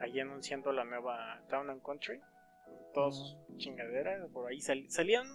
[0.00, 2.20] Ahí anunciando la nueva Town and Country.
[2.94, 5.26] Todas sus chingaderas, por ahí sal- salían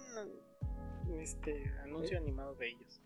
[1.20, 3.00] este anuncio animado de ellos.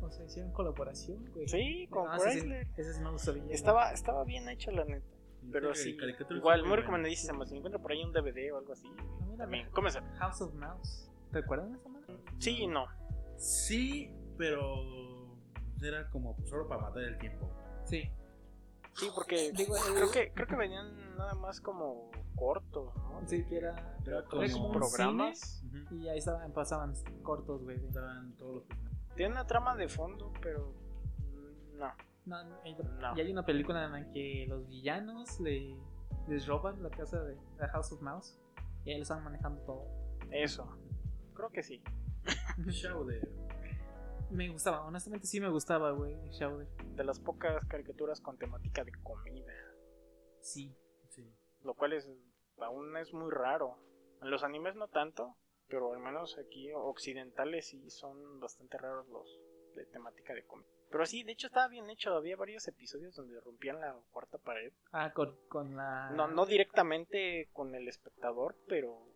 [0.00, 1.48] O sea, hicieron colaboración, güey.
[1.48, 2.66] Sí, con Ah, ese Chrysler.
[2.76, 3.42] Ese sí no lo sabía.
[3.50, 5.06] Estaba, estaba bien hecha la neta.
[5.52, 5.96] Pero Sí,
[6.30, 6.76] igual, muy buenas.
[6.84, 7.46] recomendadísima.
[7.46, 8.86] Si encuentro por ahí un DVD o algo así,
[9.36, 9.68] también.
[9.70, 11.10] House of Mouse.
[11.32, 11.88] ¿Te acuerdas de esa?
[12.38, 12.86] Sí y no.
[13.36, 15.36] Sí, pero
[15.82, 17.50] era como solo para matar el tiempo.
[17.84, 18.10] Sí.
[18.94, 23.22] Sí, porque Digo, creo que creo que venían nada más como cortos, ¿no?
[23.26, 23.96] Sí, que era.
[24.04, 25.62] Era como, como programas.
[25.90, 27.76] Y ahí estaban, pasaban cortos, güey.
[27.84, 28.64] Estaban todos los
[29.14, 30.74] Tiene una trama de fondo, pero
[31.74, 31.92] no.
[32.26, 33.16] No, no, hay- No.
[33.16, 35.76] Y hay una película en la que los villanos le,
[36.28, 38.38] les roban la casa de la House of Mouse.
[38.84, 39.84] Y ahí lo estaban manejando todo.
[40.30, 40.68] Eso.
[41.34, 41.82] Creo que sí.
[42.66, 43.28] Shouder.
[44.30, 46.68] Me gustaba, honestamente sí me gustaba, güey, Shouder.
[46.96, 49.52] De las pocas caricaturas con temática de comida.
[50.40, 50.74] Sí.
[51.08, 51.32] Sí.
[51.62, 52.08] Lo cual es
[52.58, 53.78] aún es muy raro.
[54.22, 55.36] En los animes no tanto,
[55.68, 59.38] pero al menos aquí occidentales sí son bastante raros los
[59.74, 60.68] de temática de comida.
[60.90, 62.14] Pero sí, de hecho estaba bien hecho.
[62.14, 64.72] Había varios episodios donde rompían la cuarta pared.
[64.92, 66.10] Ah, con, con la...
[66.10, 69.06] No, no directamente con el espectador, pero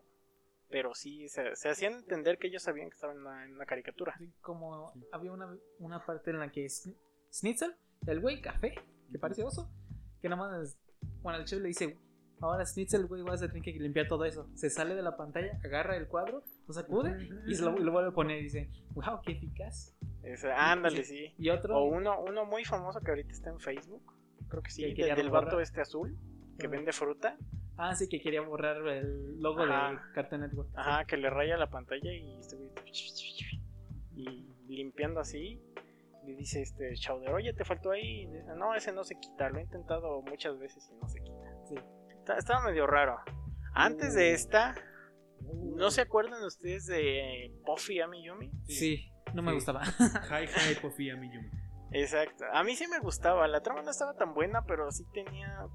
[0.73, 3.67] pero sí se, se hacían entender que ellos sabían que estaban en una, en una
[3.67, 4.15] caricatura.
[4.19, 6.67] Sí, como había una, una parte en la que
[7.31, 7.77] Schnitzel,
[8.07, 8.75] el güey café,
[9.13, 9.71] que parece oso,
[10.21, 10.79] que nada más,
[11.23, 11.99] bueno, el chef le dice,
[12.41, 14.49] ahora Schnitzel, güey, vas a tener que limpiar todo eso.
[14.55, 18.09] Se sale de la pantalla, agarra el cuadro, lo sacude y se lo, lo vuelve
[18.11, 19.95] a poner y dice, wow, qué eficaz.
[20.23, 21.35] Ese- ándale, sí.
[21.39, 24.03] Y otro, O uno, uno muy famoso que ahorita está en Facebook.
[24.49, 25.45] Creo que sí, Que del borrar.
[25.47, 26.17] vato este azul
[26.59, 26.71] que Ah.
[26.71, 27.37] vende fruta.
[27.77, 29.91] Ah, sí, que quería borrar el logo Ajá.
[29.91, 30.71] de Cartoon Network.
[30.75, 33.61] Ajá, que le raya la pantalla y este güey-
[34.15, 35.61] y limpiando así.
[36.25, 38.27] Le dice este Chowder, oye, te faltó ahí.
[38.27, 41.51] Dice, no, ese no se quita, lo he intentado muchas veces y no se quita.
[41.69, 41.75] Sí.
[42.19, 43.19] Está- estaba medio raro.
[43.75, 44.35] Antes de Uh.
[44.35, 44.75] esta,
[45.75, 48.53] ¿No se acuerdan ustedes de Puffy Ami Yumi?
[48.69, 49.55] Sí, no me Sí.
[49.57, 49.83] gustaba.
[50.31, 51.49] Hi Hi Puffy Amiyumi.
[51.91, 52.45] Exacto.
[52.53, 53.49] A mí sí me gustaba.
[53.49, 55.67] La trama no estaba tan buena, pero sí tenía.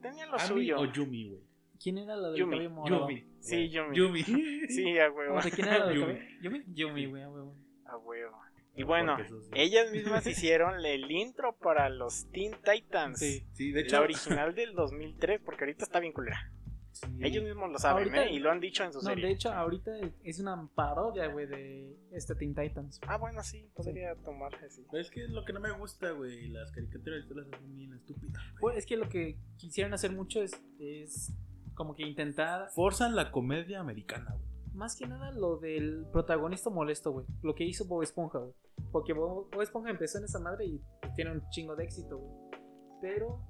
[0.00, 0.80] Tenía lo Ami suyo.
[0.80, 1.42] o Yumi, güey.
[1.82, 3.08] ¿Quién era la del Yumi, cabello morado?
[3.08, 3.24] Yumi.
[3.40, 3.68] Sí.
[3.70, 3.96] Yumi.
[3.96, 4.22] Yumi.
[4.68, 5.36] Sí, a huevo.
[5.36, 6.12] ¿O sea, ¿Quién era la del Yumi.
[6.14, 6.30] cabello?
[6.42, 6.64] ¿Yumi?
[6.74, 7.54] Yumi, güey, a huevo.
[7.86, 8.38] A huevo.
[8.74, 9.50] Y bueno, eso sí.
[9.54, 13.18] ellas mismas hicieron el intro para los Teen Titans.
[13.18, 13.44] Sí.
[13.52, 16.52] Sí, de La original del 2003, porque ahorita está bien culera.
[17.00, 17.06] Sí.
[17.20, 18.32] Ellos mismos lo saben, Ahorita- ¿eh?
[18.34, 19.26] Y lo han dicho en su No, serie.
[19.26, 19.92] de hecho, ahorita
[20.22, 23.00] es una parodia, güey, de este Teen Titans.
[23.06, 24.84] Ah, bueno, sí, podría tomarse así.
[24.90, 26.48] Pero es que es lo que no me gusta, güey.
[26.48, 28.42] Las caricaturas las son bien estúpidas.
[28.60, 31.32] Pues es que lo que quisieron hacer mucho es, es
[31.74, 34.48] como que intentar, Forzan la comedia americana, güey.
[34.74, 37.26] más que nada, lo del protagonista molesto, güey.
[37.42, 38.52] Lo que hizo Bob Esponja, güey.
[38.92, 40.80] Porque Bob, Bob Esponja empezó en esa madre y
[41.16, 42.60] tiene un chingo de éxito, güey.
[43.00, 43.40] Pero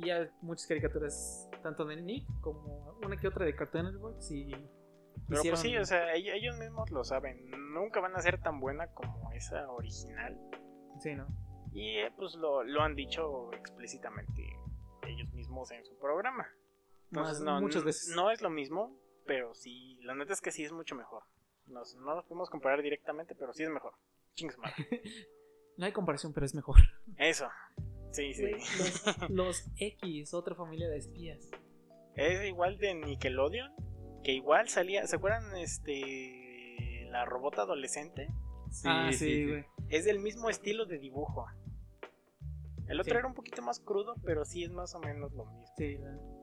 [0.00, 4.50] ya muchas caricaturas, tanto de Nick como una que otra de Cartoon Network, sí.
[5.28, 7.50] Pero hicieron- pues sí, o sea, ellos, mismos lo saben.
[7.74, 10.38] Nunca van a ser tan buena como esa original.
[11.00, 11.26] Sí, ¿no?
[11.72, 14.42] Y eh, pues lo, lo han dicho explícitamente
[15.06, 16.46] ellos mismos en su programa.
[17.10, 18.14] Entonces, Más- no, muchas veces.
[18.16, 21.24] No es lo mismo, pero sí, la neta es que sí es mucho mejor.
[21.66, 23.94] Nos, no los podemos comparar directamente, pero sí es mejor.
[24.58, 24.74] Madre.
[25.76, 26.76] No hay comparación, pero es mejor.
[27.18, 27.48] Eso.
[28.18, 28.50] Sí, sí.
[29.30, 31.50] Los, los X, otra familia de espías.
[32.14, 33.72] Es igual de Nickelodeon,
[34.24, 38.28] que igual salía, ¿se acuerdan este la robota adolescente?
[38.84, 39.64] ah, sí, güey.
[39.88, 41.46] Es del mismo estilo de dibujo.
[42.88, 43.18] El otro Sí.
[43.18, 45.74] era un poquito más crudo, pero sí es más o menos lo mismo.
[45.76, 45.98] Sí,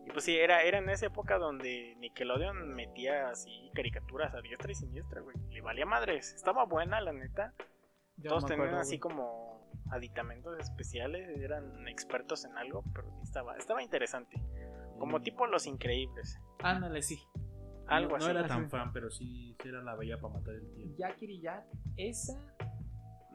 [0.08, 4.72] Y pues sí, era, era en esa época donde Nickelodeon metía así caricaturas a diestra
[4.72, 5.36] y siniestra, güey.
[5.50, 6.34] Le valía madres.
[6.34, 7.54] Estaba buena, la neta.
[8.24, 9.00] Todos tenían acuerdo, así güey.
[9.00, 9.55] como
[9.92, 14.42] aditamentos especiales, eran expertos en algo, pero sí estaba, estaba interesante.
[15.00, 16.40] Como tipo Los Increíbles.
[16.60, 17.20] Ándale, sí.
[17.88, 18.32] Algo no, no así.
[18.32, 18.50] era así.
[18.50, 20.96] tan fan, pero sí, era la bella para matar el tiempo.
[20.98, 21.66] Yakiri Yak,
[21.98, 22.34] esa,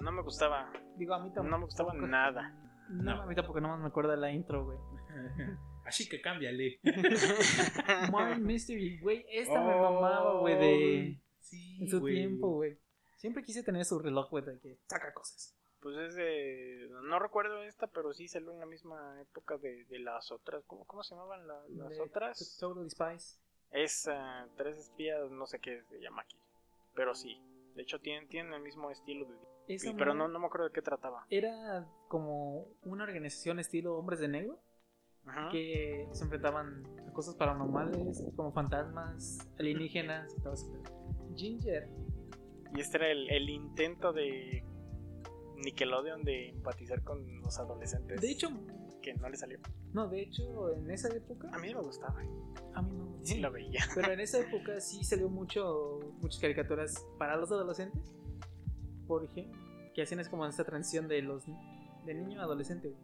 [0.01, 0.73] No me gustaba.
[0.97, 1.49] digo, a mí tampoco.
[1.51, 2.51] No me gustaba nada.
[2.89, 3.23] No, No.
[3.23, 4.79] a mí tampoco, nomás me acuerdo de la intro, güey.
[5.87, 6.81] Así que cámbiale.
[8.13, 11.21] Mind Mystery, güey, esta me Oh, mamaba, güey, de...
[11.41, 12.79] Sí, En su tiempo, güey.
[13.17, 15.57] Siempre quise tener su reloj, güey, de que saca cosas.
[15.81, 16.89] Pues es de...
[17.05, 20.63] No recuerdo esta, pero sí salió en la misma época de, de las otras.
[20.67, 22.57] ¿Cómo, cómo se llamaban la- las De otras?
[22.61, 23.39] Totally Spice.
[23.71, 26.37] Es ah, Tres Espías, no sé qué se llama aquí.
[26.95, 27.41] Pero sí.
[27.75, 29.37] De hecho, tienen, tienen el mismo estilo de...
[29.69, 31.25] Esa pero no, no me acuerdo de qué trataba.
[31.31, 34.59] Era como una organización estilo Hombres de Negro
[35.25, 35.49] Ajá.
[35.51, 40.73] que se enfrentaban a cosas paranormales, como fantasmas, alienígenas y todo eso.
[41.37, 41.89] Ginger,
[42.75, 44.65] Y este era el, el intento de
[45.63, 48.21] Nickelodeon de empatizar con los adolescentes.
[48.21, 48.49] de hecho,
[49.03, 49.59] Que no le salió.
[49.95, 52.21] no, de hecho, en esa época, A mí sí me gustaba.
[52.75, 53.17] a mí no.
[53.23, 53.81] Sí la veía.
[53.95, 58.03] Pero en esa época sí salió mucho, muchas caricaturas para los adolescentes.
[59.07, 59.59] Por ejemplo,
[59.95, 61.45] que hacían es como esta transición de los
[62.05, 62.95] de niño a adolescente.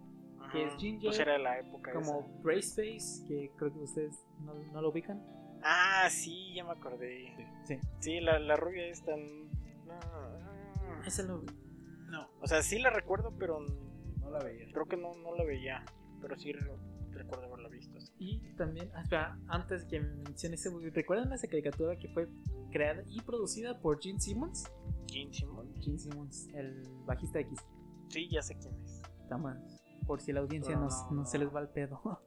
[0.52, 0.74] Que es.
[0.76, 2.42] Ginger, Pues era la época Como esa.
[2.42, 5.20] Brace Face, que creo que ustedes no, no lo ubican.
[5.62, 7.34] Ah, sí, ya me acordé.
[7.64, 7.78] Sí.
[7.98, 9.18] Sí, la, la rubia es tan...
[9.86, 11.44] no, Ese lo No,
[12.40, 13.60] O sea, sí la recuerdo, pero
[14.20, 14.66] no la veía.
[14.72, 15.84] creo que no, no la veía.
[16.20, 16.76] Pero sí re-
[17.10, 17.98] recuerdo haberla visto.
[18.18, 22.28] Y también, ah, espera, antes que menciones ese, ¿recuerdan esa caricatura que fue
[22.70, 24.64] creada y producida por Gene Simmons?
[25.08, 25.84] Gene Simmons.
[25.84, 27.60] Gene Simmons, el bajista de X.
[28.08, 29.02] Sí, ya sé quién es.
[29.22, 29.58] Está más,
[30.06, 31.44] por si la audiencia nos- no, no, se no.
[31.44, 32.00] les va el pedo.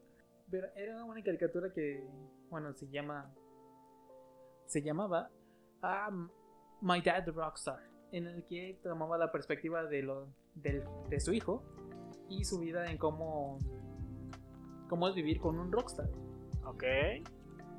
[0.51, 2.03] Pero era una caricatura que,
[2.49, 3.31] bueno, se llama.
[4.65, 5.29] Se llamaba
[5.81, 6.09] ah,
[6.81, 7.79] My Dad the Rockstar,
[8.11, 11.63] en el que tomaba la perspectiva de, lo, del- de su hijo
[12.29, 13.59] y su vida en cómo,
[14.89, 16.09] cómo es vivir con un rockstar.
[16.65, 16.83] Ok.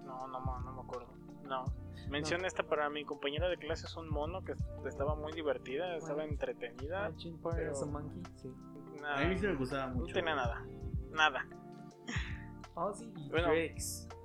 [0.05, 1.09] No, no, me- no me acuerdo.
[1.45, 1.65] No.
[2.09, 4.55] Menciona esta para mi compañera de clase, es un mono que
[4.89, 6.31] estaba muy divertida, estaba Bueno.
[6.33, 7.13] entretenida.
[7.55, 8.49] Pero- a Monkey, sí.
[9.01, 10.15] Nada, A mí sí me gustaba no mucho.
[10.15, 10.65] tenía nada.
[11.13, 11.47] Nada.
[12.75, 13.49] Ozzy y Bueno.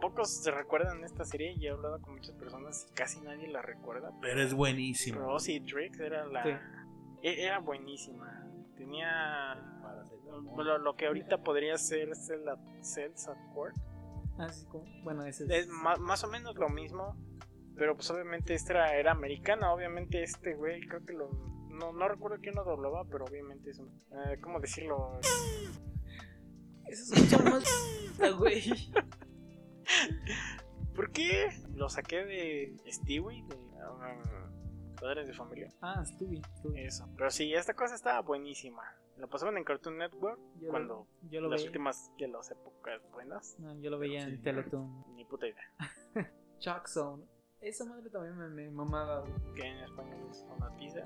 [0.02, 3.62] Pocos se recuerdan esta serie y he hablado con muchas personas y casi nadie la
[3.62, 4.12] recuerda.
[4.22, 5.20] Pero es buenísimo.
[5.20, 6.44] Pero Ozzy Drix era la.
[6.44, 6.50] Sí.
[7.24, 8.46] e- Era buenísima.
[8.78, 9.56] Tenía.
[10.58, 12.44] Lo, lo que ahorita podría ser Cell
[12.82, 13.76] Cells at Work.
[14.38, 17.16] Ah, sí, como- bueno, ese Es ma- más o menos lo mismo.
[17.78, 19.74] Pero pues obviamente esta era, era americana.
[19.74, 21.30] Obviamente este güey, creo que lo.
[21.70, 23.88] No, no recuerdo quién lo doblaba, pero obviamente es un.
[24.12, 25.20] eh, ¿Cómo decirlo?
[26.88, 27.64] Eso es mucho más.
[28.22, 28.64] Ah, güey.
[30.96, 31.50] ¿Por qué?
[31.76, 34.50] Lo saqué de Stewie, de ah,
[35.00, 35.70] Padres de Familia.
[35.82, 36.42] Ah, Stewie.
[36.60, 36.86] Stewie.
[36.86, 37.10] Eso.
[37.18, 38.84] Pero sí, esta cosa estaba buenísima.
[39.18, 41.70] Lo pasaban en Cartoon Network Yo cuando lo, yo lo las veía.
[41.70, 43.56] últimas de las épocas buenas.
[43.60, 44.32] No, yo lo veía Sí.
[44.32, 45.16] en Teletoon.
[45.16, 45.72] Ni puta idea.
[46.60, 47.24] Shock Zone.
[47.66, 49.24] Esa madre también me, me mamaba,
[49.56, 51.04] que en español es una pizza.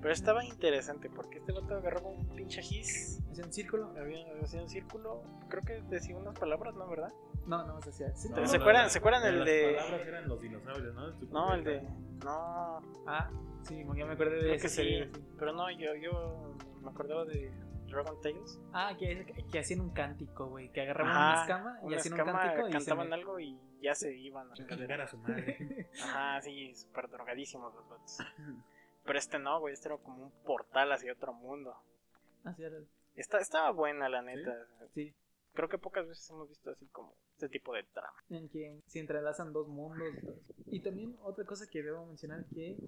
[0.00, 3.94] Pero estaba interesante porque este vato agarraba un pinche gis, ¿Hacía un círculo?
[3.96, 6.88] había hacía un círculo, creo que decía unas palabras, ¿no?
[6.88, 7.12] ¿Verdad?
[7.46, 10.94] No, no, se hacía ¿Se acuerdan- se acuerdan el las de- palabras eran los dinosaurios,
[10.96, 11.12] ¿no?
[11.14, 11.82] Tu No, el de.
[12.24, 13.30] No, Ah,
[13.62, 14.68] sí, ya me acordé de creo ese que
[15.12, 15.20] sí.
[15.38, 17.52] Pero no, yo, yo me acordaba de
[17.92, 18.60] Dragon Tales.
[18.72, 20.70] Ah, que, que hacían un cántico, güey.
[20.72, 23.40] Que agarraban Ajá, una escama y una hacían un cántico y se cantaban me- algo
[23.40, 24.50] y ya se iban.
[24.50, 25.88] a Chingar a su madre.
[26.02, 28.18] Ajá, sí, súper drogadísimos los vatos.
[29.04, 31.74] Pero este no, güey, este era como un portal hacia otro mundo.
[32.44, 32.78] Así era.
[33.14, 34.54] Está, estaba buena, la neta.
[34.94, 35.14] Sí,
[35.54, 38.14] Creo que pocas veces hemos visto así como este tipo de trama.
[38.30, 40.08] en que se entrelazan dos mundos.
[40.16, 40.42] y todo eso.
[40.66, 42.78] Y también otra cosa que debo mencionar que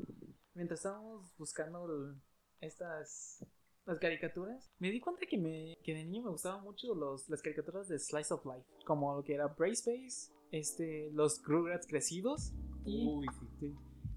[0.55, 2.15] mientras estábamos buscando el-
[2.61, 3.45] estas
[3.87, 7.43] las caricaturas, me di cuenta que, me, que de niño me gustaban mucho los, las
[7.43, 12.53] caricaturas de Slice of Life, como lo que era Brace Face, este, los Rugrats crecidos
[12.85, 13.47] y, Uy, sí.
[13.61, 13.75] sí,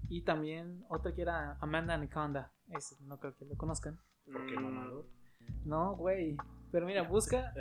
[0.08, 2.52] y también otra que era Amanda Anaconda.
[2.70, 3.98] Ese no creo que lo conozcan.
[4.30, 5.06] Porque Mm, mamador.
[5.64, 6.36] No, güey.
[6.70, 7.52] Pero mira, busca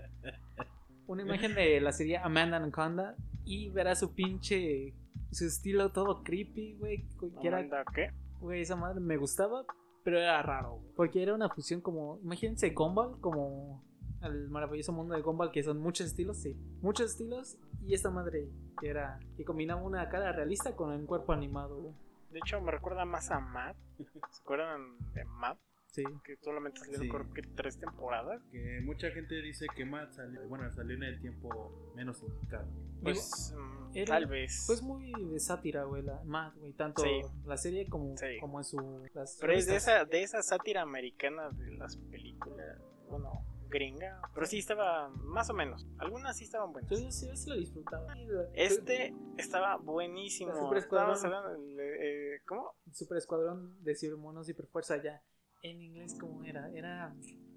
[1.08, 3.16] una imagen de la serie Amanda Anaconda
[3.46, 4.94] y verás su pinche.
[5.32, 7.08] Su estilo todo creepy, güey.
[7.42, 8.12] Que era, Amanda, ¿qué?
[8.40, 9.66] güey, esa madre me gustaba,
[10.08, 10.94] pero era raro, güey.
[10.96, 12.18] Porque era una fusión como.
[12.24, 13.84] Imagínense Gumball, como
[14.22, 16.56] el maravilloso mundo de Gumball, que son muchos estilos, sí.
[16.82, 17.58] Muchos estilos.
[17.86, 18.48] Y esta madre
[18.80, 19.20] que era.
[19.36, 21.94] Que combinaba una cara realista con un cuerpo animado, güey.
[22.32, 23.76] De hecho, me recuerda más a Matt.
[23.98, 25.60] ¿Se acuerdan de Matt?
[25.98, 26.03] Sí.
[26.24, 27.10] Que solamente salieron Sí.
[27.10, 28.41] creo que tres temporadas.
[28.52, 32.68] Que mucha gente dice que Matt salió, bueno, salió en el tiempo menos indicado.
[33.02, 34.64] Pues mm, era- tal vez.
[34.68, 37.22] Pues muy de sátira, güey, la, más, güey, tanto Sí.
[37.45, 38.40] la serie como, Sí.
[38.40, 38.78] como en su...
[39.15, 42.80] Las Pero es de esa, de esa sátira americana de las películas.
[43.10, 44.22] Bueno, gringa.
[44.34, 45.86] Pero sí estaba más o menos.
[45.98, 46.90] Algunas sí estaban buenas.
[46.91, 48.14] Yo sí, sí lo disfrutaba.
[48.53, 50.53] Este estaba buenísimo.
[50.53, 51.18] La Super Escuadrón.
[51.24, 52.76] Hablando de- eh, ¿Cómo?
[52.91, 55.22] Super Escuadrón de Cibermonos Hiperfuerza ya.
[55.62, 56.70] En inglés, ¿cómo era?
[56.74, 57.14] Era...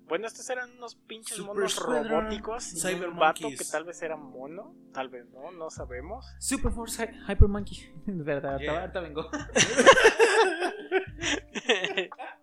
[0.09, 2.73] Bueno, estos eran unos pinches Super monos Squadron, robóticos.
[2.73, 4.75] y Cyber un vato que tal vez era mono.
[4.93, 6.27] Tal vez no, no sabemos.
[6.41, 7.93] Super Force Hy- Hyper Monkey.
[8.07, 8.81] De verdad, Yeah.
[8.81, 9.31] ahorita vengo.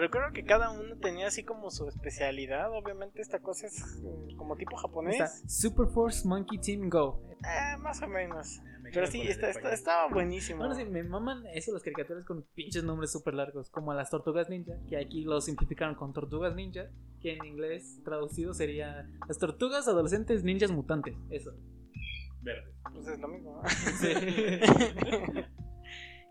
[0.00, 2.72] Recuerdo que cada uno tenía así como su especialidad.
[2.72, 5.20] Obviamente esta cosa es eh, como tipo japonés.
[5.20, 7.22] Está Super Force Monkey Team Go.
[7.44, 8.62] Eh, más o menos.
[8.80, 10.60] Me Pero sí, está, estaba buenísimo.
[10.60, 14.48] Bueno, sí, me maman eso las caricaturas con pinches nombres súper largos, como las tortugas
[14.48, 16.88] ninja, que aquí lo simplificaron con tortugas ninja,
[17.20, 21.14] que en inglés traducido sería las tortugas adolescentes ninjas mutantes.
[21.28, 21.52] Eso.
[22.40, 22.72] Verde.
[22.94, 23.62] Pues es lo mismo.
[23.62, 23.68] ¿no?
[23.68, 24.14] Sí.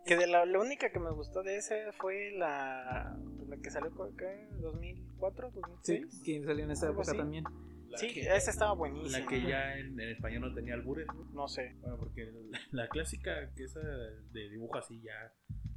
[0.06, 3.70] que de la, la única que me gustó de ese fue la, pues, la que
[3.70, 4.48] salió ¿qué?
[4.60, 5.52] 2004,
[5.84, 6.22] Sí, 2006.
[6.24, 7.18] que salió en esa Algo época así.
[7.20, 7.44] también.
[7.90, 9.20] La Sí, que, esa estaba buenísima.
[9.20, 11.08] la que ya en, en español no tenía albures.
[11.34, 11.76] No sé.
[11.82, 15.34] Bueno, porque la, la clásica, que esa de dibujo así ya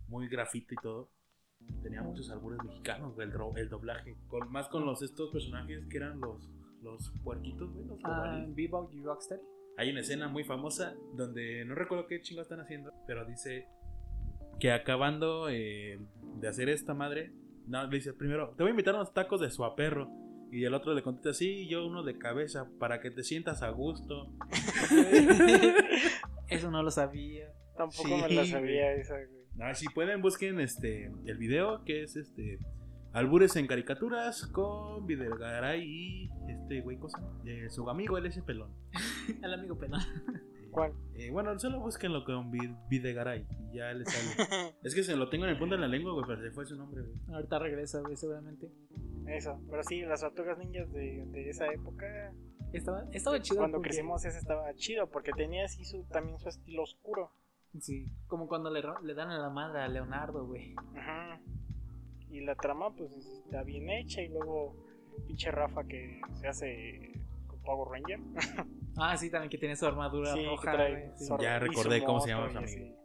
[0.08, 1.10] muy grafito y todo,
[1.82, 4.14] tenía muchos albures mexicanos, el, el doblaje.
[4.28, 6.50] Con, más con los estos personajes que eran los,
[6.82, 8.44] los puerquitos, güey, los Ah.
[8.48, 9.40] Bebop y Rocksteady.
[9.78, 13.68] Hay una escena muy famosa donde no recuerdo qué chingo están haciendo, pero dice
[14.62, 15.98] que acabando eh,
[16.36, 17.32] de hacer esta madre,
[17.66, 20.08] no, le dice primero, te voy a invitar a unos tacos de suaperro.
[20.52, 23.70] Y el otro le contesta, sí, yo uno de cabeza, para que te sientas a
[23.70, 24.30] gusto.
[26.48, 27.48] Eso no lo sabía.
[27.76, 28.46] Tampoco Sí, me güey.
[28.46, 29.42] sabía esa, güey.
[29.60, 32.60] Ah, si pueden, busquen este el video que es este
[33.12, 38.70] Albures en caricaturas con Videgaray y este güey cosa, eh, su amigo el ese pelón.
[39.42, 40.00] El amigo pelón.
[40.72, 40.92] ¿Cuál?
[41.14, 44.74] eh, bueno, solo búsquenlo con Vi- Videgaray y ya les sale.
[44.82, 46.64] es que se lo tengo en el punto de la lengua, güey, pero se fue
[46.66, 47.14] su nombre, güey.
[47.34, 48.68] Ahorita regresa, güey, seguramente.
[49.28, 49.60] Eso.
[49.70, 52.32] Pero sí, las tortugas ninjas de, de esa época.
[52.72, 53.58] Estaba, estaba chido.
[53.58, 55.06] Cuando porque- crecimos, ese estaba chido.
[55.08, 57.30] Porque tenía así su, también su estilo oscuro.
[57.78, 60.74] Sí, como cuando le, ro- le dan a la madre a Leonardo, güey.
[60.96, 61.40] Ajá.
[62.30, 64.22] Y la trama, pues está bien hecha.
[64.22, 64.74] Y luego,
[65.26, 67.12] pinche Rafa que se hace
[67.64, 68.20] Power Ranger.
[68.96, 71.18] Ah, sí, también que tiene su armadura Sí, que roja, trae güey.
[71.18, 71.26] Sí.
[71.26, 72.96] su- Ya recordé cómo se llama su amigo.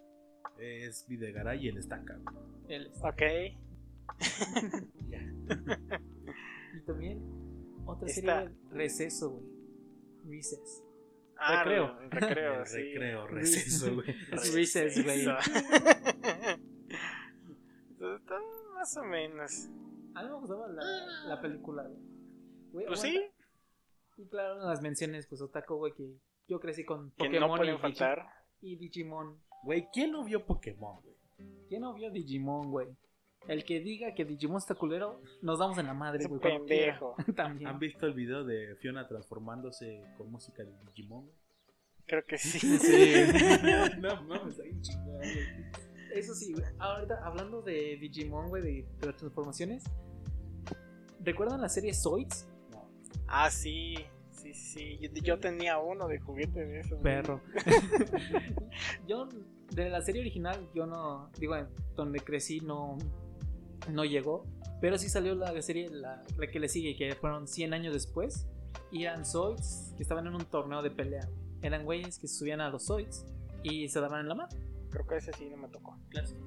[0.59, 2.17] Es Videgaray y el estaca.
[2.23, 2.35] güey.
[2.75, 3.03] Él es.
[3.03, 3.07] así.
[3.07, 3.21] Ok.
[5.09, 5.19] Ya.
[6.75, 7.21] Y también
[7.85, 9.45] otra Está- serie, Receso, güey.
[10.37, 10.83] Recess.
[11.37, 11.99] Ah, Recreo.
[12.01, 12.77] el Recreo, El sí.
[12.77, 14.09] recreo, receso, güey.
[14.31, 15.21] Es Recess, güey.
[18.17, 18.39] Está
[18.73, 19.67] más o menos.
[20.15, 20.83] A mí me gustaba la,
[21.27, 21.99] la película, güey.
[22.71, 23.19] Güey, Pues aguanta.
[23.21, 23.31] sí,
[24.17, 26.17] Y claro, las menciones, pues Otaku, güey, que
[26.47, 28.25] yo crecí con Pokémon no y, pueden faltar.
[28.61, 29.39] y Digimon.
[29.63, 31.15] Güey, ¿quién no vio Pokémon, güey?
[31.67, 32.87] ¿Quién no vio Digimon, güey?
[33.47, 36.41] El que diga que Digimon está culero, nos damos en la madre, güey.
[36.41, 37.15] pendejo.
[37.35, 37.69] También.
[37.69, 41.25] ¿Han visto el video de Fiona transformándose con música de Digimon?
[41.25, 41.37] güey?
[42.07, 42.59] Creo que sí.
[42.79, 43.13] Sí.
[43.99, 45.37] no mames, está bien chingado, güey.
[46.13, 46.65] Eso sí, güey.
[46.79, 49.83] Ahorita hablando de Digimon, güey, de, de las transformaciones.
[51.19, 52.47] ¿Recuerdan la serie Zoids?
[53.27, 53.95] Ah, sí.
[54.31, 54.97] Sí, sí.
[55.01, 56.99] Yo, yo tenía uno de juguete de esos.
[57.01, 57.41] Perro.
[59.07, 59.27] yo,
[59.71, 61.29] de la serie original, yo no.
[61.39, 61.55] Digo,
[61.95, 62.97] donde crecí no.
[63.91, 64.45] No llegó.
[64.81, 68.47] Pero sí salió la serie, la, la que le sigue, que fueron 100 años después.
[68.91, 71.27] Y eran Zoids que estaban en un torneo de pelea.
[71.61, 73.25] Eran güeyes que subían a los Zoids
[73.63, 74.49] y se daban en la mano.
[74.91, 75.97] Creo que ese sí no me tocó.
[76.09, 76.39] Clásico.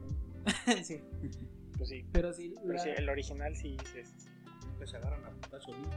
[0.84, 1.00] sí.
[1.76, 2.06] Pues sí.
[2.12, 2.54] Pero sí.
[2.62, 4.20] Pero la- sí, el original sí es ese.
[4.60, 5.88] Siempre se agarran a putazos, ¿no?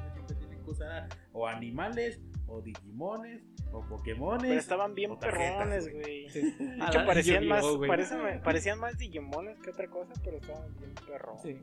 [0.66, 0.74] Que
[1.34, 3.42] o animales, o digimones,
[3.72, 4.48] o pokémones.
[4.50, 6.30] Pero estaban bien perrones, güey.
[6.30, 6.42] Sí.
[6.60, 11.42] De hecho, parecían más, parecen- parecían más Digimones que otra cosa, pero estaban bien perrones.
[11.42, 11.62] Sí.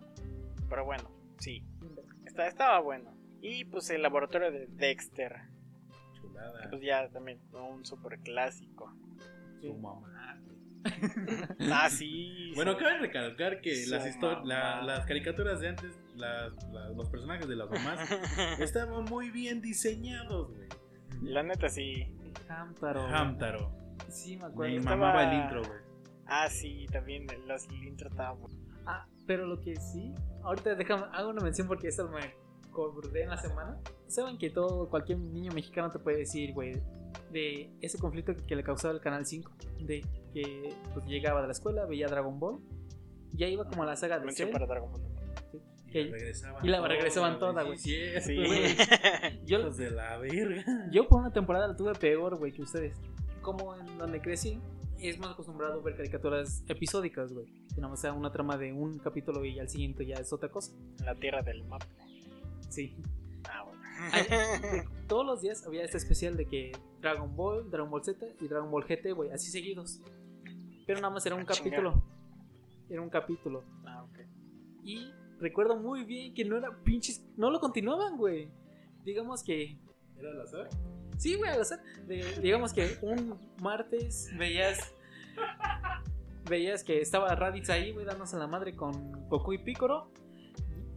[0.69, 1.65] Pero bueno, sí.
[2.27, 3.13] Está, estaba bueno.
[3.43, 5.35] Y pues el laboratorio de Dexter.
[6.15, 6.69] Chulada.
[6.71, 8.93] Pues ya también, un super clásico.
[9.61, 10.41] Su mamá.
[11.73, 12.53] Ah, sí.
[12.55, 14.05] Bueno, cabe recalcar que las,
[14.45, 16.53] la- las caricaturas de antes, las-
[16.97, 18.01] los personajes de las mamás,
[18.61, 20.69] estaban muy bien diseñados, güey.
[21.23, 22.07] La neta sí.
[22.49, 23.07] Hamtaro.
[23.07, 23.73] Hamtaro.
[24.09, 24.77] Sí, me Me acuerdo.
[24.77, 25.81] Estaba- mamaba el intro, güey.
[26.27, 28.37] Ah, sí, también el- los el intro estaba.
[28.87, 32.35] Ah, pero lo que sí, ahorita déjame, hago una mención porque eso me
[32.69, 33.79] acordé en la semana.
[34.09, 36.81] Saben que todo, cualquier niño mexicano te puede decir, güey,
[37.33, 39.51] de ese conflicto que le causaba el Canal 5,
[39.81, 42.59] de que pues, llegaba de la escuela, veía Dragon Ball,
[43.33, 44.51] ya iba como a la saga de Cell.
[44.51, 45.03] para Dragon Ball.
[45.87, 47.79] Y Que- la regresaban y la regresaban toda, güey.
[47.79, 47.99] Sí.
[49.45, 50.89] Yo, de la verga.
[50.93, 52.97] yo por una temporada la tuve peor, güey, que ustedes.
[53.43, 54.61] Como en donde crecí,
[55.01, 57.47] es más acostumbrado a ver caricaturas episódicas, güey.
[57.75, 60.49] Que nada más sea una trama de un capítulo y al siguiente ya es otra
[60.51, 60.73] cosa.
[61.05, 61.87] La tierra del mapa.
[62.69, 62.95] Sí.
[65.09, 68.71] Todos los días había este especial de que Dragon Ball, Dragon Ball Z y Dragon
[68.71, 70.01] Ball GT, güey, así seguidos.
[70.87, 72.03] Pero nada más era un Ah, capítulo.
[72.89, 73.65] Era un capítulo.
[73.85, 74.19] Ah, ok.
[74.83, 77.25] Y recuerdo muy bien que no era pinches.
[77.37, 78.51] No lo continuaban, güey.
[79.05, 79.79] Digamos que.
[80.19, 80.69] ¿Era al azar?
[81.19, 81.81] Sí, güey, al azar.
[82.07, 84.93] De- digamos que un martes veías.
[86.49, 90.11] Veías que estaba Raditz ahí, güey, dándose la madre con Goku y Piccolo.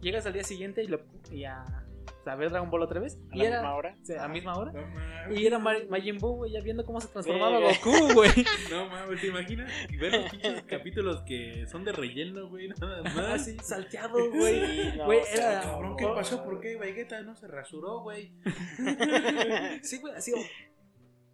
[0.00, 1.00] Llegas al día siguiente y, lo,
[1.30, 1.83] y a,
[2.26, 3.18] a ver Dragon Ball otra vez.
[3.32, 3.96] A y la era misma hora.
[4.00, 4.72] o sea, a misma hora.
[4.72, 5.40] No mames.
[5.40, 7.58] Y era Majin Buu, güey, ya viendo cómo se transformaba.
[7.60, 8.30] Goku, güey.
[8.70, 9.70] No mames, ¿te imaginas?
[10.00, 13.18] Ver los pinches capítulos que son de relleno, güey, nada más.
[13.18, 14.60] Así, salteado, güey.
[14.66, 16.44] Sí, no, Güey, o sea, era- Cabrón, ¿qué pasó?
[16.44, 18.32] ¿Por qué Vegeta no se rasuró, güey?
[19.82, 20.32] Sí, güey, así.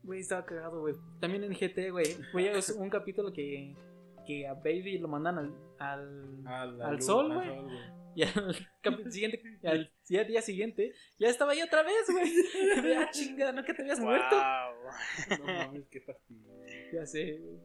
[0.02, 0.94] Güey, estaba cagado, güey.
[1.20, 2.06] También en GT, güey.
[2.32, 3.76] Güey, es un capítulo que,
[4.26, 5.54] que a Baby lo mandan al.
[5.78, 7.48] al Al, Al sol, güey.
[8.16, 12.32] y al siguiente, y al día, día siguiente, ya estaba ahí otra vez, güey.
[12.96, 14.36] Ah, chingada, ¿no que te habías muerto?
[14.36, 15.38] Wow.
[15.38, 16.52] No mames, qué fastidio.
[16.92, 17.58] Ya sé, güey.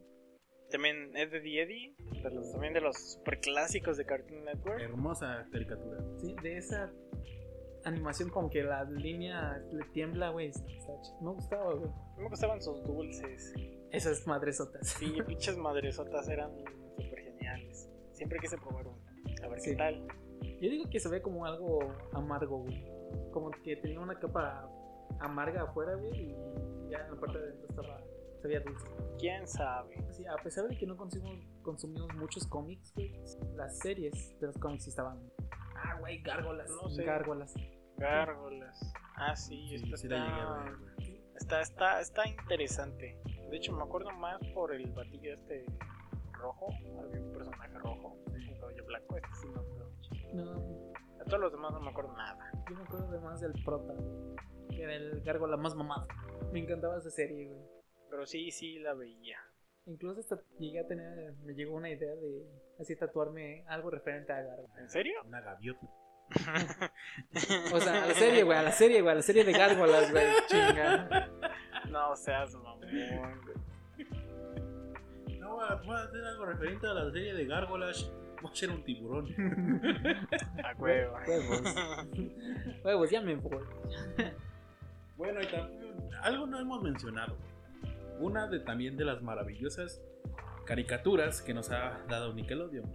[0.70, 4.80] También es de Eddie, de los, también de los super clásicos de Cartoon Network.
[4.82, 6.00] Hermosa caricatura.
[6.20, 6.92] Sí, de esa
[7.84, 10.50] animación como que la línea le tiembla, güey.
[11.22, 11.90] Me gustaba, güey.
[12.18, 13.54] Me gustaban sus dulces.
[13.92, 14.88] Esas madresotas.
[14.88, 16.50] Sí, pinches madresotas eran
[16.96, 17.88] super geniales.
[18.12, 19.00] Siempre quise probar uno.
[19.44, 19.70] A ver Sí.
[19.70, 20.06] qué tal.
[20.42, 21.80] Yo digo que se ve como algo
[22.12, 22.84] amargo, güey.
[23.32, 24.68] Como que tenía una capa
[25.20, 28.00] amarga afuera, güey, y ya en la parte de adentro estaba,
[28.40, 28.86] se veía dulce.
[29.18, 30.04] ¿Quién sabe?
[30.12, 33.12] Sí, a pesar de que no consumimos, consumimos muchos cómics, güey,
[33.56, 35.18] las series de los cómics estaban.
[35.76, 36.70] Ah, güey, gárgolas.
[36.70, 37.04] No sé.
[37.04, 37.54] Gárgolas.
[37.96, 38.92] Gárgolas.
[39.16, 40.66] Ah, sí, Sí, esta sí está,
[41.36, 43.18] está, está, está interesante.
[43.50, 45.64] De hecho, me acuerdo más por el batillo este
[46.32, 46.68] rojo.
[46.98, 49.16] Había un personaje rojo, un cabello blanco.
[49.16, 49.75] Este sí mucho.
[50.32, 50.54] No,
[51.18, 52.50] De todos los demás no me acuerdo nada.
[52.68, 54.36] yo me acuerdo además del prota, güey,
[54.70, 56.06] que era el gárgola más mamado.
[56.52, 57.60] Me encantaba esa serie, güey.
[58.10, 59.38] Pero sí, sí la veía.
[59.86, 62.44] Incluso hasta llegué a tener, me llegó una idea de
[62.80, 64.80] así tatuarme algo referente a Gárgola.
[64.80, 65.20] ¿En serio?
[65.24, 65.86] Una gaviota.
[67.72, 70.10] O sea, a la serie, güey, a la serie, güey, a la serie de gárgolas,
[70.10, 71.28] güey, chinga.
[71.88, 73.56] no seas mamón, güey.
[75.38, 78.12] No, a voy a hacer algo referente a la serie de Gárgolas.
[78.42, 79.26] Voy a ser un tiburón.
[80.64, 81.16] A huevo.
[81.26, 81.62] Huevos.
[82.84, 83.58] Huevos, ya me voy.
[85.16, 87.36] Bueno, y también algo no hemos mencionado.
[88.20, 90.02] Una de también de las maravillosas
[90.64, 92.90] caricaturas que nos ha dado Nickelodeon.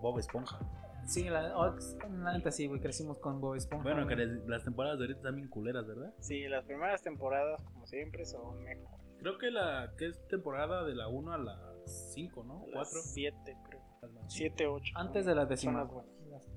[0.00, 0.58] Bob Esponja.
[1.06, 1.74] Sí, la, oh,
[2.22, 3.82] la neta sí, güey, crecimos con Bob Esponja.
[3.84, 6.12] Bueno, que les- las temporadas de ahorita están bien culeras, ¿verdad?
[6.18, 8.88] Sí, las primeras temporadas, como siempre, son mejor.
[9.18, 12.64] Creo que la que es temporada de la 1 a la 5, ¿no?
[12.72, 13.00] 4.
[13.02, 13.80] 7, creo.
[14.28, 14.92] 7, 8.
[14.96, 15.88] Antes de las buenas.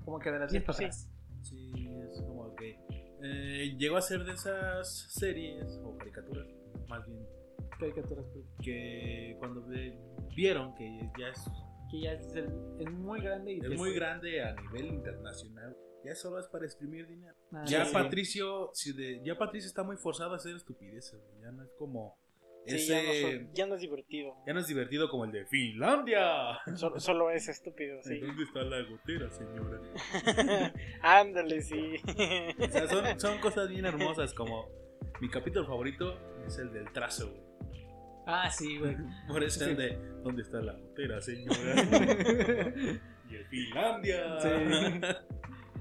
[0.06, 0.84] Como que de las Sí, 10 para sí.
[0.86, 1.10] atrás.
[1.44, 1.72] Sí,
[2.12, 2.80] es como que
[3.24, 6.48] eh, llegó a ser de esas series o caricaturas,
[6.88, 7.26] más bien
[7.80, 8.46] caricaturas, güey.
[8.64, 9.98] que cuando ve-
[10.36, 11.50] vieron que ya es,
[11.90, 15.76] Que ya es, el- es muy grande y es pues- muy grande a nivel internacional,
[16.04, 17.34] ya solo es para exprimir dinero.
[17.54, 17.94] Ah, Ya sí.
[17.94, 21.72] Patricio, si de- ya Patricio está muy forzado a hacer estupideces, güey, ya no es
[21.80, 22.18] como
[22.68, 24.36] Sí, ese, ya, no son- ya no es divertido.
[24.46, 26.60] ya no es divertido como el de Finlandia.
[26.76, 28.20] Solo, solo es estúpido, sí.
[28.20, 29.80] ¿Dónde está la gotera, señora?
[31.02, 31.96] Ándale, sí.
[32.60, 34.68] O sea, son, son cosas bien hermosas como
[35.22, 37.42] mi capítulo favorito es el del trazo, güey.
[38.26, 38.96] Ah, sí, güey.
[39.28, 39.70] Por eso Sí.
[39.72, 41.56] el de ¿Dónde está la gotera, señora?
[43.30, 44.40] y el Finlandia.
[44.40, 44.50] Sí.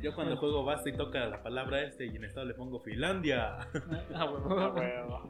[0.03, 3.57] Yo cuando juego basta y toca la palabra este y en estado le pongo Finlandia.
[3.59, 3.69] ah,
[4.15, 5.29] Ah, huevo.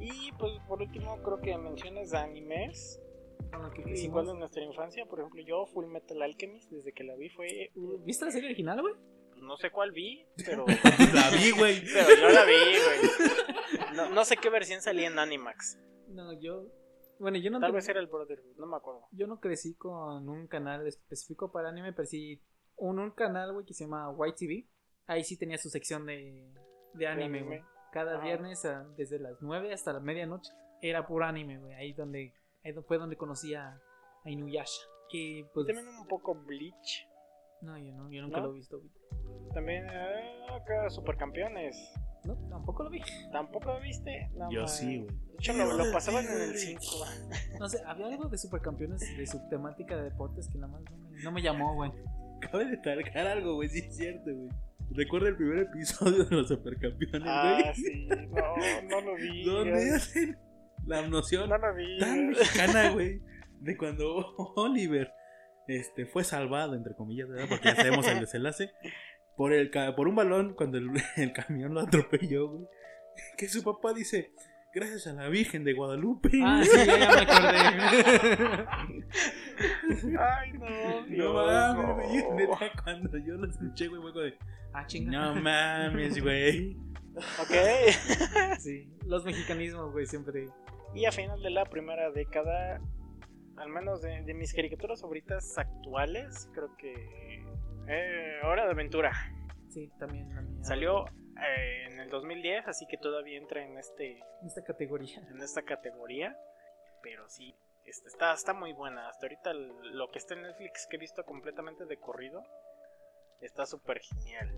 [0.00, 3.00] Y pues por último creo que menciones de animes.
[3.74, 7.30] Que Igual en nuestra infancia, por ejemplo, yo Full Metal Alchemist, desde que la vi
[7.30, 7.70] fue...
[8.04, 8.94] ¿Viste la serie original, güey?
[9.36, 10.66] No sé cuál vi, pero,
[11.14, 11.82] la vi, güey.
[11.92, 13.96] pero yo la vi, güey.
[13.96, 15.78] No, no sé qué versión salía en Animax.
[16.08, 16.66] No, yo.
[17.18, 19.06] Bueno, yo no, Tal vez era el Brotherhood, no me acuerdo.
[19.12, 22.42] yo no crecí con un canal específico para anime, pero sí.
[22.76, 24.68] Un, un canal, güey, que se llama White TV.
[25.06, 26.52] Ahí sí tenía su sección de,
[26.94, 27.62] de anime, güey.
[27.92, 28.24] Cada Ajá.
[28.24, 30.52] viernes, ah, desde las 9 hasta la medianoche,
[30.82, 31.74] era puro anime, güey.
[31.74, 32.32] Ahí donde
[32.64, 33.80] ahí fue donde conocí a,
[34.24, 34.82] a Inuyasha.
[35.10, 35.66] Que pues.
[35.66, 37.08] También un poco Bleach.
[37.60, 38.46] No, yo, no, yo nunca ¿No?
[38.46, 38.90] lo he visto, güey.
[39.52, 41.76] También eh, acá Supercampeones.
[42.24, 43.00] No, tampoco lo vi.
[43.32, 44.30] ¿Tampoco lo viste?
[44.34, 44.68] No, Yo man.
[44.68, 45.08] sí, güey.
[45.08, 46.82] De hecho, lo, lo pasaban en el 5.
[47.58, 50.96] No sé, había algo de supercampeones de su temática de deportes que nada más no
[50.98, 51.90] me, no me llamó, güey.
[52.42, 54.50] Acaba de destacar algo, güey, sí es cierto, güey.
[54.90, 57.74] Recuerda el primer episodio de los supercampeones, Ah, güey.
[57.74, 58.08] sí.
[58.08, 59.44] No, no lo vi.
[59.46, 60.38] Donde hacen
[60.86, 61.98] la noción No lo vi.
[61.98, 63.20] tan mexicana, güey,
[63.60, 65.12] de cuando Oliver
[65.66, 67.46] este, fue salvado, entre comillas, ¿verdad?
[67.48, 68.70] porque ya sabemos el desenlace,
[69.36, 72.66] por, el, por un balón cuando el, el camión lo atropelló, güey.
[73.36, 74.32] Que su papá dice,
[74.74, 76.30] gracias a la Virgen de Guadalupe.
[76.44, 78.66] Ah, sí, ya, me acordé.
[80.18, 81.00] Ay, no.
[81.00, 81.94] No Dios, mames, no.
[82.30, 82.46] güey.
[82.46, 84.38] Neta, cuando yo lo escuché, güey, fue de,
[84.72, 85.10] ah, chinga.
[85.10, 86.76] no mames, güey.
[87.40, 87.50] Ok.
[88.58, 90.48] Sí, los mexicanismos, güey, siempre.
[90.94, 92.80] Y a final de la primera década,
[93.56, 97.44] al menos de, de mis caricaturas favoritas actuales, creo que.
[97.88, 99.12] Eh, Hora de Aventura.
[99.68, 100.64] Sí, también la mía.
[100.64, 101.04] Salió
[101.40, 105.18] eh, en el 2010, así que todavía entra en este En esta categoría.
[105.30, 106.36] en esta categoría.
[107.02, 107.54] Pero sí,
[107.84, 109.08] este, está, está muy buena.
[109.08, 112.42] Hasta ahorita lo que está en Netflix que he visto completamente de corrido
[113.40, 114.52] está súper genial.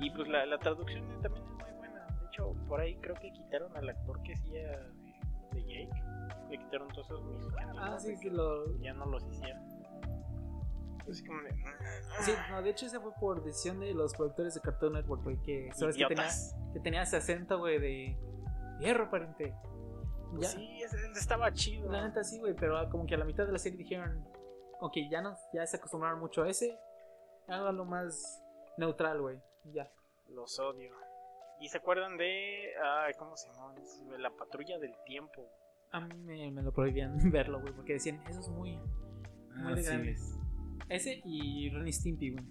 [0.00, 2.06] Y pues la, la traducción también es muy buena.
[2.06, 4.92] De hecho, por ahí creo que quitaron al actor que hacía de,
[5.52, 6.02] de Jake.
[6.50, 7.76] Le quitaron todos esos mexicanos.
[7.78, 8.78] Ah, sí, sí, lo.
[8.78, 9.62] Ya no los hicieron.
[11.10, 11.50] Así como de.
[12.20, 15.36] Sí, no, de hecho, ese fue por decisión de los productores de Cartoon Network, güey,
[15.42, 16.28] que sabes que tenía,
[16.72, 18.16] que tenía ese acento, güey, de
[18.80, 19.54] hierro, pariente.
[20.38, 20.80] Ya, Sí,
[21.14, 21.90] estaba chido.
[21.92, 24.24] la neta sí, güey, pero como que a la mitad de la serie dijeron,
[24.80, 26.78] ok, ya, no, ya se acostumbraron mucho a ese,
[27.48, 28.42] háganlo más
[28.78, 29.38] neutral, güey,
[29.74, 29.90] ya.
[30.30, 30.94] Los odio.
[31.60, 32.70] ¿Y se acuerdan de.
[32.82, 33.74] Ay, ¿cómo se llama?
[34.10, 35.46] De La patrulla del tiempo.
[35.92, 38.76] A mí me, me lo prohibían verlo, güey, porque decían, eso es muy,
[39.54, 39.88] muy Ah, de sí.
[39.88, 40.38] grandes.
[40.88, 42.44] Ese y Ren y Stimpy, güey.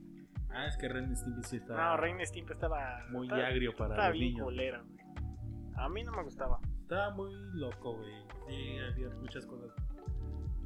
[0.49, 3.05] Ah, es que Ren y Stimpy sí está No, Reina Stimp estaba.
[3.09, 4.43] muy estaba- agrio para Estaba los bien niños.
[4.45, 4.97] culera, güey.
[5.77, 6.59] A mí no me gustaba.
[6.81, 8.13] Estaba muy loco, güey.
[8.47, 9.71] Sí, había muchas cosas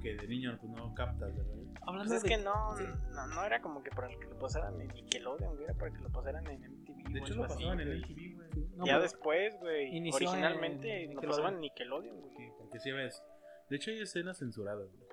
[0.02, 1.54] que de niño pues, no captas, ¿verdad?
[1.82, 2.30] Hablando Pues es de...
[2.30, 2.84] que no, sí.
[3.12, 5.92] no, no era como que para el que lo pasaran en Nickelodeon, güey, era para
[5.92, 7.14] que lo pasaran en MTV.
[7.14, 7.98] De hecho, lo pasaban en.
[8.00, 8.68] MTV, güey.
[8.76, 10.10] No, ya después, güey.
[10.12, 12.36] Originalmente en lo pasaban en Nickelodeon, güey.
[12.36, 13.22] Sí, porque sí ves.
[13.70, 15.05] De hecho, hay escenas censuradas, güey.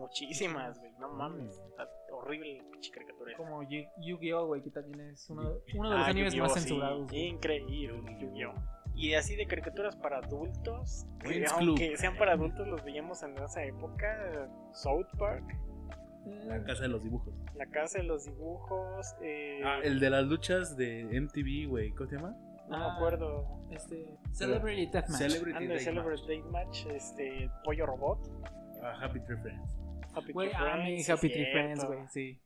[0.00, 0.92] Muchísimas, güey.
[0.98, 1.56] No mames.
[1.70, 3.32] Está horrible la pinche caricatura.
[3.32, 3.38] esa.
[3.38, 5.42] Como Yu- Yu-Gi-Oh, güey, que también es uno,
[5.74, 7.12] uno de los Ah, animes más sí, censurados.
[7.12, 8.54] Increíble, Yu-Gi-Oh.
[8.96, 13.62] Y así de caricaturas para adultos, que aunque sean para adultos, los veíamos en esa
[13.64, 14.50] época.
[14.72, 15.44] South Park,
[16.46, 17.32] La casa de los dibujos.
[17.54, 19.14] La Casa de los Dibujos.
[19.22, 21.90] Eh, Ah, el de las luchas de MTV, güey.
[21.92, 22.36] ¿Cómo se llama?
[22.68, 23.46] No me Ah, acuerdo.
[23.70, 25.18] Este, Celebrity Deathmatch.
[25.18, 25.82] Celebrity Deathmatch.
[25.82, 28.18] Celebrate Deathmatch, este, Pollo Robot.
[28.82, 29.78] Ah, Happy Tree Friends.
[30.14, 31.52] Happy Güey, ah, sí, Happy Tree.
[31.52, 32.40] Friends, güey, sí.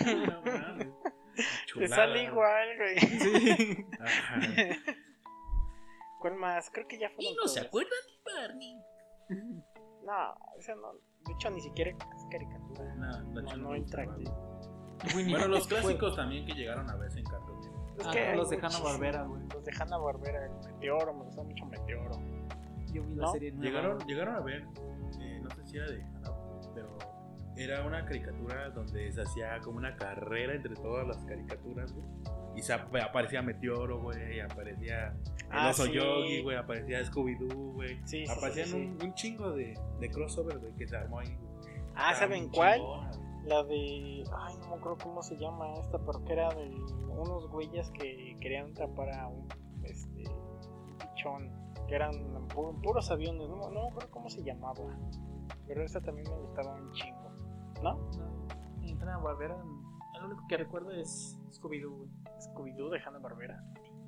[0.26, 0.88] no mames.
[1.34, 1.96] Te Chulada.
[1.96, 2.98] sale igual, güey.
[2.98, 3.86] Sí.
[4.00, 4.40] Ajá.
[6.20, 6.70] ¿Cuál más?
[6.70, 7.56] Creo que ya fueron todas.
[7.58, 8.76] acuerdan de Barney?
[10.04, 10.92] No, esa no.
[11.26, 11.96] De hecho, ni siquiera es
[12.30, 12.94] caricatura.
[12.96, 14.22] No, no, no, no no entra gustaba.
[14.98, 15.16] aquí.
[15.16, 18.00] Winnie Bueno, los clásicos también que llegaron a verse en Cartoon Network.
[18.00, 18.84] Es Ah, que hay los de muchísimos.
[18.90, 19.42] Hanna-Barbera, güey.
[19.54, 22.16] Los de Hanna Barbera, el Meteoro, me gusta mucho Meteoro.
[22.92, 23.32] Yo vi la ¿No?
[23.32, 24.06] serie nueva, Llegaron, güey.
[24.08, 24.66] llegaron a ver,
[25.76, 26.32] era de Hanna,
[26.74, 26.88] pero
[27.56, 32.06] Era una caricatura donde se hacía como una carrera entre todas las caricaturas, güey.
[32.56, 35.92] Y se ap- aparecía Meteoro, güey, aparecía el Ah, oso sí.
[35.92, 37.96] Yogi, güey, aparecía Scooby-Doo, güey.
[38.06, 38.74] Sí, sí, Aparecían.
[38.74, 41.50] Un, un chingo de, de crossover, güey, que se armó ahí, güey.
[41.94, 42.78] Ah, ¿saben cuál?
[42.78, 43.10] chingona.
[43.44, 44.24] La de.
[44.36, 46.70] Ay, no me acuerdo cómo se llama esta, pero que era de
[47.08, 49.48] unos güeyes que querían atrapar a un.
[49.84, 50.24] Este.
[50.98, 51.50] pichón.
[51.88, 52.12] Que eran
[52.48, 53.48] pu- puros aviones.
[53.48, 54.84] No, no me acuerdo cómo se llamaba.
[55.66, 57.30] Pero esa también me gustaba un chingo.
[57.82, 57.94] ¿No?
[57.94, 58.46] No,
[58.82, 62.10] en Hanna Barbera, lo único que recuerdo es Scooby-Doo, güey.
[62.40, 63.62] Scooby-Doo de Hanna Barbera.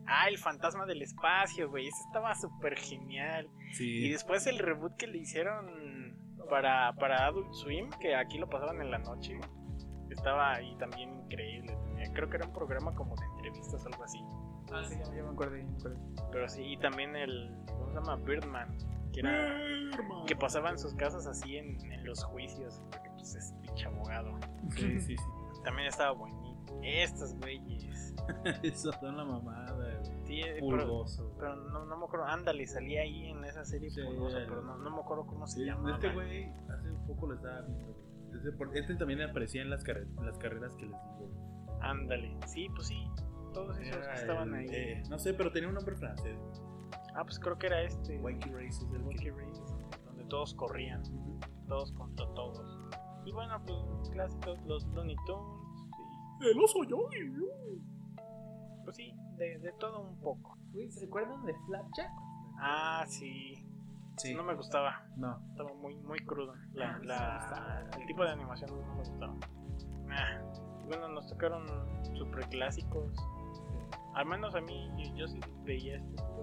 [0.06, 1.86] Ah, el fantasma del espacio, güey.
[1.86, 3.48] Ese estaba súper genial.
[3.70, 4.09] Y Sí.
[4.10, 6.16] después el reboot que le hicieron
[6.51, 9.39] para, para Adult Swim, que aquí lo pasaban en la noche,
[10.10, 11.78] estaba ahí también increíble.
[11.85, 14.19] Tenía- Creo que era un programa como de entrevistas o algo así.
[14.73, 15.56] Ah, sí, ya me acuerdo.
[16.31, 18.16] Pero sí, y también el, ¿cómo se llama?
[18.16, 18.77] Birdman,
[19.13, 19.61] que, era,
[20.27, 24.39] que pasaba en sus casas así en, en los juicios, porque pues es pinche abogado.
[24.71, 25.25] Sí, sí, sí.
[25.65, 26.51] También estaba bonito.
[26.83, 28.15] Estos güeyes.
[28.63, 29.95] Eso son la mamada, güey.
[30.27, 31.37] Sí, eh, pero, Pulgoso, güey.
[31.39, 32.27] pero no, no me acuerdo.
[32.27, 35.61] Ándale, salía ahí en esa serie Sí, Pulgoso, pero no, no me acuerdo cómo se
[35.61, 35.95] Sí, llamaba.
[35.95, 38.03] Este güey, hace un poco lo estaba viendo, güey.
[38.35, 41.29] Este, este también aparecía en las, carre- las carreras que les digo.
[41.29, 41.79] güey.
[41.83, 43.05] Ándale, sí, pues sí.
[43.53, 44.67] Todos esos Era que estaban el- ahí.
[44.73, 46.37] eh, no sé, pero tenía un nombre francés.
[47.15, 48.19] Ah, pues creo que era este.
[48.21, 49.31] Wakey Race es el Wacky que.
[49.33, 49.61] Race,
[50.07, 51.03] donde todos corrían,
[51.69, 52.79] todos contra todos.
[53.25, 55.63] Y bueno, pues los clásicos, los Looney Tunes.
[56.41, 57.09] El oso yo.
[57.13, 60.57] Y, pues sí, de, de todo un poco.
[60.91, 62.11] ¿se recuerdan de Flapjack?
[62.59, 63.55] Ah, sí.
[64.17, 64.35] Sí.
[64.35, 65.05] No me gustaba.
[65.17, 65.39] No.
[65.51, 66.55] Estaba muy, muy crudo.
[66.73, 67.01] La, Ah,
[67.91, 69.35] la- el tipo de animación no me gustaba.
[70.87, 71.67] Bueno, nos tocaron
[72.15, 73.15] super clásicos.
[74.15, 76.43] Al menos a mí, yo, yo sí veía este tipo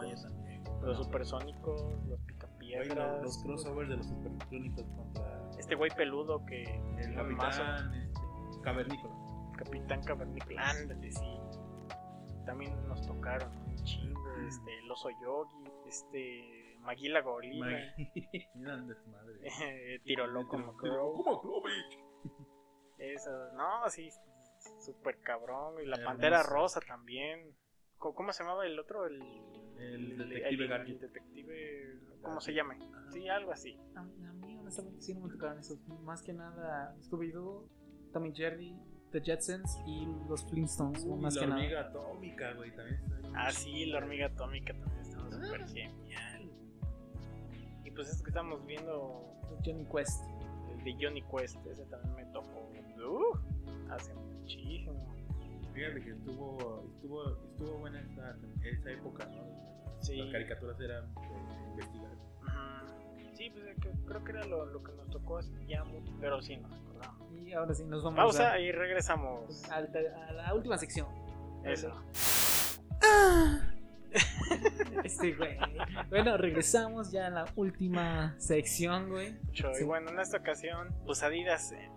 [0.00, 0.62] también.
[0.82, 3.22] Los supersónicos, los picapiedras.
[3.22, 6.62] los, los crossovers de los supersónicos contra Este güey peludo que.
[6.62, 9.14] el el mazo, capitán este, cavernícola.
[9.56, 10.70] Capitán Cavernícola.
[10.70, 11.38] Ándale, sí.
[12.46, 14.20] También nos tocaron un chingo.
[14.48, 15.70] Este, el oso yogi.
[15.86, 16.76] Este.
[16.80, 17.66] Maguila Gorila.
[18.54, 19.40] Desmadre.
[19.62, 20.56] eh, Tiro loco.
[22.98, 24.08] Eso, no, sí,
[24.80, 25.74] super cabrón.
[25.82, 26.04] Y la Hermoso.
[26.10, 27.54] pantera rosa también.
[27.98, 29.06] ¿Cómo, cómo se llamaba el otro?
[29.06, 29.20] El,
[29.80, 30.88] El detective el- Gadget.
[30.94, 32.76] el detective, ¿Cómo se llama?
[33.10, 33.76] Sí, algo así.
[33.96, 35.78] A, a mí, honestamente, sí no me tocaron esos.
[36.04, 37.66] Más que nada, Scooby-Doo,
[38.12, 38.76] Tommy Jerry,
[39.10, 41.04] The Jetsons y los Flintstones.
[41.04, 41.60] Uy, más la que nada.
[41.60, 45.30] hormiga atómica, güey, también está Ah, sí, la hormiga atómica también estaba Ah.
[45.32, 46.50] súper genial.
[47.84, 49.24] Y pues es que estamos viendo
[49.64, 50.22] Johnny Quest.
[50.78, 51.56] el de Johnny Quest.
[51.66, 52.68] Ese también me tocó.
[53.02, 53.36] Uh,
[53.90, 54.92] hace muchísimo.
[55.72, 59.69] Fíjate que estuvo, estuvo, estuvo buena esa, esa época, ¿no?
[60.00, 60.16] Sí.
[60.16, 61.20] Las caricaturas eran de
[61.70, 62.10] investigar.
[62.12, 63.36] Ujú.
[63.36, 63.64] Sí, pues
[64.06, 66.12] creo que era lo, lo que nos tocó así ya mucho.
[66.20, 67.32] Pero sí, nos acordamos.
[67.32, 69.64] Y ahora sí, nos vamos Pausa a, y regresamos.
[69.70, 71.06] a, a la última sección.
[71.64, 71.92] Eso.
[75.04, 75.56] Este, güey.
[76.08, 79.32] Bueno, regresamos ya a la última sección, güey.
[79.44, 79.72] Mucho.
[79.74, 79.82] Sí.
[79.82, 81.88] Y bueno, en esta ocasión, pues Adidas eh,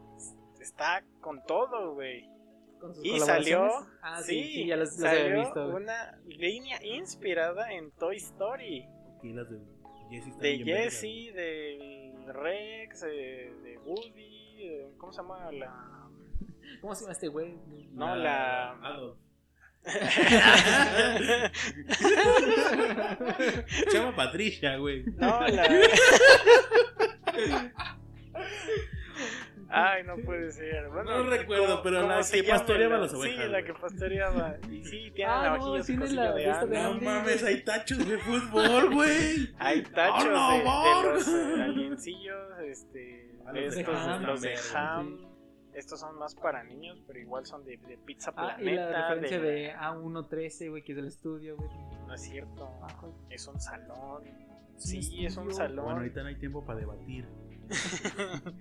[0.61, 2.29] está con todo, güey.
[2.83, 3.69] Con sus Y salió.
[4.01, 5.71] Ah, sí, ya salió había visto.
[5.71, 5.83] güey.
[5.83, 8.85] una línea inspirada en Toy Story.
[9.23, 9.61] Y las de
[10.09, 16.09] Jessie están De del Rex, de Woody, ¿cómo se llama la...?
[16.81, 17.57] ¿Cómo se llama este güey?
[17.93, 18.71] No, la...
[18.81, 19.17] Adolf.
[23.89, 25.05] Se llama Patricia, güey.
[25.05, 25.69] no, la...
[29.75, 30.87] Ay, no puede ser.
[30.89, 34.57] Bueno, No recuerdo, ¿cómo- pero la que pastoreaba La- las ovejas, Sí, la que pastoreaba.
[34.69, 36.83] Y sí, tiene Ah, no, navajillas y tiene la- de de.
[36.83, 39.53] No mames, hay tachos de fútbol, güey.
[39.57, 44.23] Hay tachos ¡Oh, de, de no, los eh, aliencillos, este, Ah, de de estos, Ham.
[44.25, 44.73] los de Sí.
[44.75, 45.17] Ham.
[45.73, 48.89] Estos son más para niños, pero igual son de, de Pizza Ah, y Planeta.
[48.91, 51.69] la referencia de- de A113, güey, que es del estudio, güey.
[52.05, 52.87] No es cierto, Ah,
[53.31, 54.23] es un salón.
[54.77, 55.85] Sí, es un salón.
[55.85, 57.25] Bueno, ahorita no hay tiempo para debatir.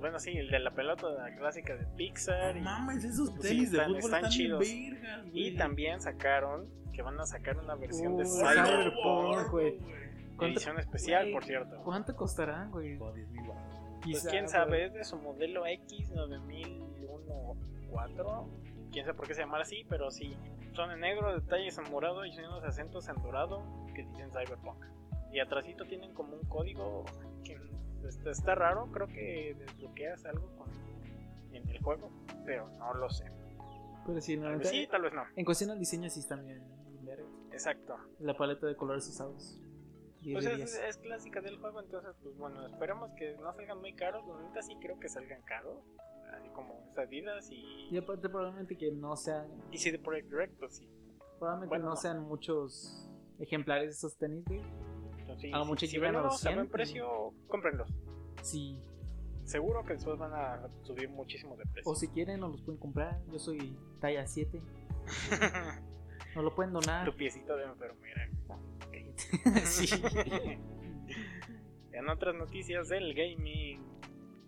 [0.00, 2.54] bueno, sí, el de la pelota la clásica de Pixar.
[2.54, 4.58] No y- mames, esos Sí, tenis de están- fútbol están están, chidos.
[4.60, 9.50] vergas, y también sacaron que van a sacar una versión de Cyberpunk.
[9.50, 9.78] Güey.
[10.36, 11.80] ¿Cuánto- Edición especial, por cierto.
[11.84, 12.96] ¿Cuánto costarán, güey?
[13.14, 13.62] 10 mil baros.
[14.02, 18.48] Pues quién sabe, es de su modelo X9001-4.
[18.92, 20.34] Quién sabe por qué se llama así, pero sí.
[20.74, 23.62] Son en negro, detalles en morado y unos acentos en dorado
[23.94, 24.82] que dicen Cyberpunk.
[25.32, 27.04] Y atrásito tienen como un código
[27.44, 27.58] que
[28.08, 30.68] está, está raro, creo que desbloqueas algo con,
[31.54, 32.10] en el juego,
[32.44, 33.24] pero no lo sé.
[34.06, 35.22] Pero sí, Tal vez sí, tal vez no.
[35.36, 36.62] En cuestión al diseño sí están bien.
[37.52, 37.96] Exacto.
[38.20, 39.60] La paleta de colores usados.
[40.22, 40.74] 10 Pues es, 10.
[40.88, 44.22] es clásica del juego, entonces, pues bueno, esperemos que no salgan muy caros.
[44.26, 45.78] La neta sí creo que salgan caros.
[46.34, 47.88] Así como esas Adidas y.
[47.90, 50.88] Y aparte probablemente que no sean, Y si de Project Direct, pues sí.
[51.38, 51.96] probablemente Bueno, no no.
[51.96, 53.08] sean muchos
[53.40, 54.60] ejemplares de estos tenis, güey.
[55.40, 57.88] Sí, A lo si- si llegan a buen 100, precio, cómprenlos.
[58.42, 58.78] Sí,
[59.44, 61.90] Seguro que después van a subir muchísimo de precio.
[61.90, 63.20] o si quieren nos los pueden comprar.
[63.32, 64.62] Yo soy talla 7.
[66.36, 67.04] Nos lo pueden donar.
[67.04, 68.28] tu piecito de enfermera.
[69.64, 69.88] sí.
[71.92, 73.82] En otras noticias del gaming,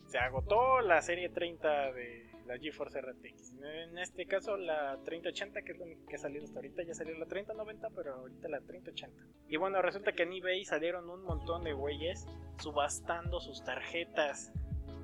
[0.06, 3.54] se agotó la serie 30 de la GeForce RTX.
[3.62, 6.82] En este caso, la 3080, que es la única que ha salido hasta ahorita.
[6.82, 9.24] Ya salió la 3090, pero ahorita la 3080.
[9.48, 12.26] Y bueno, resulta que en eBay salieron un montón de güeyes
[12.58, 14.52] subastando sus tarjetas.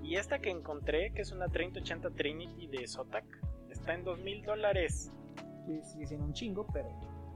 [0.02, 3.24] Y esta que encontré, que es una 3080 Trinity de Zotac,
[3.70, 5.12] está en 2000 dólares.
[5.66, 6.89] Sí, sigue siendo un chingo, pero.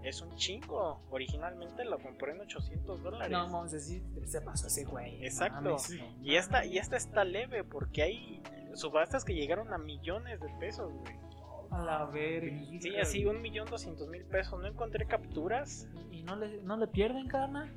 [0.03, 1.01] Es un chingo.
[1.11, 3.31] Originalmente la compré en 800 dólares.
[3.31, 5.25] No, vamos a decir, se pasó ese güey.
[5.25, 5.63] Exacto.
[5.63, 8.43] mames, no Y esta, y esta está leve porque hay
[8.75, 11.15] subastas que llegaron a millones de pesos, güey.
[11.71, 12.61] A la verga.
[12.81, 14.61] Sí, así un millón doscientos mil pesos.
[14.61, 15.89] No encontré capturas.
[16.11, 17.71] ¿Y no le, no le pierden, carnal?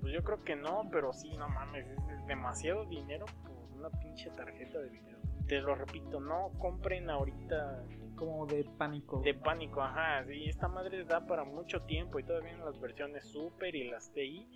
[0.00, 1.86] Pues yo creo que no, pero sí, no mames.
[1.88, 5.18] Es demasiado dinero por una pinche tarjeta de video.
[5.48, 7.82] Te lo repito, no compren ahorita
[8.14, 9.20] Como de pánico.
[9.20, 10.24] de pánico, ajá.
[10.26, 14.12] Sí, esta madre da para mucho tiempo y todavía en las versiones Super y las
[14.12, 14.46] TI.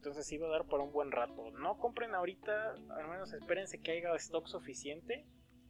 [0.00, 1.50] Entonces va a dar para un buen rato.
[1.50, 5.26] No compren ahorita, al menos espérense que haya stock suficiente.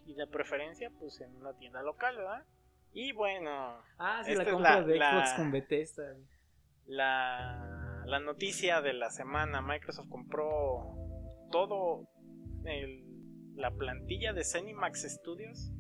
[0.07, 2.45] Y de preferencia, pues en una tienda local, ¿verdad?
[2.93, 3.51] Y bueno,
[3.99, 6.17] Ah, sí, Esta la es compra la- de la- Xbox con Bethesda.
[6.87, 10.95] la, la noticia de la semana: Microsoft compró
[11.51, 12.09] todo
[12.65, 13.05] el-
[13.57, 15.73] la plantilla de Zenimax Studios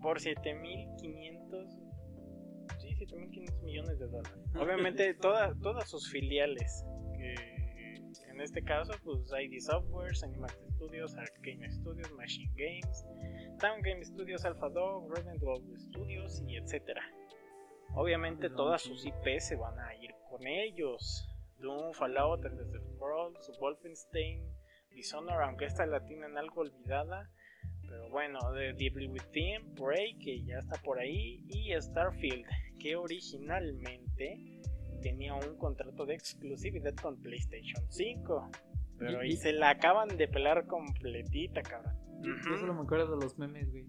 [0.00, 1.78] por 7500
[2.80, 4.32] sí, 7500 millones de dólares.
[4.56, 6.84] Obviamente toda- todas sus filiales
[7.16, 7.51] que
[8.28, 13.06] en este caso pues ID Software, Zenimax Studios, Arcane Studios, Machine Games,
[13.58, 17.02] Town Game Studios, Alpha Dog, Red Gold Studios y etcétera.
[17.94, 21.28] Obviamente todas sus IP se van a ir con ellos.
[21.58, 24.42] Doom, Fallout, Elder Scrolls, Wolfenstein,
[24.90, 27.30] Dishonored, aunque esta la tienen algo olvidada.
[27.82, 32.46] Pero bueno, de Deeply Within, Prey, que ya está por ahí, y Starfield,
[32.80, 34.60] que originalmente
[35.02, 38.50] tenía un contrato de exclusividad con PlayStation 5.
[38.98, 41.94] Pero Y- se la acaban de pelar completita, cabrón.
[42.22, 43.84] Yo solo me acuerdo de los memes, güey.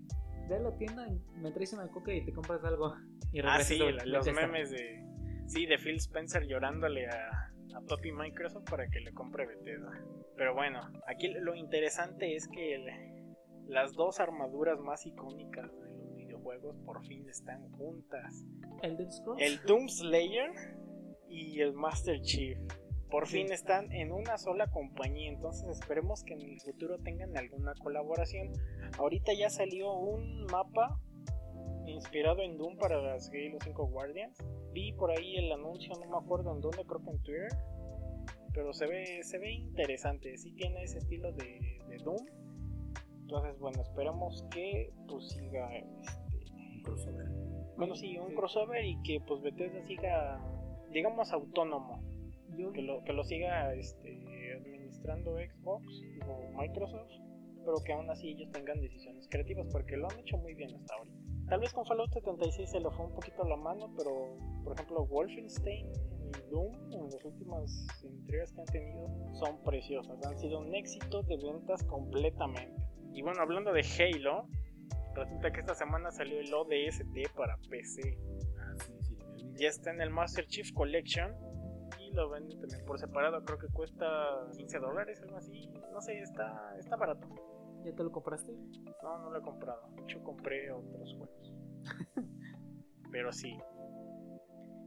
[0.49, 2.95] Ve a la tienda, me traes una coca y te compras algo.
[3.31, 5.03] Y Ah, sí, la- los memes de.
[5.45, 7.29] Sí, de Phil Spencer llorándole a,
[7.75, 9.91] a Papi Microsoft para que le compre Bethesda.
[10.35, 13.35] Pero bueno, aquí lo interesante es que el-
[13.67, 18.43] las dos armaduras más icónicas de los videojuegos por fin están juntas:
[18.81, 20.51] el Doom Slayer
[21.33, 22.57] y el Master Chief.
[23.09, 23.37] Por Sí.
[23.43, 28.51] fin están en una sola compañía, entonces esperemos que en el futuro tengan alguna colaboración.
[28.97, 30.99] Ahorita ya salió un mapa
[31.85, 34.37] inspirado en Doom para las Halo 5 Guardians.
[34.73, 37.47] Vi por ahí el anuncio, no me acuerdo en dónde, creo que en Twitter.
[38.53, 42.25] Pero se ve, se ve interesante, sí tiene ese estilo de, de Doom.
[43.21, 47.27] Entonces, bueno, esperemos que pues siga este, Un crossover.
[47.77, 50.39] bueno, sí, un crossover y que pues Bethesda siga,
[50.93, 52.01] digamos, autónomo.
[52.73, 55.83] Que lo, que lo siga este, administrando Xbox
[56.27, 57.09] o Microsoft,
[57.65, 60.93] pero que aún así ellos tengan decisiones creativas, porque lo han hecho muy bien hasta
[60.95, 61.23] ahorita.
[61.49, 65.05] Tal vez con Fallout 76 se le fue un poquito la mano, pero por ejemplo
[65.05, 70.73] Wolfenstein y Doom en las últimas entregas que han tenido son preciosas, han sido un
[70.73, 72.81] éxito de ventas completamente.
[73.13, 74.47] Y bueno, hablando de Halo,
[75.15, 78.17] resulta que esta semana salió el ODST para PC.
[79.55, 81.35] Ya está en el Master Chief Collection
[81.99, 84.05] y lo venden también por separado, creo que cuesta
[84.55, 85.69] 15 dólares, algo así.
[85.91, 87.27] No sé, está, está barato.
[87.83, 88.53] ¿Ya te lo compraste?
[89.03, 89.89] No, no lo he comprado.
[89.95, 91.53] De hecho, compré otros juegos.
[93.11, 93.57] Pero sí.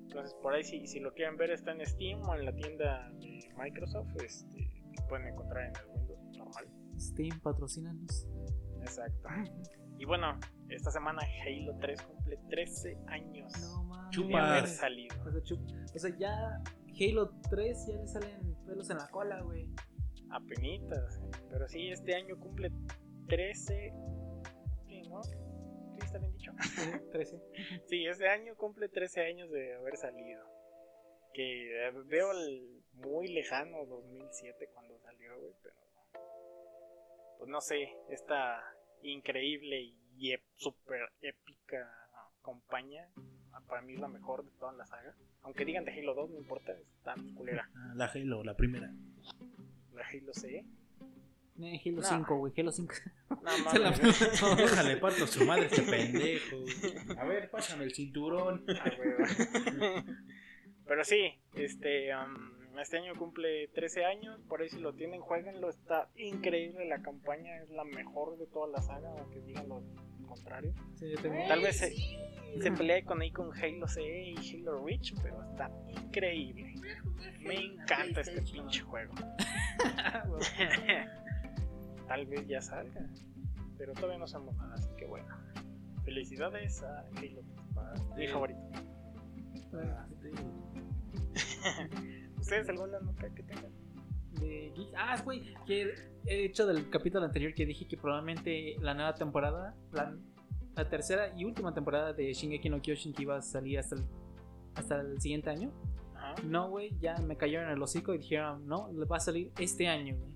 [0.02, 3.10] Entonces, por ahí, si, si lo quieren ver, está en Steam o en la tienda
[3.20, 4.08] de Microsoft.
[4.24, 6.64] Este, lo pueden encontrar en el Windows normal.
[6.98, 8.26] Steam, patrocínanos.
[8.80, 9.28] Exacto.
[9.98, 10.38] Y bueno,
[10.68, 14.10] esta semana Halo 3 cumple 13 años No mames.
[14.10, 14.50] de Chupa.
[14.56, 15.16] haber salido.
[15.26, 16.62] O sea, chup- o sea, ya
[16.98, 19.68] Halo 3 ya le salen pelos en la cola, güey.
[20.30, 21.20] Apenitas.
[21.50, 22.70] Pero sí, este año cumple
[23.28, 23.92] 13.
[24.86, 25.22] Sí, ¿no?
[25.22, 25.34] Sí,
[26.02, 26.52] está bien dicho.
[27.12, 27.40] 13.
[27.86, 30.44] Sí, este año cumple 13 años de haber salido.
[31.34, 35.76] Que eh, veo el muy lejano 2007 cuando salió, güey, pero.
[37.38, 38.62] Pues no sé, esta
[39.02, 42.05] increíble y ep- super épica
[42.46, 43.08] compañía
[43.66, 45.14] para mí es la mejor de toda la saga.
[45.42, 47.68] Aunque digan de Halo 2, no importa, está culera.
[47.74, 48.92] Ah, La Halo, la primera.
[49.94, 50.64] La Halo C.
[51.58, 52.02] Eh, Halo No.
[52.02, 52.94] 5, güey, Halo 5.
[53.30, 53.90] No la.
[54.56, 56.56] Déjale, parto su madre este pendejo.
[57.18, 58.64] A ver, pásame el cinturón.
[58.68, 60.04] Ah.
[60.86, 65.68] Pero sí, este, um, este año cumple 13 años, por ahí si lo tienen, jueguenlo,
[65.70, 69.82] está increíble la campaña, es la mejor de toda la saga, aunque digan lo
[70.26, 70.72] contrario.
[70.96, 71.94] Sí, yo tengo- Tal vez se,
[72.60, 76.74] se pelea con ahí con Halo CE y Halo Reach, pero está increíble.
[77.40, 79.14] Me encanta este pinche juego.
[82.08, 83.08] Tal vez ya salga,
[83.78, 85.28] pero todavía no sabemos nada, así que bueno.
[86.04, 87.42] Felicidades a Halo,
[88.16, 88.60] mi favorito.
[92.46, 93.72] ¿Ustedes alguna nota que tengan?
[94.40, 95.92] de Ah, güey, que
[96.26, 100.16] he hecho del capítulo anterior que dije que probablemente la nueva temporada, la,
[100.76, 104.04] la tercera y última temporada de Shingeki no Kyojin que iba a salir hasta el,
[104.76, 105.72] hasta el siguiente año.
[106.14, 106.36] Ajá.
[106.44, 109.88] No, güey, ya me cayeron el hocico y dijeron, no, le va a salir este
[109.88, 110.30] año, güey.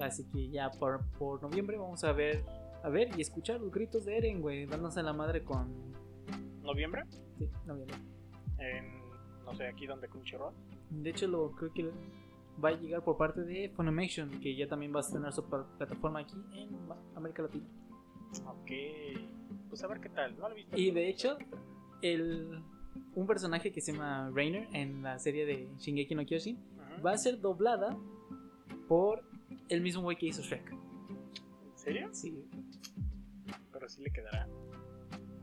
[0.00, 2.44] Así que ya por, por noviembre vamos a ver,
[2.82, 5.92] a ver y escuchar los gritos de Eren, güey, dándose la madre con...
[6.62, 7.04] ¿Noviembre?
[7.38, 7.96] Sí, noviembre.
[8.58, 9.02] En,
[9.44, 10.52] no sé, aquí donde Crunchyroll.
[10.92, 11.90] De hecho, lo creo que
[12.62, 15.66] va a llegar por parte de Funimation, que ya también va a estrenar su pla-
[15.78, 16.68] plataforma aquí en
[17.16, 17.64] América Latina.
[18.46, 18.70] Ok.
[19.68, 20.36] Pues a ver qué tal.
[20.38, 20.76] No lo he visto.
[20.76, 21.36] Y de hecho,
[22.02, 22.62] el,
[23.14, 26.58] un personaje que se llama Rainer en la serie de Shingeki no Kyojin
[27.04, 27.96] va a ser doblada
[28.88, 29.22] por
[29.68, 30.70] el mismo güey que hizo Shrek.
[30.72, 30.78] ¿En
[31.78, 32.08] serio?
[32.12, 32.44] Sí,
[33.72, 34.46] Pero sí le quedará.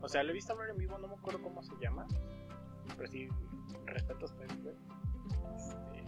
[0.01, 2.07] O sea, lo he visto hablar en vivo, no me acuerdo cómo se llama.
[2.95, 3.27] Pero sí,
[3.85, 4.47] respetos para
[5.55, 6.03] este.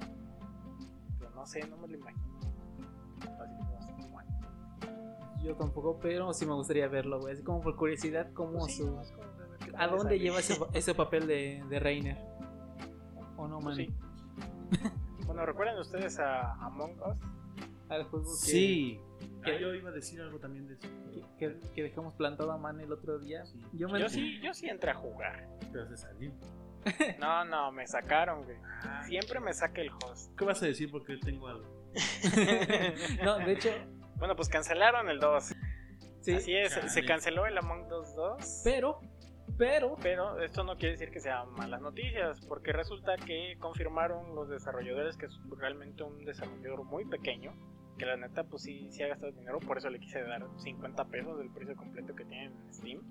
[1.20, 2.22] Pero no sé, no me lo imagino.
[3.40, 4.22] Así como
[5.44, 7.34] yo tampoco, pero sí me gustaría verlo, güey.
[7.34, 8.88] Así como por curiosidad, cómo Pues sí, su.
[8.90, 9.02] como
[9.78, 12.18] ¿A dónde lleva ese, ese papel de, de Reiner?
[13.38, 13.64] ¿O no, man?
[13.76, 13.90] Pues sí.
[15.26, 17.18] Bueno, ¿recuerdan ustedes a Among Us?
[17.90, 19.00] Al juego que, Sí.
[19.44, 19.56] ¿Qué?
[19.56, 20.88] Ah, yo iba a decir algo también de eso.
[21.40, 23.44] que, que- que dejamos plantado a Man el otro día.
[23.46, 23.60] Sí.
[23.74, 25.48] Yo me Yo sí, yo sí entré a jugar.
[25.72, 26.32] Pero se salió.
[27.20, 28.58] No, no, me sacaron, güey.
[29.06, 30.36] Siempre me saca el host.
[30.38, 30.90] ¿Qué vas a decir?
[30.92, 31.68] Porque tengo algo.
[33.24, 33.70] No, de hecho,
[34.16, 35.54] Bueno, pues cancelaron el 2.
[36.22, 36.34] sí.
[36.34, 36.90] Así es, Chale.
[36.90, 38.62] se canceló el Among Us 2.
[38.64, 39.00] Pero,
[39.58, 44.50] pero, Pero esto no quiere decir que sean malas noticias, porque resulta que confirmaron los
[44.50, 47.54] desarrolladores que es realmente un desarrollador muy pequeño,
[47.98, 51.06] que la neta pues sí, sí ha gastado dinero, por eso le quise dar 50
[51.06, 53.02] pesos del precio completo que tienen en Steam,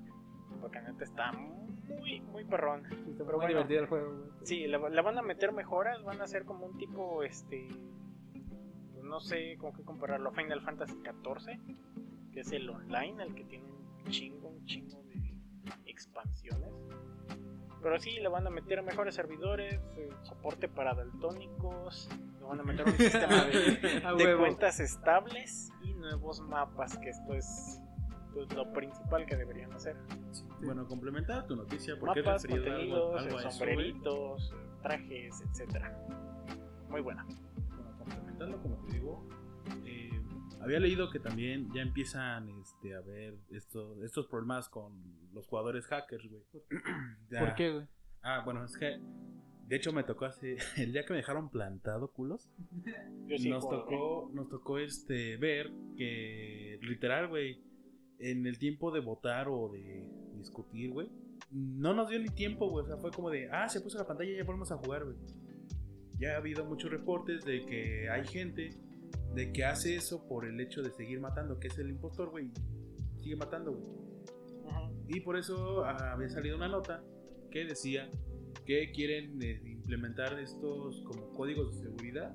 [0.60, 2.84] porque la neta está muy, muy perrón.
[2.88, 3.48] sí, está Pero muy bueno.
[3.48, 4.30] divertido el juego, güey.
[4.44, 7.68] Sí, le, le van a meter mejoras, van a hacer como un tipo, este,
[8.92, 13.44] pues, no sé con qué compararlo, Final Fantasy XIV, que es el online, el que
[13.44, 15.34] tiene un chingo, un chingo de
[15.86, 16.70] expansiones.
[17.82, 22.62] Pero sí, le van a meter mejores servidores, eh, soporte para daltónicos, le van a
[22.62, 27.80] meter un sistema de, cuentas estables y nuevos mapas, que esto es
[28.32, 29.96] pues, lo principal que deberían hacer.
[30.62, 36.06] Bueno, complementar tu noticia porque Mapas, referido algo, contenidos, algo a eso, sombreritos, trajes, etcétera.
[36.88, 37.24] Muy buena.
[37.24, 39.28] Bueno, complementando, como te digo,
[39.84, 40.20] eh,
[40.60, 44.92] había leído que también ya empiezan este, a ver esto, estos problemas con
[45.32, 46.42] los jugadores hackers, güey.
[47.38, 47.86] ¿Por qué, güey?
[48.22, 49.00] Ah, bueno, es que
[49.66, 52.50] de hecho me tocó hace el día que me dejaron plantado, culos.
[53.26, 57.62] Yo sí nos juego, tocó, nos tocó este ver que literal, güey,
[58.20, 60.04] en el tiempo de votar o de
[60.36, 61.08] discutir, güey,
[61.50, 62.84] no nos dio ni tiempo, güey.
[62.84, 65.04] O sea, fue como de, ah, se puso la pantalla y ya volvemos a jugar,
[65.04, 65.16] güey.
[66.18, 68.74] Ya ha habido muchos reportes de que hay gente
[69.34, 72.50] de que hace eso por el hecho de seguir matando, que es el impostor, güey.
[73.16, 74.00] Sigue matando, güey.
[75.08, 77.02] Y por eso ah, había salido una nota
[77.50, 78.08] que decía
[78.64, 82.34] que quieren eh, implementar estos como códigos de seguridad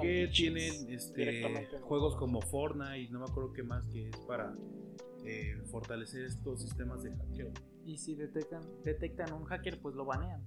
[0.00, 4.54] que tienen este, juegos como Fortnite, no me acuerdo qué más, que es para
[5.24, 7.52] eh, fortalecer estos sistemas de hackeo.
[7.84, 10.42] Y si detectan, detectan un hacker, pues lo banean.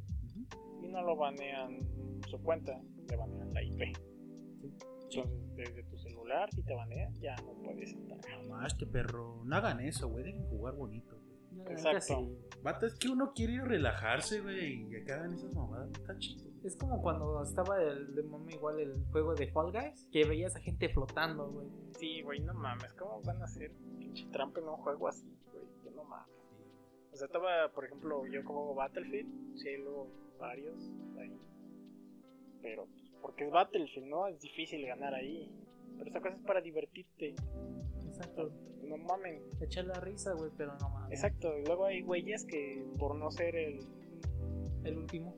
[0.82, 1.80] Y no lo banean
[2.30, 2.80] su cuenta,
[3.10, 3.82] le banean la IP.
[4.62, 8.20] Entonces, desde tu celular, si te banean, ya no puedes entrar.
[8.48, 11.23] Mamá, este perro, no hagan eso, güey, dejen jugar bonito,
[11.70, 12.30] Exacto.
[12.62, 16.18] Vato, es que uno quiere ir a relajarse, güey, y que hagan esas mamadas, está
[16.18, 16.46] chido.
[16.64, 20.56] Es como cuando estaba el, de mame igual el juego de Fall Guys, que veías
[20.56, 21.68] a gente flotando, güey.
[22.00, 25.66] Sí, güey, no mames, ¿cómo van a hacer pinche trampa en un juego así, güey?
[25.84, 26.34] Que no mames.
[27.12, 30.08] O sea, estaba, por ejemplo, yo como Battlefield, sí, luego
[30.40, 30.90] varios
[31.20, 31.38] ahí.
[32.62, 34.28] Pero, pues, porque es Battlefield, ¿no?
[34.28, 35.52] Es difícil ganar ahí.
[35.98, 37.36] Pero esa cosa es para divertirte.
[38.06, 38.52] Exacto.
[38.88, 39.42] No mamen.
[39.62, 41.12] Echar la risa, güey, pero no mames.
[41.12, 41.58] Exacto.
[41.58, 43.80] Y luego hay güeyes que por no ser el
[44.84, 45.36] El último.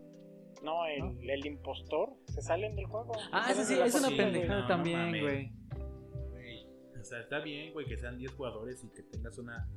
[0.63, 1.21] No, el, ¿No?
[1.21, 2.13] el impostor.
[2.27, 3.13] Se salen del juego.
[3.31, 5.51] Ah, salen sí, es una pendejada no, también, güey.
[6.99, 9.69] O sea, está bien, güey, que sean 10 jugadores y que tengas una,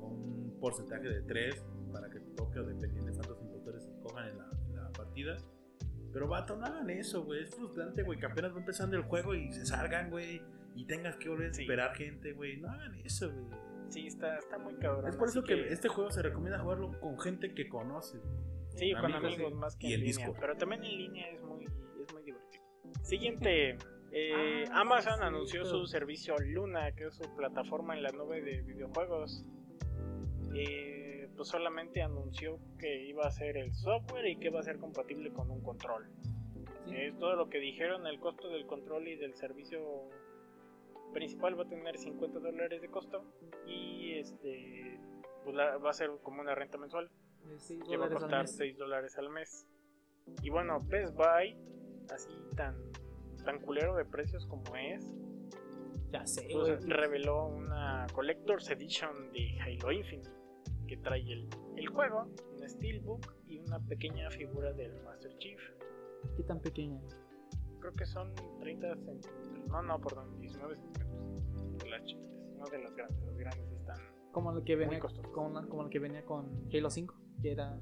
[0.00, 4.28] un porcentaje de 3 para que te toque o dependiendo de cuántos impostores se cojan
[4.28, 5.36] en la, en la partida.
[6.12, 7.42] Pero vato, no hagan eso, güey.
[7.42, 10.40] Es frustrante, güey, que apenas va empezando el juego y se salgan, güey.
[10.76, 11.62] Y tengas que volver a Sí.
[11.62, 12.58] esperar gente, güey.
[12.58, 13.46] No hagan eso, güey.
[13.88, 15.08] Sí, está, está muy cabrón.
[15.08, 18.20] Es por eso que, este juego se recomienda jugarlo con gente que conoces.
[18.76, 19.58] Sí, con amigos, amigos sí.
[19.58, 20.16] más que Y en el línea.
[20.26, 20.40] Discord.
[20.40, 22.64] Pero también en línea es muy, es muy divertido.
[23.02, 23.78] Siguiente.
[24.12, 28.40] eh, Ah, Amazon sí, anunció su servicio Luna, que es su plataforma en la nube
[28.42, 29.44] de videojuegos.
[30.54, 34.78] Eh, pues solamente anunció que iba a ser el software y que va a ser
[34.78, 36.06] compatible con un control.
[36.86, 36.94] Sí.
[36.96, 40.08] Es todo lo que dijeron, el costo del control y del servicio
[41.20, 43.24] principal va a tener 50 dólares de costo
[43.66, 45.00] y este
[45.44, 47.10] pues la- va a ser como una renta mensual
[47.88, 48.56] que va a costar mes.
[48.56, 49.66] 6 dólares al mes.
[50.42, 51.56] Y bueno, Best Buy,
[52.12, 52.74] así tan,
[53.44, 55.10] tan culero de precios como es,
[56.12, 60.28] Ya sé, pues, reveló una Collector's Edition de Halo Infinite
[60.86, 62.28] que trae el, el juego,
[62.60, 65.60] un Steelbook y una pequeña figura del Master Chief.
[66.36, 67.00] ¿Qué tan pequeña?
[67.80, 72.78] Creo que son 30 centímetros, no, no, perdón, 19 centímetros de las chiquitas, no de
[72.78, 73.96] las grandes, las grandes están.
[74.32, 77.78] Como lo que venía la- como lo que venía con Halo 5, que era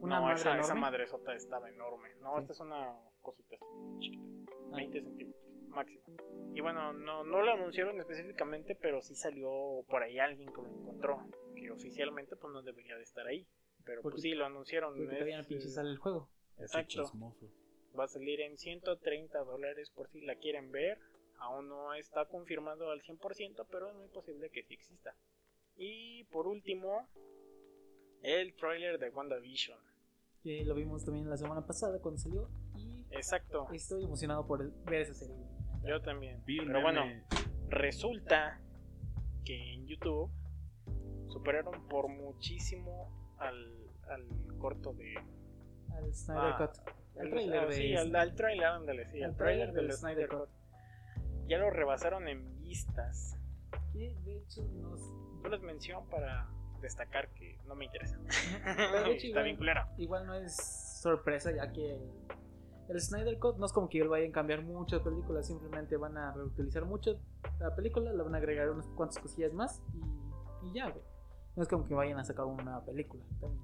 [0.00, 2.10] una no, madre esa, esa madresota estaba enorme.
[2.20, 2.40] No, Sí.
[2.42, 3.56] esta es una cosita
[3.98, 4.24] chiquita.
[4.72, 4.76] Ah.
[4.76, 6.02] 20 centímetros máximo.
[6.54, 10.68] Y bueno, no, no lo anunciaron específicamente, pero sí salió por ahí alguien que lo
[10.68, 11.18] encontró,
[11.54, 13.46] que oficialmente pues no debería de estar ahí.
[13.84, 14.94] Pero Porque- pues sí, lo anunciaron.
[14.94, 16.28] Porque todavía no es, pinche eh, sale el juego.
[16.58, 17.02] Exacto.
[17.98, 20.98] va a salir en 130 dólares por si la quieren ver.
[21.38, 25.14] Aún no está confirmado al 100%, pero es muy posible que sí exista.
[25.76, 27.08] Y por último,
[28.22, 29.78] el trailer de WandaVision.
[30.42, 32.48] Que lo vimos también la semana pasada cuando salió.
[32.76, 35.36] Y Exacto, estoy emocionado por ver esa serie.
[35.84, 36.42] yo también.
[36.46, 37.02] Pero bueno,
[37.68, 38.60] resulta
[39.44, 40.30] que en YouTube
[41.28, 44.26] superaron por muchísimo al, al
[44.58, 45.14] corto de
[45.94, 46.88] Al Snyder Ah, Cut.
[47.18, 47.72] Al el- trailer ah, de.
[47.72, 50.57] sí, al, al trailer, ándale, sí, al al trailer trailer del del Snyder Snyder Cut.
[51.48, 53.36] Ya lo rebasaron en vistas.
[53.92, 55.00] Que de hecho nos.
[55.42, 56.48] Yo les menciono para
[56.80, 58.18] destacar que no me interesa.
[58.64, 59.92] Pero de hecho, Está igual- bien culera.
[59.96, 60.56] igual no es
[61.02, 62.10] sorpresa ya que el,
[62.88, 66.32] el Snyder Cut no es como que vayan a cambiar muchas películas, simplemente van a
[66.32, 67.20] reutilizar mucho
[67.60, 69.82] la película, le van a agregar unas cuantas cosillas más
[70.62, 71.02] y, y ya, güey.
[71.56, 73.24] No es como que vayan a sacar una nueva película.
[73.40, 73.62] también.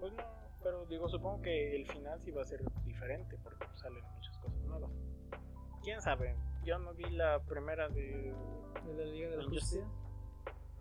[0.00, 0.22] Pues no,
[0.62, 4.58] pero digo, supongo que el final sí va a ser diferente porque salen muchas cosas
[4.64, 4.90] nuevas.
[5.82, 6.34] ¿Quién sabe?
[6.66, 8.34] Yo no vi la primera de...
[8.84, 9.44] De la Liga de la.
[9.44, 9.88] Justicia.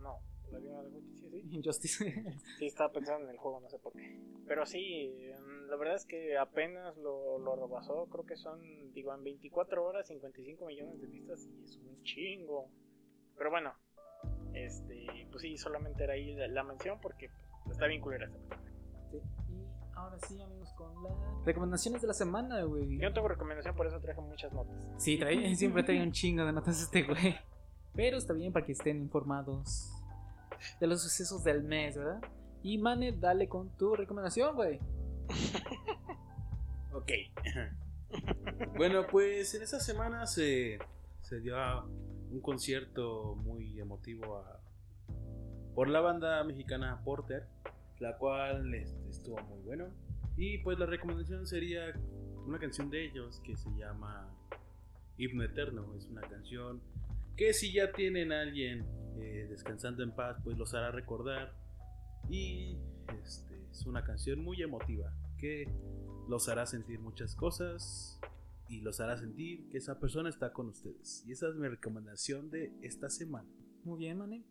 [0.01, 0.19] No,
[0.51, 1.47] la Liga de la Justicia, sí.
[1.51, 2.23] Injustice.
[2.57, 4.19] Sí, estaba pensando en el juego, no sé por qué.
[4.47, 8.07] Pero sí, mm, la verdad es que apenas lo, lo rebasó.
[8.07, 8.61] Creo que son,
[8.93, 12.67] digo, en 24 horas 55 millones de vistas y es un chingo.
[13.37, 13.75] Pero bueno,
[14.53, 17.29] este, pues sí, solamente era ahí la, la mención porque
[17.69, 18.64] está bien culera esta película.
[20.05, 21.13] Ahora sí, amigos, con las
[21.45, 22.97] recomendaciones de la semana, güey.
[22.99, 24.75] Yo no tengo recomendación, por eso traje muchas notas.
[24.97, 27.35] Sí, trae, siempre trae un chingo de notas este güey.
[27.93, 29.91] Pero está bien para que estén informados
[30.79, 32.21] de los sucesos del mes, ¿verdad?
[32.61, 34.79] Y Mane, dale con tu recomendación, güey.
[36.93, 37.11] Ok.
[38.77, 40.79] bueno, pues en esta semana se,
[41.21, 41.55] se dio
[42.31, 44.61] un concierto muy emotivo a-
[45.75, 47.47] por la banda mexicana Porter,
[47.99, 49.87] la cual este, estuvo muy bueno.
[50.37, 51.93] Y pues la recomendación sería
[52.45, 54.29] una canción de ellos que se llama
[55.17, 55.95] Himno Eterno.
[55.95, 56.81] Es una canción
[57.35, 58.85] que si ya tienen a alguien
[59.17, 61.53] eh, descansando en paz, pues los hará recordar.
[62.29, 62.77] Y
[63.23, 65.69] este, es una canción muy emotiva que
[66.27, 68.19] los hará sentir muchas cosas
[68.67, 71.23] y los hará sentir que esa persona está con ustedes.
[71.27, 73.47] Y esa es mi recomendación de esta semana.
[73.83, 74.43] Muy bien, Mane.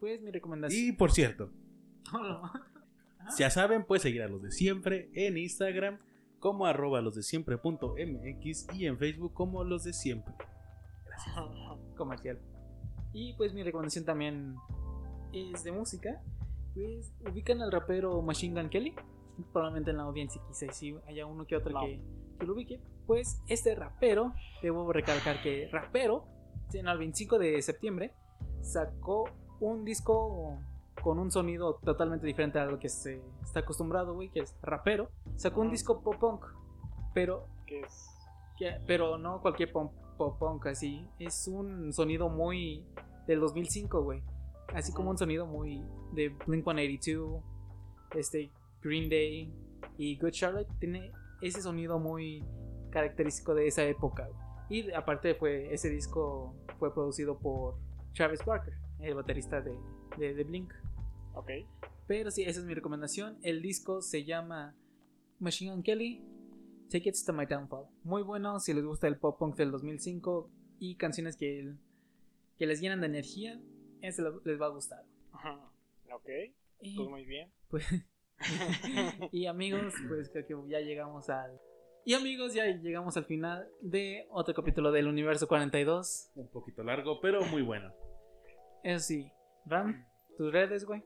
[0.00, 0.82] Pues mi recomendación.
[0.82, 1.50] Y por cierto,
[3.28, 3.36] Hola.
[3.38, 5.98] ya saben, puedes seguir a los de siempre en Instagram
[6.38, 10.34] como arroba los de siempre.mx y en Facebook como los de siempre.
[11.96, 12.38] comercial.
[13.12, 14.56] Y pues mi recomendación también
[15.32, 16.22] es de música.
[16.74, 18.94] Pues ubican al rapero Machine Gun Kelly.
[19.52, 21.80] Probablemente en la audiencia quizá sí haya uno que otro No.
[21.80, 22.00] que,
[22.38, 22.80] que lo ubique.
[23.06, 26.26] Pues este rapero, debo recalcar que rapero,
[26.72, 28.12] en el 25 de septiembre,
[28.60, 29.24] sacó
[29.60, 30.58] un disco
[31.02, 35.10] con un sonido totalmente diferente a lo que se está acostumbrado, güey, que es rapero.
[35.36, 36.44] Sacó un disco pop punk,
[37.14, 38.08] pero Que es
[38.58, 41.06] que- pero no cualquier pop, pop punk así.
[41.18, 42.84] Es un sonido muy
[43.26, 44.22] del 2005, güey.
[44.74, 47.42] Así como un sonido muy de Blink 182,
[48.14, 48.50] este
[48.82, 49.52] Green Day,
[49.96, 52.44] Y Good Charlotte tiene ese sonido muy
[52.90, 54.28] característico de esa época.
[54.68, 57.76] Y aparte fue ese disco fue producido por
[58.14, 59.76] Travis Barker, el baterista de,
[60.18, 60.72] de, de Blink.
[61.34, 61.50] Ok.
[62.06, 63.38] Pero sí, esa es mi recomendación.
[63.42, 64.74] El disco se llama
[65.38, 66.24] Machine Gun Kelly,
[66.90, 67.86] Take It to My Downfall.
[68.02, 71.74] Muy bueno si les gusta el pop punk del 2005 y canciones que,
[72.58, 73.60] que les llenan de energía,
[74.00, 75.04] ese lo- les va a gustar.
[75.32, 75.60] Ajá.
[76.14, 76.28] Ok.
[76.80, 77.50] Y, Pues muy bien.
[77.68, 77.84] pues,
[79.32, 81.60] y amigos, pues creo que ya llegamos al...
[82.04, 86.30] Y amigos, ya llegamos al final de otro capítulo del Universo 42.
[86.36, 87.92] Un poquito largo, pero muy bueno.
[88.82, 89.30] Eso sí,
[89.66, 90.06] Ram,
[90.38, 91.02] tus redes, güey.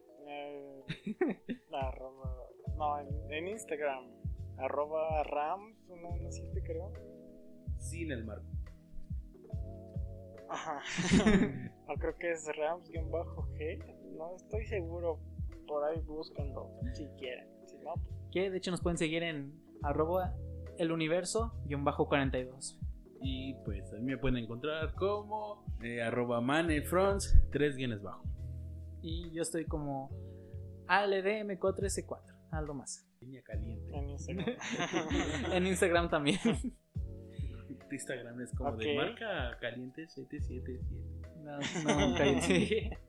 [1.73, 4.05] Arroba, no, en, en Instagram.
[4.59, 6.93] Arroba rams117 creo.
[7.79, 8.47] Sin el marco.
[10.49, 10.81] Ajá.
[11.89, 14.17] o creo que es rams-g.
[14.17, 15.19] No estoy seguro.
[15.67, 17.49] Por ahí búsquenlo si quieren.
[17.67, 19.53] Si no, pues, Que de hecho nos pueden seguir en
[19.83, 20.35] arroba
[20.79, 21.55] el universo
[22.09, 22.79] 42.
[23.23, 28.25] Y pues a mí me pueden encontrar como eh, arroba manefronts, tres guiones bajo.
[29.01, 30.11] Y yo estoy como
[30.93, 33.09] ALDM4S4, algo más.
[33.21, 33.97] Línea caliente.
[33.97, 34.57] en Instagram.
[35.53, 36.39] En Instagram también.
[37.89, 40.81] Tu Instagram es como de marca caliente 777.
[41.41, 42.99] No, no, cállate.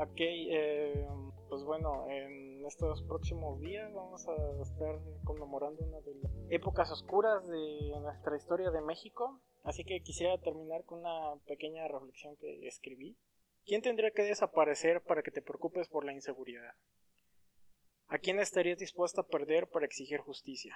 [0.00, 1.08] Ok, eh,
[1.48, 7.44] pues bueno, en estos próximos días vamos a estar conmemorando una de las épocas oscuras
[7.48, 9.40] de nuestra historia de México.
[9.64, 13.16] Así que quisiera terminar con una pequeña reflexión que escribí.
[13.68, 16.74] ¿Quién tendría que desaparecer para que te preocupes por la inseguridad?
[18.06, 20.74] ¿A quién estarías dispuesto a perder para exigir justicia?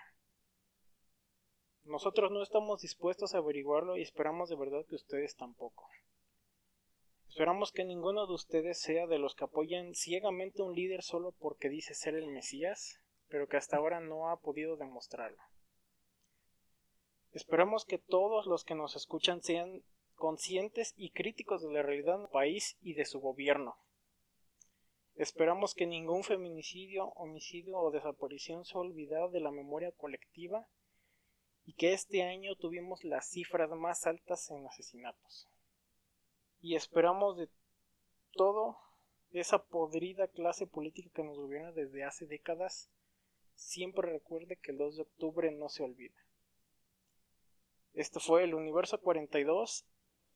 [1.84, 5.88] Nosotros no estamos dispuestos a averiguarlo y esperamos de verdad que ustedes tampoco.
[7.30, 11.32] Esperamos que ninguno de ustedes sea de los que apoyan ciegamente a un líder solo
[11.32, 15.42] porque dice ser el Mesías, pero que hasta ahora no ha podido demostrarlo.
[17.30, 19.82] Esperamos que todos los que nos escuchan sean
[20.22, 23.74] conscientes y críticos de la realidad del país y de su gobierno.
[25.16, 30.68] Esperamos que ningún feminicidio, homicidio o desaparición sea olvidado de la memoria colectiva
[31.64, 35.48] y que este año tuvimos las cifras más altas en asesinatos
[36.60, 37.48] y esperamos de
[38.30, 38.78] todo
[39.32, 42.88] esa podrida clase política que nos gobierna desde hace décadas
[43.56, 46.14] siempre recuerde que el 2 de octubre no se olvida.
[47.94, 49.84] Esto fue el Universo 42